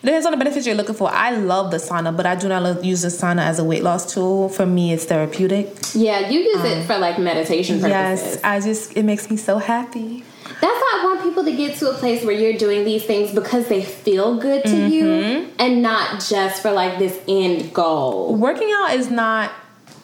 depends 0.05 0.25
on 0.25 0.31
the 0.31 0.37
benefits 0.37 0.65
you're 0.65 0.75
looking 0.75 0.95
for. 0.95 1.11
I 1.11 1.31
love 1.31 1.71
the 1.71 1.77
sauna, 1.77 2.15
but 2.15 2.25
I 2.25 2.35
do 2.35 2.47
not 2.47 2.83
use 2.83 3.01
the 3.01 3.09
sauna 3.09 3.41
as 3.41 3.59
a 3.59 3.63
weight 3.63 3.83
loss 3.83 4.13
tool. 4.13 4.49
For 4.49 4.65
me, 4.65 4.93
it's 4.93 5.05
therapeutic. 5.05 5.75
Yeah, 5.93 6.29
you 6.29 6.39
use 6.39 6.59
um, 6.59 6.65
it 6.65 6.85
for 6.85 6.97
like 6.97 7.19
meditation 7.19 7.79
purposes. 7.79 8.35
Yes, 8.35 8.39
I 8.43 8.59
just 8.59 8.95
it 8.95 9.03
makes 9.03 9.29
me 9.29 9.37
so 9.37 9.57
happy. 9.57 10.23
That's 10.61 10.61
why 10.61 11.01
I 11.01 11.03
want 11.03 11.23
people 11.23 11.43
to 11.43 11.55
get 11.55 11.77
to 11.79 11.89
a 11.89 11.93
place 11.95 12.23
where 12.23 12.35
you're 12.35 12.57
doing 12.57 12.85
these 12.85 13.03
things 13.03 13.33
because 13.33 13.67
they 13.67 13.83
feel 13.83 14.37
good 14.37 14.63
to 14.63 14.69
mm-hmm. 14.69 14.91
you 14.91 15.51
and 15.59 15.81
not 15.81 16.23
just 16.23 16.61
for 16.61 16.71
like 16.71 16.97
this 16.99 17.19
end 17.27 17.73
goal. 17.73 18.35
Working 18.35 18.71
out 18.71 18.93
is 18.93 19.09
not 19.09 19.51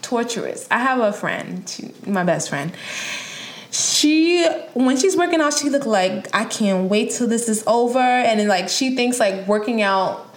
torturous. 0.02 0.68
I 0.70 0.80
have 0.80 1.00
a 1.00 1.14
friend, 1.14 1.94
my 2.06 2.24
best 2.24 2.50
friend 2.50 2.74
she 3.72 4.46
when 4.74 4.98
she's 4.98 5.16
working 5.16 5.40
out 5.40 5.54
she 5.54 5.70
look 5.70 5.86
like 5.86 6.28
i 6.36 6.44
can't 6.44 6.90
wait 6.90 7.12
till 7.12 7.28
this 7.28 7.48
is 7.48 7.64
over. 7.66 8.00
And 8.00 8.40
then 8.40 8.48
like 8.48 8.70
she 8.70 8.96
thinks 8.96 9.20
like 9.20 9.48
working 9.48 9.82
out 9.82 10.28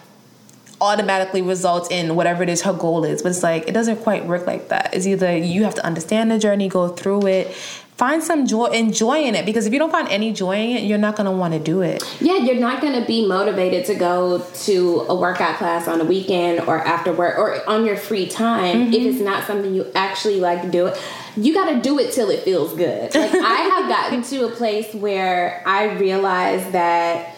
automatically 0.81 1.41
results 1.41 1.91
in 1.91 2.15
whatever 2.15 2.43
it 2.43 2.49
is 2.49 2.63
her 2.63 2.73
goal 2.73 3.05
is. 3.05 3.23
But 3.23 3.31
it's 3.31 3.43
like 3.43 3.69
it 3.69 3.73
doesn't 3.73 3.97
quite 3.99 4.27
work 4.27 4.47
like 4.47 4.69
that. 4.69 4.95
It's 4.95 5.07
either 5.07 5.37
you 5.37 5.65
have 5.65 5.75
to 5.75 5.85
understand 5.85 6.31
the 6.31 6.39
journey 6.39 6.69
go 6.69 6.89
through 6.89 7.27
it 7.27 7.57
find 7.97 8.25
some 8.25 8.45
joy 8.45 8.67
enjoy 8.67 9.23
in 9.23 9.35
it. 9.37 9.47
Because 9.47 9.67
if 9.67 9.73
you 9.73 9.79
don't 9.79 9.93
find 9.93 10.09
any 10.09 10.33
joy 10.33 10.57
in 10.57 10.77
it 10.77 10.85
you're 10.85 10.99
not 10.99 11.17
going 11.17 11.27
to 11.27 11.33
want 11.33 11.55
to 11.55 11.61
do 11.61 11.81
it. 11.81 12.03
Yeah 12.21 12.39
you're 12.39 12.57
not 12.57 12.81
going 12.81 13.01
to 13.01 13.07
be 13.07 13.27
motivated 13.27 13.85
to 13.87 13.95
go 13.95 14.45
to 14.65 15.07
a 15.09 15.15
workout 15.15 15.59
class 15.59 15.89
on 15.89 16.01
a 16.01 16.05
weekend 16.05 16.61
or 16.69 16.79
after 16.79 17.13
work 17.13 17.39
or 17.39 17.69
on 17.69 17.85
your 17.85 17.97
free 17.97 18.27
time 18.27 18.87
mm-hmm. 18.87 18.93
if 18.93 19.03
it's 19.03 19.21
not 19.21 19.47
something 19.47 19.75
you 19.75 19.91
actually 19.95 20.41
like 20.41 20.63
to 20.63 20.71
do 20.71 20.87
it 20.87 21.01
you 21.37 21.55
got 21.55 21.71
to 21.71 21.81
do 21.81 21.99
it 21.99 22.13
till 22.13 22.31
it 22.31 22.41
feels 22.41 22.75
good. 22.75 23.15
Like 23.15 23.35
I 23.35 23.55
have 23.55 23.89
gotten 23.89 24.23
to 24.23 24.47
a 24.47 24.51
place 24.51 24.93
where 24.95 25.63
I 25.67 25.95
realize 25.95 26.71
that 26.73 27.35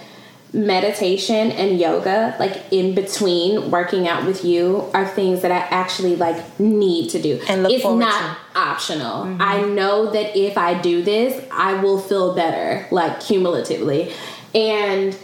meditation 0.52 1.50
and 1.50 1.78
yoga 1.78 2.34
like 2.38 2.62
in 2.70 2.94
between 2.94 3.70
working 3.70 4.08
out 4.08 4.24
with 4.24 4.44
you 4.44 4.88
are 4.94 5.06
things 5.06 5.42
that 5.42 5.50
I 5.52 5.58
actually 5.58 6.16
like 6.16 6.58
need 6.58 7.10
to 7.10 7.20
do. 7.20 7.40
And 7.48 7.62
look 7.62 7.72
it's 7.72 7.84
not 7.84 8.38
to. 8.54 8.58
optional. 8.58 9.24
Mm-hmm. 9.24 9.42
I 9.42 9.62
know 9.62 10.10
that 10.12 10.36
if 10.36 10.56
I 10.56 10.80
do 10.80 11.02
this, 11.02 11.44
I 11.50 11.74
will 11.74 12.00
feel 12.00 12.34
better 12.34 12.86
like 12.90 13.20
cumulatively. 13.20 14.12
And 14.54 15.16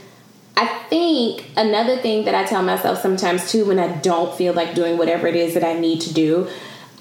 I 0.57 0.67
think 0.67 1.51
another 1.57 1.97
thing 1.97 2.27
that 2.27 2.35
I 2.35 2.45
tell 2.45 2.63
myself 2.63 3.01
sometimes 3.01 3.51
too 3.51 3.65
when 3.65 3.79
I 3.79 3.89
don't 4.01 4.35
feel 4.35 4.53
like 4.53 4.75
doing 4.75 4.99
whatever 4.99 5.27
it 5.27 5.37
is 5.37 5.55
that 5.55 5.65
I 5.65 5.79
need 5.79 6.03
to 6.03 6.13
do, 6.13 6.49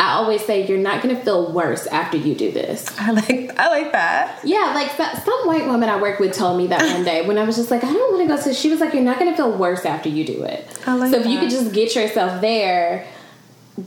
I 0.01 0.13
always 0.13 0.43
say 0.43 0.65
you're 0.65 0.79
not 0.79 1.03
going 1.03 1.15
to 1.15 1.21
feel 1.21 1.51
worse 1.51 1.85
after 1.85 2.17
you 2.17 2.33
do 2.33 2.51
this. 2.51 2.87
I 2.99 3.11
like 3.11 3.55
I 3.59 3.67
like 3.67 3.91
that. 3.91 4.39
Yeah, 4.43 4.71
like 4.73 4.89
some 4.91 5.47
white 5.47 5.67
woman 5.67 5.89
I 5.89 6.01
work 6.01 6.19
with 6.19 6.33
told 6.33 6.57
me 6.57 6.65
that 6.67 6.81
one 6.81 7.05
day 7.05 7.27
when 7.27 7.37
I 7.37 7.43
was 7.43 7.55
just 7.55 7.69
like, 7.69 7.83
I 7.83 7.93
don't 7.93 8.11
want 8.11 8.27
to 8.27 8.35
go 8.35 8.41
to. 8.41 8.53
She 8.55 8.71
was 8.71 8.79
like, 8.79 8.95
you're 8.95 9.03
not 9.03 9.19
going 9.19 9.29
to 9.29 9.37
feel 9.37 9.55
worse 9.55 9.85
after 9.85 10.09
you 10.09 10.25
do 10.25 10.41
it. 10.41 10.67
I 10.87 10.95
like 10.95 11.11
so 11.11 11.17
if 11.17 11.23
that. 11.23 11.29
you 11.29 11.39
could 11.39 11.51
just 11.51 11.71
get 11.71 11.93
yourself 11.93 12.41
there, 12.41 13.07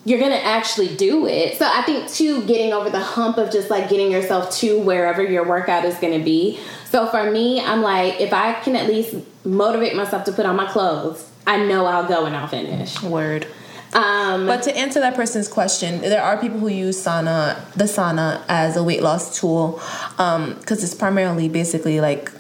you're 0.05 0.21
gonna 0.21 0.37
actually 0.37 0.95
do 0.97 1.27
it. 1.27 1.59
So 1.59 1.67
I 1.67 1.83
think 1.83 2.09
too, 2.09 2.45
getting 2.47 2.73
over 2.73 2.91
the 2.91 3.01
hump 3.01 3.37
of 3.37 3.51
just 3.51 3.69
like 3.69 3.91
getting 3.91 4.11
yourself 4.11 4.55
to 4.59 4.81
wherever 4.81 5.23
your 5.23 5.47
workout 5.47 5.85
is 5.85 5.97
gonna 5.97 6.23
be. 6.23 6.61
So 6.87 7.07
for 7.09 7.31
me, 7.31 7.61
I'm 7.61 7.83
like, 7.83 8.21
if 8.21 8.33
I 8.33 8.55
can 8.61 8.77
at 8.77 8.89
least 8.89 9.17
motivate 9.45 9.95
myself 9.95 10.25
to 10.25 10.33
put 10.33 10.47
on 10.47 10.57
my 10.57 10.71
clothes, 10.71 11.29
I 11.47 11.59
know 11.65 11.87
I'll 11.87 12.09
go 12.09 12.25
and 12.25 12.35
I'll 12.35 12.49
finish. 12.49 13.03
Word. 13.03 13.47
Um, 13.95 14.47
but 14.47 14.63
to 14.65 14.77
answer 14.77 15.01
that 15.01 15.15
person's 15.15 15.47
question, 15.47 16.01
there 16.01 16.23
are 16.23 16.37
people 16.37 16.59
who 16.59 16.69
use 16.69 17.03
sauna, 17.03 17.73
the 17.75 17.85
sauna, 17.85 18.43
as 18.49 18.77
a 18.77 18.83
weight 18.83 19.03
loss 19.03 19.39
tool, 19.39 19.81
because 20.11 20.19
um, 20.19 20.59
it's 20.69 20.95
primarily 20.95 21.49
basically 21.49 22.01
like 22.01 22.33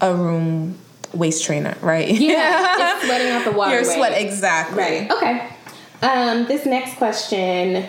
a 0.00 0.14
room 0.14 0.78
waist 1.12 1.44
trainer, 1.44 1.76
right? 1.80 2.08
Yeah, 2.08 2.94
it's 2.94 3.04
sweating 3.06 3.28
out 3.28 3.44
the 3.44 3.52
water. 3.52 3.74
Your 3.74 3.84
sweat, 3.84 4.12
exactly. 4.20 4.78
Right. 4.78 5.10
Okay. 5.10 5.48
Um, 6.02 6.46
this 6.46 6.64
next 6.64 6.96
question, 6.96 7.86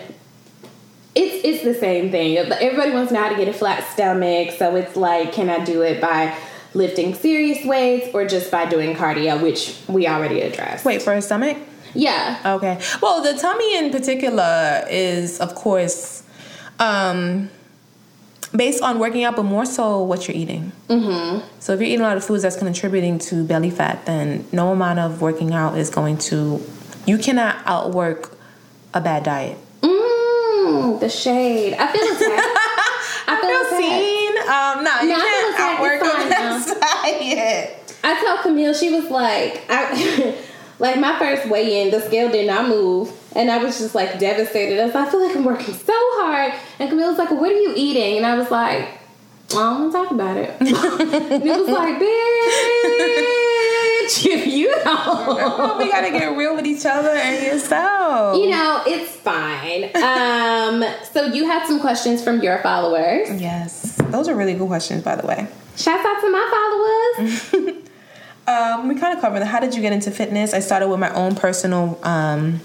it's 1.14 1.44
it's 1.44 1.62
the 1.62 1.74
same 1.74 2.10
thing. 2.10 2.36
Everybody 2.36 2.90
wants 2.90 3.08
to 3.08 3.14
know 3.14 3.22
how 3.22 3.28
to 3.28 3.36
get 3.36 3.48
a 3.48 3.52
flat 3.52 3.84
stomach, 3.92 4.50
so 4.58 4.74
it's 4.74 4.96
like, 4.96 5.32
can 5.32 5.48
I 5.48 5.64
do 5.64 5.82
it 5.82 6.00
by 6.00 6.36
lifting 6.74 7.14
serious 7.14 7.64
weights 7.64 8.14
or 8.14 8.26
just 8.26 8.50
by 8.50 8.68
doing 8.68 8.96
cardio, 8.96 9.42
which 9.42 9.78
we 9.88 10.06
already 10.06 10.40
addressed. 10.40 10.84
Wait, 10.84 11.02
for 11.02 11.12
a 11.12 11.22
stomach? 11.22 11.56
Yeah. 11.94 12.40
Okay. 12.56 12.80
Well, 13.00 13.22
the 13.22 13.38
tummy 13.38 13.76
in 13.76 13.90
particular 13.90 14.84
is, 14.90 15.40
of 15.40 15.54
course, 15.54 16.22
um, 16.78 17.50
based 18.54 18.82
on 18.82 18.98
working 18.98 19.24
out, 19.24 19.36
but 19.36 19.44
more 19.44 19.64
so 19.64 20.02
what 20.02 20.28
you're 20.28 20.36
eating. 20.36 20.72
Mm-hmm. 20.88 21.46
So 21.58 21.72
if 21.72 21.80
you're 21.80 21.88
eating 21.88 22.00
a 22.00 22.04
lot 22.04 22.16
of 22.16 22.24
foods 22.24 22.42
that's 22.42 22.56
contributing 22.56 23.18
to 23.20 23.44
belly 23.44 23.70
fat, 23.70 24.06
then 24.06 24.46
no 24.52 24.72
amount 24.72 24.98
of 24.98 25.20
working 25.20 25.52
out 25.52 25.78
is 25.78 25.90
going 25.90 26.18
to. 26.18 26.62
You 27.06 27.18
cannot 27.18 27.56
outwork 27.66 28.36
a 28.94 29.00
bad 29.00 29.24
diet. 29.24 29.58
Mmm, 29.80 31.00
the 31.00 31.08
shade. 31.08 31.74
I 31.74 31.92
feel 31.92 32.04
attacked. 32.16 32.48
I 33.26 33.40
feel, 33.40 33.50
I 33.50 33.66
feel 33.68 33.78
seen. 33.78 34.32
Um, 34.42 34.84
no, 34.84 35.00
you 35.00 35.20
can't 35.20 35.60
outwork 35.60 36.00
a 36.00 36.28
bad 36.28 36.80
diet. 36.80 37.96
I 38.04 38.24
told 38.24 38.40
Camille, 38.40 38.74
she 38.74 38.90
was 38.92 39.10
like, 39.10 39.64
I. 39.68 40.36
Like 40.82 40.98
my 40.98 41.16
first 41.16 41.48
weigh 41.48 41.80
in, 41.80 41.92
the 41.92 42.00
scale 42.00 42.28
did 42.28 42.48
not 42.48 42.68
move. 42.68 43.12
And 43.36 43.52
I 43.52 43.62
was 43.62 43.78
just 43.78 43.94
like 43.94 44.18
devastated. 44.18 44.80
I 44.80 44.86
was 44.86 44.94
like, 44.94 45.06
I 45.06 45.10
feel 45.12 45.24
like 45.24 45.36
I'm 45.36 45.44
working 45.44 45.74
so 45.74 45.92
hard. 45.94 46.52
And 46.80 46.90
Camille 46.90 47.08
was 47.08 47.18
like, 47.18 47.30
What 47.30 47.52
are 47.52 47.56
you 47.58 47.72
eating? 47.76 48.16
And 48.16 48.26
I 48.26 48.36
was 48.36 48.50
like, 48.50 48.88
I 49.50 49.54
don't 49.54 49.80
want 49.80 49.92
to 49.92 49.98
talk 49.98 50.10
about 50.10 50.36
it. 50.36 50.50
and 50.60 50.68
it 51.44 51.56
was 51.56 51.68
like, 51.68 51.94
bitch, 51.94 52.02
if 54.34 54.46
you 54.48 54.74
don't. 54.82 55.78
we 55.78 55.88
gotta 55.88 56.10
get 56.10 56.36
real 56.36 56.56
with 56.56 56.66
each 56.66 56.84
other 56.84 57.10
and 57.10 57.46
yourself. 57.46 58.36
You 58.36 58.50
know, 58.50 58.82
it's 58.84 59.12
fine. 59.12 59.84
Um, 59.94 60.84
so 61.12 61.26
you 61.26 61.46
had 61.46 61.64
some 61.64 61.78
questions 61.78 62.24
from 62.24 62.42
your 62.42 62.58
followers. 62.58 63.40
Yes. 63.40 63.94
Those 64.10 64.26
are 64.26 64.34
really 64.34 64.54
good 64.54 64.66
questions, 64.66 65.04
by 65.04 65.14
the 65.14 65.28
way. 65.28 65.46
Shouts 65.76 66.04
out 66.04 66.20
to 66.22 66.30
my 66.30 67.12
followers. 67.14 67.76
Um, 68.46 68.88
we 68.88 68.96
kind 68.96 69.14
of 69.14 69.20
covered 69.20 69.42
How 69.44 69.60
did 69.60 69.74
you 69.74 69.82
get 69.82 69.92
into 69.92 70.10
fitness? 70.10 70.52
I 70.52 70.60
started 70.60 70.88
with 70.88 70.98
my 70.98 71.12
own 71.14 71.36
personal 71.36 71.98
um, 72.02 72.60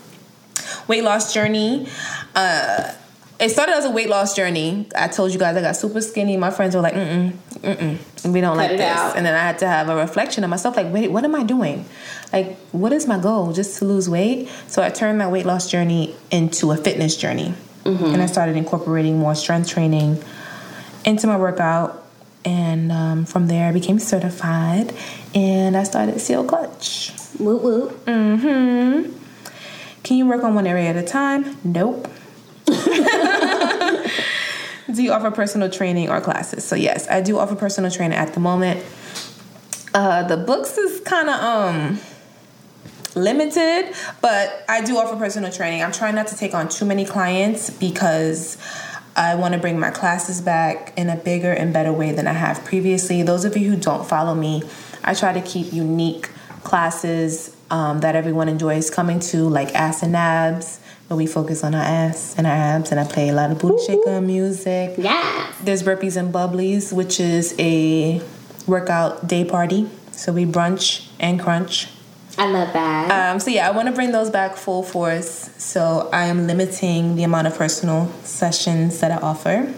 weight 0.88 1.04
loss 1.04 1.34
journey. 1.34 1.88
Uh, 2.36 2.94
it 3.40 3.50
started 3.50 3.74
as 3.74 3.86
a 3.86 3.92
weight 3.92 4.10
loss 4.10 4.36
journey. 4.36 4.88
I 4.96 5.08
told 5.08 5.32
you 5.32 5.38
guys 5.38 5.56
I 5.56 5.62
got 5.62 5.76
super 5.76 6.02
skinny. 6.02 6.38
My 6.38 6.50
friends 6.50 6.76
were 6.76 6.82
like, 6.82 6.96
mm 6.96 7.32
mm, 7.32 7.76
mm 7.76 8.34
we 8.34 8.42
don't 8.42 8.58
Cut 8.58 8.70
like 8.70 8.78
this. 8.78 8.98
Out. 8.98 9.16
And 9.16 9.26
then 9.26 9.36
I 9.36 9.40
had 9.40 9.60
to 9.60 9.68
have 9.68 9.90
a 9.90 9.96
reflection 9.96 10.44
of 10.44 10.50
myself, 10.50 10.76
like, 10.76 10.92
wait, 10.92 11.12
what 11.12 11.24
am 11.24 11.36
I 11.36 11.44
doing? 11.44 11.86
Like, 12.34 12.58
what 12.72 12.92
is 12.92 13.08
my 13.08 13.20
goal? 13.20 13.54
Just 13.54 13.78
to 13.80 13.86
lose 13.86 14.10
weight? 14.10 14.50
So 14.68 14.82
I 14.82 14.90
turned 14.90 15.18
my 15.18 15.28
weight 15.28 15.46
loss 15.46 15.70
journey 15.70 16.16
into 16.32 16.72
a 16.72 16.78
fitness 16.78 17.16
journey. 17.16 17.54
Mm-hmm. 17.84 18.06
And 18.06 18.22
I 18.22 18.26
started 18.26 18.58
incorporating 18.58 19.20
more 19.20 19.36
strength 19.36 19.70
training 19.70 20.22
into 21.06 21.28
my 21.28 21.38
workout 21.38 22.07
and 22.48 22.92
um, 22.94 23.26
from 23.26 23.48
there 23.48 23.68
I 23.68 23.74
became 23.74 24.00
certified 24.00 24.94
and 25.36 25.76
I 25.76 25.84
started 25.84 26.22
Sealed 26.22 26.48
Clutch. 26.48 27.12
Whoop 27.38 27.62
whoop. 27.62 28.06
Mm-hmm. 28.06 29.12
Can 30.04 30.18
you 30.18 30.26
work 30.26 30.42
on 30.44 30.56
one 30.56 30.66
area 30.66 30.90
at 30.90 30.96
a 30.96 31.04
time? 31.04 31.58
Nope. 31.66 32.08
do 32.66 32.74
you 35.04 35.12
offer 35.12 35.30
personal 35.30 35.70
training 35.70 36.10
or 36.10 36.22
classes? 36.22 36.64
So 36.64 36.78
yes, 36.78 37.06
I 37.10 37.20
do 37.22 37.38
offer 37.38 37.56
personal 37.56 37.92
training 37.92 38.18
at 38.18 38.34
the 38.34 38.40
moment. 38.40 38.82
Uh, 39.94 40.24
the 40.24 40.38
books 40.38 40.78
is 40.78 41.02
kind 41.02 41.30
of 41.30 41.42
um 41.42 42.00
limited, 43.16 43.94
but 44.22 44.64
I 44.70 44.86
do 44.86 44.98
offer 44.98 45.18
personal 45.18 45.52
training. 45.52 45.84
I'm 45.84 45.92
trying 45.92 46.16
not 46.16 46.28
to 46.28 46.38
take 46.38 46.54
on 46.54 46.70
too 46.70 46.86
many 46.86 47.04
clients 47.04 47.70
because 47.70 48.58
I 49.18 49.34
want 49.34 49.56
to 49.56 49.60
bring 49.60 49.80
my 49.80 49.90
classes 49.90 50.42
back 50.42 50.94
in 50.96 51.10
a 51.10 51.16
bigger 51.16 51.52
and 51.52 51.74
better 51.74 51.92
way 51.92 52.12
than 52.12 52.28
I 52.28 52.34
have 52.34 52.64
previously. 52.64 53.24
Those 53.24 53.46
of 53.46 53.58
you 53.58 53.72
who 53.72 53.76
don't 53.76 54.08
follow 54.08 54.36
me, 54.36 54.62
I 55.04 55.16
try 55.16 55.34
to 55.34 55.42
keep 55.42 55.74
unique 55.74 56.30
classes 56.64 57.56
um, 57.72 58.02
that 58.02 58.16
everyone 58.16 58.48
enjoys 58.48 58.92
coming 58.92 59.20
to, 59.32 59.50
like 59.50 59.74
ass 59.74 60.04
and 60.04 60.16
abs, 60.16 60.80
where 61.08 61.18
we 61.18 61.26
focus 61.26 61.64
on 61.64 61.74
our 61.74 61.82
ass 61.82 62.36
and 62.38 62.46
our 62.46 62.54
abs, 62.54 62.92
and 62.92 63.00
I 63.00 63.06
play 63.06 63.30
a 63.30 63.34
lot 63.34 63.52
of 63.52 63.58
booty 63.58 63.84
shaker 63.84 64.22
music. 64.22 64.94
Yeah. 65.00 65.52
There's 65.64 65.82
burpees 65.82 66.16
and 66.16 66.32
bubblies, 66.32 66.94
which 66.94 67.20
is 67.20 67.56
a 67.58 68.22
workout 68.68 69.28
day 69.28 69.44
party. 69.44 69.90
So 70.12 70.32
we 70.32 70.46
brunch 70.46 71.08
and 71.20 71.40
crunch 71.40 71.88
I 72.38 72.48
love 72.52 72.74
that. 72.74 73.34
Um, 73.34 73.40
so 73.40 73.50
yeah, 73.50 73.68
I 73.68 73.72
want 73.72 73.88
to 73.88 73.94
bring 73.94 74.12
those 74.12 74.30
back 74.30 74.56
full 74.56 74.84
force. 74.84 75.50
So 75.58 76.10
I 76.14 76.26
am 76.26 76.48
limiting 76.48 77.16
the 77.16 77.24
amount 77.24 77.48
of 77.48 77.58
personal 77.58 78.12
sessions 78.24 79.00
that 79.00 79.12
I 79.12 79.18
offer. 79.18 79.74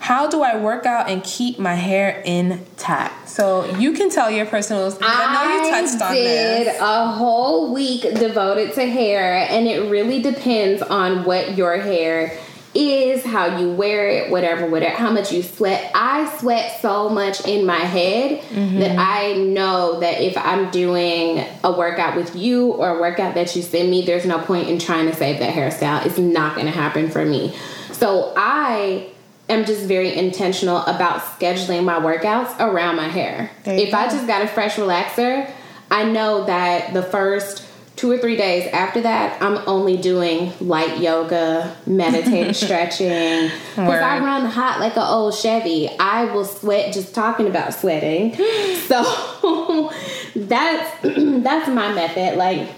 How 0.00 0.26
do 0.26 0.42
I 0.42 0.56
work 0.58 0.86
out 0.86 1.10
and 1.10 1.22
keep 1.22 1.58
my 1.58 1.74
hair 1.74 2.22
intact? 2.24 3.28
So 3.28 3.66
you 3.76 3.92
can 3.92 4.08
tell 4.08 4.30
your 4.30 4.46
personal. 4.46 4.84
I, 4.84 4.96
I 5.02 5.34
know 5.34 5.64
you 5.64 5.70
touched 5.70 6.02
on 6.02 6.14
this. 6.14 6.66
did 6.66 6.76
a 6.80 7.08
whole 7.08 7.74
week 7.74 8.02
devoted 8.02 8.72
to 8.74 8.86
hair, 8.86 9.46
and 9.50 9.66
it 9.66 9.90
really 9.90 10.22
depends 10.22 10.80
on 10.80 11.24
what 11.24 11.58
your 11.58 11.78
hair 11.78 12.38
is, 12.74 13.24
how 13.24 13.58
you 13.58 13.72
wear 13.72 14.08
it, 14.08 14.30
whatever, 14.30 14.66
whatever, 14.68 14.94
how 14.94 15.10
much 15.10 15.32
you 15.32 15.42
sweat. 15.42 15.90
I 15.94 16.28
sweat 16.38 16.80
so 16.80 17.08
much 17.08 17.46
in 17.46 17.64
my 17.66 17.78
head 17.78 18.40
mm-hmm. 18.40 18.78
that 18.80 18.98
I 18.98 19.34
know 19.34 20.00
that 20.00 20.20
if 20.20 20.36
I'm 20.36 20.70
doing 20.70 21.44
a 21.64 21.72
workout 21.72 22.16
with 22.16 22.36
you 22.36 22.72
or 22.72 22.96
a 22.96 23.00
workout 23.00 23.34
that 23.34 23.54
you 23.56 23.62
send 23.62 23.90
me, 23.90 24.04
there's 24.04 24.26
no 24.26 24.38
point 24.38 24.68
in 24.68 24.78
trying 24.78 25.06
to 25.06 25.14
save 25.14 25.38
that 25.40 25.54
hairstyle. 25.54 26.04
It's 26.04 26.18
not 26.18 26.54
going 26.54 26.66
to 26.66 26.72
happen 26.72 27.10
for 27.10 27.24
me. 27.24 27.56
So 27.92 28.32
I 28.36 29.10
am 29.48 29.64
just 29.64 29.84
very 29.86 30.14
intentional 30.16 30.78
about 30.78 31.20
scheduling 31.20 31.84
my 31.84 31.98
workouts 31.98 32.58
around 32.60 32.96
my 32.96 33.08
hair. 33.08 33.50
If 33.64 33.92
go. 33.92 33.98
I 33.98 34.04
just 34.08 34.26
got 34.26 34.42
a 34.42 34.46
fresh 34.46 34.76
relaxer, 34.76 35.50
I 35.90 36.04
know 36.04 36.44
that 36.44 36.92
the 36.92 37.02
first 37.02 37.67
two 37.98 38.10
or 38.10 38.16
three 38.16 38.36
days 38.36 38.68
after 38.72 39.00
that, 39.02 39.42
I'm 39.42 39.58
only 39.68 39.96
doing 39.96 40.52
light 40.60 40.98
yoga, 40.98 41.76
meditative 41.84 42.56
stretching. 42.64 43.50
Because 43.70 44.02
I 44.02 44.20
run 44.20 44.46
hot 44.46 44.78
like 44.80 44.96
an 44.96 45.02
old 45.02 45.34
Chevy. 45.34 45.90
I 45.98 46.26
will 46.26 46.44
sweat 46.44 46.94
just 46.94 47.14
talking 47.14 47.48
about 47.48 47.74
sweating. 47.74 48.34
so 48.86 49.92
that's 50.36 51.02
that's 51.02 51.68
my 51.68 51.92
method. 51.92 52.38
Like 52.38 52.68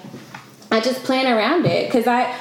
I 0.72 0.80
just 0.80 1.04
plan 1.04 1.32
around 1.32 1.66
it 1.66 1.86
because 1.86 2.06
I. 2.06 2.34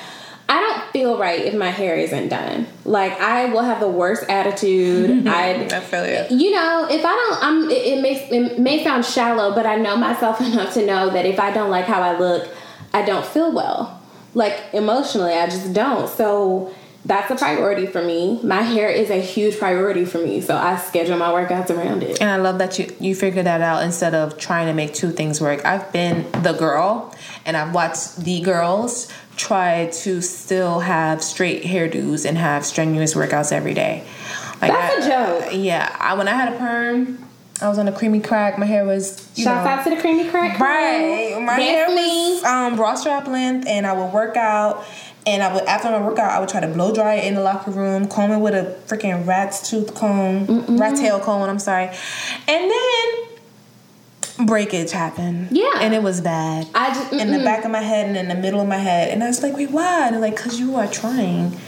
I 0.52 0.60
don't 0.62 0.92
feel 0.92 1.20
right 1.20 1.42
if 1.42 1.54
my 1.54 1.70
hair 1.70 1.96
isn't 1.96 2.30
done. 2.30 2.66
Like 2.84 3.12
I 3.22 3.54
will 3.54 3.62
have 3.62 3.80
the 3.80 3.88
worst 3.88 4.28
attitude. 4.28 5.28
I, 5.28 5.66
I 5.66 5.80
feel 5.80 6.08
you. 6.08 6.26
You 6.36 6.56
know, 6.56 6.88
if 6.90 7.06
I 7.06 7.16
don't, 7.16 7.44
I'm. 7.44 7.70
It, 7.70 7.86
it 7.86 8.02
makes 8.02 8.32
it 8.32 8.58
may 8.58 8.84
sound 8.84 9.06
shallow, 9.06 9.54
but 9.54 9.68
I 9.68 9.76
know 9.76 9.96
myself 9.96 10.42
enough 10.42 10.74
to 10.74 10.84
know 10.88 11.12
that 11.12 11.28
if 11.28 11.40
I 11.40 11.52
don't 11.52 11.70
like 11.70 11.86
how 11.86 12.02
I 12.02 12.18
look, 12.18 12.50
I 12.94 13.04
don't 13.04 13.26
feel 13.26 13.52
well. 13.52 14.02
Like 14.34 14.56
emotionally, 14.74 15.34
I 15.34 15.46
just 15.46 15.74
don't. 15.74 16.08
So 16.08 16.74
that's 17.06 17.32
a 17.32 17.36
priority 17.36 17.88
for 17.88 18.04
me. 18.04 18.40
My 18.44 18.62
hair 18.62 18.90
is 18.90 19.10
a 19.10 19.22
huge 19.22 19.58
priority 19.58 20.06
for 20.06 20.20
me, 20.20 20.42
so 20.42 20.56
I 20.56 20.78
schedule 20.78 21.18
my 21.18 21.30
workouts 21.30 21.70
around 21.70 22.04
it. 22.04 22.22
And 22.22 22.30
I 22.30 22.36
love 22.36 22.60
that 22.60 22.78
you 22.78 22.94
you 23.00 23.16
figured 23.16 23.46
that 23.46 23.62
out 23.62 23.84
instead 23.84 24.14
of 24.14 24.38
trying 24.38 24.68
to 24.68 24.74
make 24.74 24.94
two 24.94 25.12
things 25.12 25.40
work. 25.40 25.66
I've 25.66 25.92
been 25.92 26.30
the 26.44 26.54
girl, 26.54 27.16
and 27.46 27.56
I've 27.56 27.74
watched 27.74 28.18
the 28.18 28.42
girls 28.42 29.08
try 29.38 29.90
to 29.92 30.22
still 30.22 30.82
have 30.82 31.24
straight 31.24 31.64
hairdos 31.64 32.26
and 32.28 32.38
have 32.38 32.66
strenuous 32.66 33.14
workouts 33.14 33.54
every 33.54 33.74
day. 33.74 34.04
Like 34.62 34.72
That's 34.74 35.06
I, 35.06 35.08
a 35.08 35.10
joke. 35.10 35.54
Yeah, 35.54 35.96
I, 35.98 36.14
when 36.16 36.28
I 36.28 36.34
had 36.34 36.54
a 36.54 36.58
perm, 36.58 37.29
I 37.62 37.68
was 37.68 37.78
on 37.78 37.88
a 37.88 37.92
creamy 37.92 38.22
crack. 38.22 38.58
My 38.58 38.66
hair 38.66 38.86
was. 38.86 39.30
You 39.36 39.44
Shout 39.44 39.68
out 39.68 39.84
to 39.84 39.90
the 39.90 40.00
creamy 40.02 40.30
crack. 40.30 40.60
Right. 40.60 41.40
My 41.42 41.54
hair 41.54 41.88
was 41.90 42.44
um, 42.44 42.76
bra 42.76 42.96
strap 42.96 43.28
length, 43.28 43.68
and 43.68 43.86
I 43.86 43.94
would 43.94 44.14
work 44.14 44.38
out. 44.38 44.86
And 45.28 45.44
I 45.44 45.54
would 45.54 45.64
after 45.66 45.90
my 45.92 46.02
workout, 46.02 46.32
I 46.32 46.40
would 46.40 46.50
try 46.50 46.62
to 46.62 46.68
blow 46.68 46.94
dry 46.94 47.16
it 47.16 47.26
in 47.26 47.36
the 47.36 47.42
locker 47.42 47.72
room, 47.72 48.08
comb 48.08 48.32
it 48.32 48.40
with 48.40 48.54
a 48.56 48.78
freaking 48.88 49.28
rat's 49.28 49.70
tooth 49.70 49.94
comb, 49.94 50.48
Mm-mm. 50.48 50.80
rat 50.80 50.96
tail 50.96 51.20
comb. 51.20 51.42
I'm 51.42 51.60
sorry, 51.60 51.90
and 52.48 52.72
then 52.72 54.48
breakage 54.48 54.92
happened. 54.92 55.50
Yeah, 55.52 55.72
and 55.82 55.94
it 55.94 56.02
was 56.02 56.22
bad. 56.22 56.68
I 56.74 56.94
just 56.94 57.12
in 57.12 57.32
the 57.32 57.44
back 57.44 57.66
of 57.66 57.72
my 57.72 57.82
head 57.82 58.08
and 58.08 58.16
in 58.16 58.30
the 58.30 58.36
middle 58.42 58.62
of 58.62 58.68
my 58.68 58.78
head, 58.78 59.10
and 59.10 59.22
I 59.22 59.28
was 59.28 59.44
like, 59.44 59.56
wait, 59.56 59.72
why? 59.72 60.08
And 60.08 60.22
like, 60.22 60.38
cause 60.38 60.58
you 60.58 60.76
are 60.78 60.88
trying 60.88 61.60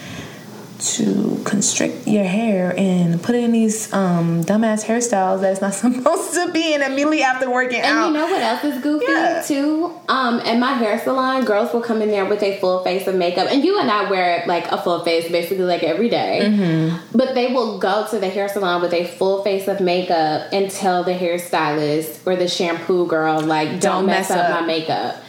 to 0.81 1.39
constrict 1.45 2.07
your 2.07 2.23
hair 2.23 2.73
and 2.75 3.21
put 3.21 3.35
in 3.35 3.51
these 3.51 3.93
um, 3.93 4.43
dumbass 4.43 4.83
hairstyles 4.83 5.41
that's 5.41 5.61
not 5.61 5.73
supposed 5.95 6.33
to 6.33 6.51
be 6.51 6.73
in 6.73 6.81
immediately 6.81 7.21
after 7.21 7.49
working 7.49 7.79
and 7.79 7.85
out. 7.85 8.07
And 8.07 8.15
you 8.15 8.21
know 8.21 8.25
what 8.25 8.41
else 8.41 8.63
is 8.63 8.81
goofy 8.81 9.05
yeah. 9.07 9.43
too? 9.45 9.93
Um, 10.09 10.39
in 10.41 10.59
my 10.59 10.73
hair 10.73 10.99
salon, 10.99 11.45
girls 11.45 11.71
will 11.73 11.81
come 11.81 12.01
in 12.01 12.09
there 12.09 12.25
with 12.25 12.41
a 12.41 12.59
full 12.59 12.83
face 12.83 13.07
of 13.07 13.15
makeup, 13.15 13.47
and 13.51 13.63
you 13.63 13.79
and 13.79 13.91
I 13.91 14.09
wear 14.09 14.43
like 14.47 14.71
a 14.71 14.81
full 14.81 15.03
face 15.03 15.31
basically 15.31 15.65
like 15.65 15.83
every 15.83 16.09
day. 16.09 16.41
Mm-hmm. 16.43 17.17
But 17.17 17.35
they 17.35 17.53
will 17.53 17.77
go 17.77 18.07
to 18.09 18.19
the 18.19 18.29
hair 18.29 18.49
salon 18.49 18.81
with 18.81 18.93
a 18.93 19.05
full 19.05 19.43
face 19.43 19.67
of 19.67 19.81
makeup 19.81 20.47
and 20.51 20.71
tell 20.71 21.03
the 21.03 21.13
hairstylist 21.13 22.25
or 22.25 22.35
the 22.35 22.47
shampoo 22.47 23.05
girl 23.07 23.41
like, 23.41 23.69
"Don't, 23.69 23.79
Don't 23.79 24.05
mess, 24.07 24.29
mess 24.29 24.37
up, 24.37 24.49
up 24.49 24.61
my 24.61 24.67
makeup." 24.67 25.23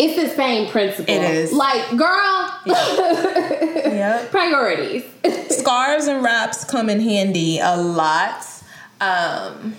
It's 0.00 0.16
the 0.16 0.34
same 0.34 0.70
principle. 0.70 1.14
It 1.14 1.22
is. 1.22 1.52
Like, 1.52 1.90
girl. 1.96 2.60
yep. 2.66 4.30
Priorities. 4.30 5.04
Scarves 5.50 6.06
and 6.06 6.24
wraps 6.24 6.64
come 6.64 6.88
in 6.88 7.00
handy 7.00 7.58
a 7.58 7.76
lot. 7.76 8.46
Um, 9.02 9.76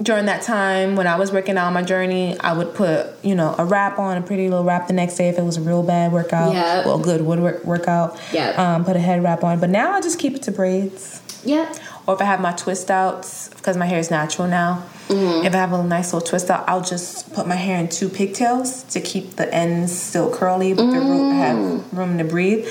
during 0.00 0.26
that 0.26 0.42
time 0.42 0.94
when 0.94 1.08
I 1.08 1.16
was 1.16 1.32
working 1.32 1.56
out 1.56 1.66
on 1.66 1.72
my 1.72 1.82
journey, 1.82 2.38
I 2.38 2.52
would 2.52 2.74
put, 2.74 3.24
you 3.24 3.34
know, 3.34 3.54
a 3.58 3.64
wrap 3.64 3.98
on, 3.98 4.16
a 4.16 4.22
pretty 4.22 4.48
little 4.48 4.64
wrap 4.64 4.86
the 4.86 4.92
next 4.92 5.16
day 5.16 5.28
if 5.28 5.38
it 5.38 5.42
was 5.42 5.56
a 5.56 5.60
real 5.60 5.82
bad 5.82 6.12
workout. 6.12 6.52
Yeah. 6.52 6.84
Well, 6.86 6.98
good 6.98 7.22
wood 7.22 7.40
work, 7.40 7.64
workout. 7.64 8.20
Yeah. 8.32 8.50
Um, 8.50 8.84
put 8.84 8.94
a 8.94 9.00
head 9.00 9.24
wrap 9.24 9.42
on. 9.42 9.58
But 9.58 9.70
now 9.70 9.92
I 9.92 10.00
just 10.00 10.20
keep 10.20 10.34
it 10.34 10.42
to 10.44 10.52
braids. 10.52 11.20
Yep. 11.44 11.76
Or 12.06 12.14
if 12.14 12.20
I 12.20 12.24
have 12.24 12.40
my 12.40 12.52
twist 12.52 12.90
outs, 12.90 13.48
because 13.48 13.76
my 13.76 13.86
hair 13.86 13.98
is 13.98 14.10
natural 14.10 14.46
now. 14.46 14.84
Mm-hmm. 15.08 15.46
If 15.46 15.54
I 15.54 15.58
have 15.58 15.72
a 15.72 15.82
nice 15.82 16.12
little 16.12 16.26
twist 16.26 16.50
out, 16.50 16.68
I'll 16.68 16.82
just 16.82 17.32
put 17.32 17.46
my 17.46 17.56
hair 17.56 17.78
in 17.78 17.88
two 17.88 18.08
pigtails 18.08 18.82
to 18.84 19.00
keep 19.00 19.36
the 19.36 19.52
ends 19.54 19.98
still 19.98 20.34
curly, 20.34 20.74
but 20.74 20.82
mm. 20.84 20.92
the 20.92 21.00
root 21.00 21.32
have 21.32 21.92
room 21.92 22.18
to 22.18 22.24
breathe. 22.24 22.66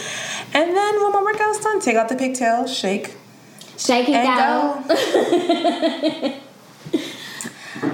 And 0.54 0.76
then 0.76 1.02
when 1.02 1.12
my 1.14 1.22
workout's 1.22 1.60
done, 1.64 1.80
take 1.80 1.96
out 1.96 2.10
the 2.10 2.16
pigtail, 2.16 2.68
shake, 2.68 3.16
shake 3.78 4.08
go. 4.08 4.14
go. 4.14 4.84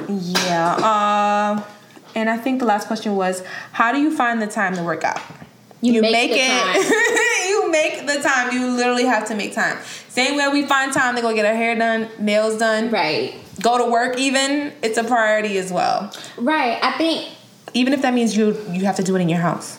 yeah. 0.09 0.75
Uh, 0.75 1.63
and 2.15 2.29
I 2.29 2.37
think 2.37 2.59
the 2.59 2.65
last 2.65 2.87
question 2.87 3.15
was, 3.15 3.43
how 3.71 3.91
do 3.91 3.99
you 3.99 4.15
find 4.15 4.41
the 4.41 4.47
time 4.47 4.75
to 4.75 4.83
work 4.83 5.03
out? 5.03 5.21
You, 5.81 5.93
you 5.93 6.01
make, 6.01 6.31
make 6.31 6.31
it. 6.33 7.49
you 7.49 7.71
make 7.71 8.05
the 8.05 8.21
time. 8.21 8.53
You 8.53 8.67
literally 8.75 9.05
have 9.05 9.25
to 9.29 9.35
make 9.35 9.53
time. 9.53 9.77
Same 10.09 10.35
way 10.35 10.47
we 10.49 10.65
find 10.65 10.91
time 10.91 11.15
to 11.15 11.21
go 11.21 11.33
get 11.33 11.45
our 11.45 11.55
hair 11.55 11.75
done, 11.75 12.09
nails 12.19 12.57
done. 12.57 12.89
Right. 12.89 13.35
Go 13.61 13.77
to 13.77 13.89
work 13.89 14.17
even, 14.17 14.73
it's 14.81 14.97
a 14.97 15.03
priority 15.03 15.57
as 15.57 15.71
well. 15.71 16.13
Right. 16.37 16.79
I 16.83 16.97
think 16.97 17.29
even 17.73 17.93
if 17.93 18.01
that 18.01 18.13
means 18.13 18.35
you 18.35 18.57
you 18.71 18.85
have 18.85 18.95
to 18.97 19.03
do 19.03 19.15
it 19.15 19.19
in 19.19 19.29
your 19.29 19.39
house. 19.39 19.77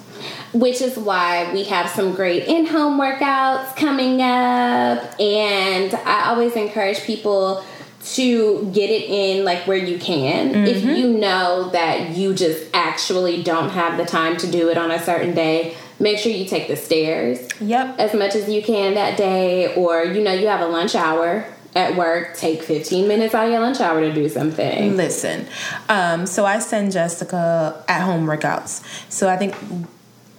Which 0.53 0.81
is 0.81 0.97
why 0.97 1.53
we 1.53 1.65
have 1.65 1.89
some 1.89 2.15
great 2.15 2.47
in-home 2.47 3.01
workouts 3.01 3.75
coming 3.77 4.21
up 4.21 5.21
and 5.21 5.95
I 5.95 6.29
always 6.29 6.55
encourage 6.55 7.01
people 7.03 7.65
to 8.03 8.71
get 8.73 8.91
it 8.91 9.09
in 9.09 9.45
like 9.45 9.67
where 9.67 9.77
you 9.77 9.99
can. 9.99 10.53
Mm-hmm. 10.53 10.65
If 10.67 10.85
you 10.85 11.09
know 11.19 11.71
that 11.71 12.11
you 12.17 12.35
just 12.35 12.69
actually 12.75 13.43
don't 13.43 13.71
have 13.71 13.99
the 13.99 14.05
time 14.05 14.37
to 14.39 14.51
do 14.51 14.69
it 14.69 14.79
on 14.79 14.91
a 14.91 14.99
certain 14.99 15.35
day, 15.35 15.77
make 16.01 16.19
sure 16.19 16.33
you 16.33 16.47
take 16.47 16.67
the 16.67 16.77
stairs. 16.77 17.47
Yep. 17.61 17.99
As 17.99 18.15
much 18.15 18.35
as 18.35 18.49
you 18.49 18.63
can 18.63 18.95
that 18.95 19.17
day, 19.17 19.75
or 19.75 20.05
you 20.05 20.23
know, 20.23 20.33
you 20.33 20.49
have 20.49 20.61
a 20.61 20.67
lunch 20.67 20.95
hour 20.95 21.47
at 21.77 21.95
work, 21.95 22.37
take 22.37 22.63
15 22.63 23.07
minutes 23.07 23.35
out 23.35 23.47
of 23.47 23.53
your 23.53 23.61
lunch 23.61 23.81
hour 23.81 24.01
to 24.01 24.13
do 24.13 24.29
something. 24.29 24.97
Listen, 24.97 25.47
um, 25.89 26.27
so 26.27 26.45
I 26.45 26.59
send 26.59 26.93
Jessica 26.93 27.85
at 27.87 28.03
home 28.03 28.27
workouts. 28.27 28.83
So 29.11 29.29
I 29.29 29.37
think 29.37 29.55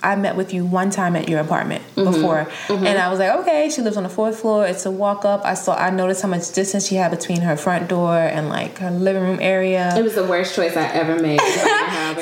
I 0.03 0.15
met 0.15 0.35
with 0.35 0.53
you 0.53 0.65
one 0.65 0.89
time 0.89 1.15
at 1.15 1.29
your 1.29 1.39
apartment 1.39 1.83
mm-hmm. 1.95 2.11
before, 2.11 2.45
mm-hmm. 2.67 2.85
and 2.85 2.97
I 2.97 3.09
was 3.09 3.19
like, 3.19 3.31
okay, 3.41 3.69
she 3.69 3.81
lives 3.81 3.97
on 3.97 4.03
the 4.03 4.09
fourth 4.09 4.39
floor. 4.39 4.65
It's 4.65 4.85
a 4.85 4.91
walk 4.91 5.23
up. 5.25 5.45
I 5.45 5.53
saw, 5.53 5.75
I 5.75 5.91
noticed 5.91 6.21
how 6.23 6.27
much 6.27 6.51
distance 6.51 6.87
she 6.87 6.95
had 6.95 7.11
between 7.11 7.41
her 7.41 7.55
front 7.55 7.87
door 7.87 8.17
and 8.17 8.49
like 8.49 8.79
her 8.79 8.91
living 8.91 9.23
room 9.23 9.39
area. 9.39 9.95
It 9.95 10.03
was 10.03 10.15
the 10.15 10.25
worst 10.25 10.55
choice 10.55 10.75
I 10.75 10.87
ever 10.87 11.21
made. 11.21 11.39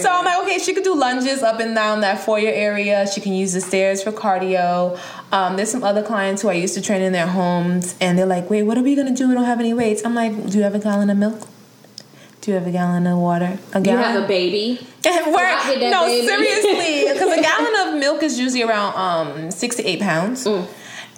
so 0.02 0.10
I'm 0.10 0.26
like, 0.26 0.40
okay, 0.44 0.60
she 0.60 0.74
could 0.74 0.84
do 0.84 0.96
lunges 0.96 1.44
up 1.44 1.60
and 1.60 1.76
down 1.76 2.02
that 2.02 2.20
foyer 2.20 2.52
area. 2.52 3.08
She 3.08 3.22
can 3.22 3.34
use 3.34 3.54
the 3.54 3.62
stairs 3.62 4.04
for 4.04 4.12
cardio. 4.12 5.00
Um, 5.32 5.56
there's 5.58 5.72
some 5.72 5.84
other 5.84 6.04
clients 6.04 6.42
who 6.42 6.50
I 6.50 6.54
used 6.54 6.74
to 6.76 6.82
train 6.82 7.02
in 7.02 7.14
their 7.14 7.28
homes, 7.28 7.96
and 8.02 8.18
they're 8.18 8.26
like, 8.26 8.50
wait, 8.50 8.64
what 8.64 8.78
are 8.78 8.84
we 8.84 8.96
gonna 8.96 9.16
do? 9.16 9.28
We 9.28 9.36
don't 9.36 9.46
have 9.46 9.60
any 9.60 9.74
weights. 9.74 10.06
I'm 10.06 10.16
like, 10.16 10.50
do 10.50 10.58
you 10.58 10.64
have 10.64 10.76
a 10.76 10.80
gallon 10.80 11.10
of 11.10 11.18
milk? 11.18 11.48
Do 12.42 12.52
you 12.52 12.58
have 12.58 12.68
a 12.68 12.72
gallon 12.72 13.06
of 13.06 13.20
water? 13.20 13.60
A 13.74 13.82
gallon? 13.82 13.86
You 13.86 13.98
have 13.98 14.24
a 14.24 14.28
baby? 14.28 14.88
no, 15.90 16.06
baby. 16.06 16.28
seriously, 16.28 17.14
because 17.14 17.38
a 17.38 17.42
gallon 17.42 17.88
of 17.88 18.00
milk 18.00 18.24
is 18.24 18.40
usually 18.40 18.64
around 18.64 18.96
um, 18.96 19.52
six 19.52 19.76
to 19.76 19.84
eight 19.88 20.00
pounds. 20.00 20.46
Mm. 20.46 20.68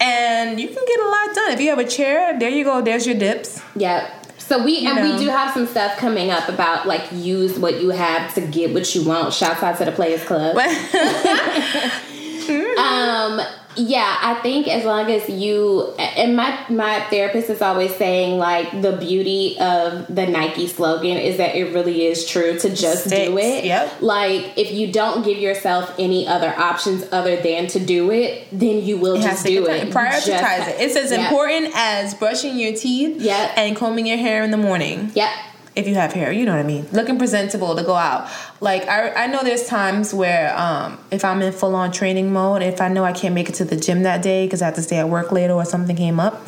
And 0.02 0.60
you 0.60 0.68
can 0.68 0.84
get 0.88 1.00
a 1.00 1.08
lot 1.08 1.36
done. 1.36 1.52
If 1.52 1.62
you 1.62 1.70
have 1.70 1.78
a 1.78 1.88
chair, 1.88 2.38
there 2.40 2.50
you 2.50 2.64
go. 2.64 2.82
There's 2.82 3.06
your 3.06 3.16
dips. 3.16 3.62
Yep. 3.76 4.21
So 4.52 4.62
we 4.62 4.86
and 4.86 4.98
know. 4.98 5.14
we 5.14 5.18
do 5.18 5.30
have 5.30 5.54
some 5.54 5.66
stuff 5.66 5.96
coming 5.96 6.30
up 6.30 6.50
about 6.50 6.86
like 6.86 7.10
use 7.14 7.58
what 7.58 7.82
you 7.82 7.92
have 7.92 8.34
to 8.34 8.42
get 8.42 8.74
what 8.74 8.94
you 8.94 9.06
want. 9.06 9.34
Shouts 9.34 9.64
out 9.64 9.78
to 9.78 9.86
the 9.86 9.94
Players 9.94 10.26
Club. 10.26 10.58
um 12.78 13.40
yeah, 13.76 14.18
I 14.22 14.36
think 14.42 14.68
as 14.68 14.84
long 14.84 15.10
as 15.12 15.30
you 15.30 15.94
and 15.98 16.36
my 16.36 16.66
my 16.70 17.00
therapist 17.10 17.50
is 17.50 17.62
always 17.62 17.96
saying 17.96 18.38
like 18.38 18.82
the 18.82 18.98
beauty 18.98 19.58
of 19.60 20.14
the 20.14 20.28
Nike 20.28 20.68
slogan 20.68 21.18
is 21.18 21.38
that 21.38 21.56
it 21.56 21.74
really 21.74 22.06
is 22.06 22.26
true 22.26 22.60
to 22.60 22.70
just 22.76 23.06
Sticks. 23.06 23.30
do 23.30 23.38
it. 23.38 23.66
Yep. 23.66 24.02
Like 24.02 24.58
if 24.58 24.72
you 24.72 24.92
don't 24.92 25.24
give 25.24 25.38
yourself 25.38 25.94
any 25.98 26.28
other 26.28 26.54
options 26.58 27.06
other 27.12 27.38
than 27.38 27.68
to 27.68 27.80
do 27.80 28.12
it, 28.12 28.48
then 28.52 28.84
you 28.84 28.98
will 28.98 29.16
it 29.16 29.22
just 29.22 29.46
do 29.46 29.66
it. 29.68 29.90
Prioritize 29.90 30.68
it. 30.68 30.82
It's 30.82 30.96
as 30.96 31.12
yep. 31.12 31.22
important 31.22 31.72
as 31.76 32.14
brushing 32.14 32.58
your 32.58 32.76
teeth 32.76 33.22
yep. 33.22 33.52
and 33.58 33.76
combing 33.76 34.06
your 34.06 34.18
hair 34.18 34.44
in 34.44 34.52
the 34.52 34.58
morning. 34.58 35.12
Yep 35.16 35.30
if 35.76 35.88
you 35.88 35.96
have 35.96 36.14
hair, 36.14 36.32
you 36.32 36.46
know 36.46 36.52
what 36.52 36.60
I 36.60 36.68
mean. 36.68 36.86
Looking 36.92 37.18
presentable 37.18 37.76
to 37.76 37.84
go 37.84 37.96
out. 37.96 38.30
Like 38.60 38.88
I, 38.88 39.24
I 39.24 39.28
know 39.28 39.44
there's 39.44 39.68
times 39.68 40.14
where 40.14 40.58
um, 40.58 41.00
if 41.12 41.24
I'm 41.24 41.42
in 41.42 41.54
full 41.54 41.76
on 41.76 41.92
training 41.92 42.34
mode, 42.34 42.62
if 42.62 42.82
I 42.82 42.90
know 42.90 43.04
I 43.06 43.14
can't 43.14 43.34
make 43.34 43.50
it 43.50 43.56
to 43.56 43.66
the 43.66 43.78
gym 43.78 44.04
that 44.04 44.22
day 44.22 44.46
because 44.46 44.62
I 44.62 44.66
have 44.66 44.76
to 44.76 44.82
stay 44.82 44.98
at 44.98 45.10
work 45.10 45.32
later 45.32 45.54
or 45.54 45.66
something 45.66 45.96
came 45.96 46.20
up, 46.20 46.46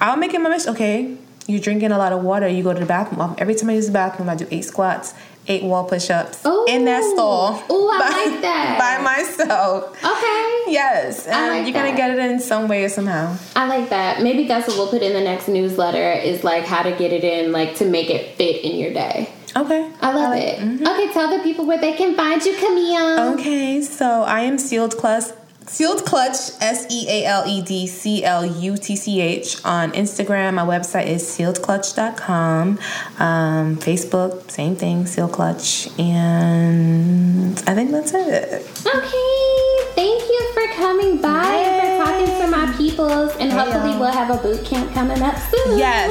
I'll 0.00 0.16
make 0.16 0.32
it 0.34 0.40
my 0.40 0.48
mission. 0.48 0.70
Okay, 0.74 1.16
you're 1.46 1.60
drinking 1.60 1.90
a 1.92 1.98
lot 1.98 2.12
of 2.12 2.22
water. 2.22 2.46
You 2.46 2.62
go 2.62 2.72
to 2.72 2.80
the 2.80 2.86
bathroom. 2.86 3.34
Every 3.38 3.54
time 3.54 3.70
I 3.70 3.74
use 3.74 3.86
the 3.86 3.92
bathroom, 3.92 4.28
I 4.28 4.36
do 4.36 4.46
eight 4.50 4.64
squats, 4.64 5.14
eight 5.48 5.62
wall 5.64 5.84
push-ups 5.84 6.44
in 6.68 6.84
that 6.84 7.02
stall. 7.04 7.62
Oh, 7.68 7.90
I 7.90 7.98
by, 7.98 8.30
like 8.30 8.40
that. 8.42 8.78
By 8.78 9.02
myself. 9.02 9.92
Okay. 10.04 10.72
Yes, 10.72 11.26
and 11.26 11.48
like 11.48 11.66
you're 11.66 11.74
gonna 11.74 11.96
get 11.96 12.10
it 12.10 12.18
in 12.18 12.40
some 12.40 12.68
way 12.68 12.84
or 12.84 12.88
somehow. 12.88 13.36
I 13.56 13.66
like 13.66 13.90
that. 13.90 14.22
Maybe 14.22 14.46
that's 14.46 14.68
what 14.68 14.76
we'll 14.76 14.88
put 14.88 15.02
in 15.02 15.12
the 15.12 15.20
next 15.20 15.48
newsletter. 15.48 16.12
Is 16.12 16.44
like 16.44 16.64
how 16.64 16.82
to 16.82 16.92
get 16.92 17.12
it 17.12 17.24
in, 17.24 17.52
like 17.52 17.76
to 17.76 17.84
make 17.84 18.10
it 18.10 18.36
fit 18.36 18.64
in 18.64 18.78
your 18.78 18.92
day. 18.92 19.28
Okay. 19.54 19.90
I 20.00 20.12
love 20.14 20.16
I 20.16 20.28
like, 20.30 20.42
it. 20.44 20.58
Mm-hmm. 20.60 20.86
Okay, 20.86 21.12
tell 21.12 21.36
the 21.36 21.42
people 21.42 21.66
where 21.66 21.78
they 21.78 21.92
can 21.92 22.14
find 22.16 22.42
you, 22.42 22.56
Camille. 22.56 23.34
Okay, 23.34 23.82
so 23.82 24.22
I 24.22 24.40
am 24.40 24.56
Sealed 24.56 24.96
Clutch 24.96 25.24
Sealed 25.66 26.04
Clutch, 26.04 26.50
S 26.60 26.86
E 26.90 27.06
A 27.08 27.24
L 27.26 27.44
E 27.46 27.62
D 27.62 27.86
C 27.86 28.24
L 28.24 28.44
U 28.44 28.76
T 28.76 28.96
C 28.96 29.20
H 29.20 29.64
on 29.64 29.92
Instagram. 29.92 30.54
My 30.54 30.62
website 30.64 31.06
is 31.06 31.22
sealedclutch.com. 31.22 32.78
Um, 33.18 33.76
Facebook, 33.76 34.50
same 34.50 34.76
thing, 34.76 35.06
Sealed 35.06 35.32
Clutch. 35.32 35.88
And 35.98 37.58
I 37.66 37.74
think 37.74 37.90
that's 37.90 38.12
it. 38.12 38.62
Okay. 38.86 39.62
Thank 39.94 40.22
you 40.22 40.50
for 40.54 40.66
coming 40.74 41.20
by 41.20 41.52
Yay. 41.52 41.64
and 41.64 41.80
for 41.80 42.04
talking 42.04 42.40
to 42.40 42.46
my 42.48 42.76
peoples. 42.76 43.32
And 43.36 43.52
hopefully, 43.52 43.96
we'll 43.98 44.10
have 44.10 44.30
a 44.30 44.42
boot 44.42 44.64
camp 44.64 44.92
coming 44.92 45.22
up 45.22 45.36
soon. 45.38 45.78
Yes. 45.78 46.10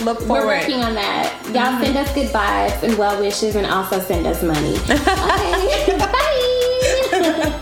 Look 0.00 0.20
forward. 0.20 0.44
We're 0.44 0.46
working 0.46 0.82
on 0.82 0.94
that. 0.94 1.40
Y'all 1.46 1.54
mm-hmm. 1.54 1.84
send 1.84 1.96
us 1.98 2.14
good 2.14 2.28
vibes 2.28 2.82
and 2.82 2.96
well 2.96 3.20
wishes 3.20 3.56
and 3.56 3.66
also 3.66 4.00
send 4.00 4.26
us 4.26 4.42
money. 4.42 4.76
Okay. 5.30 5.98
Bye. 5.98 7.56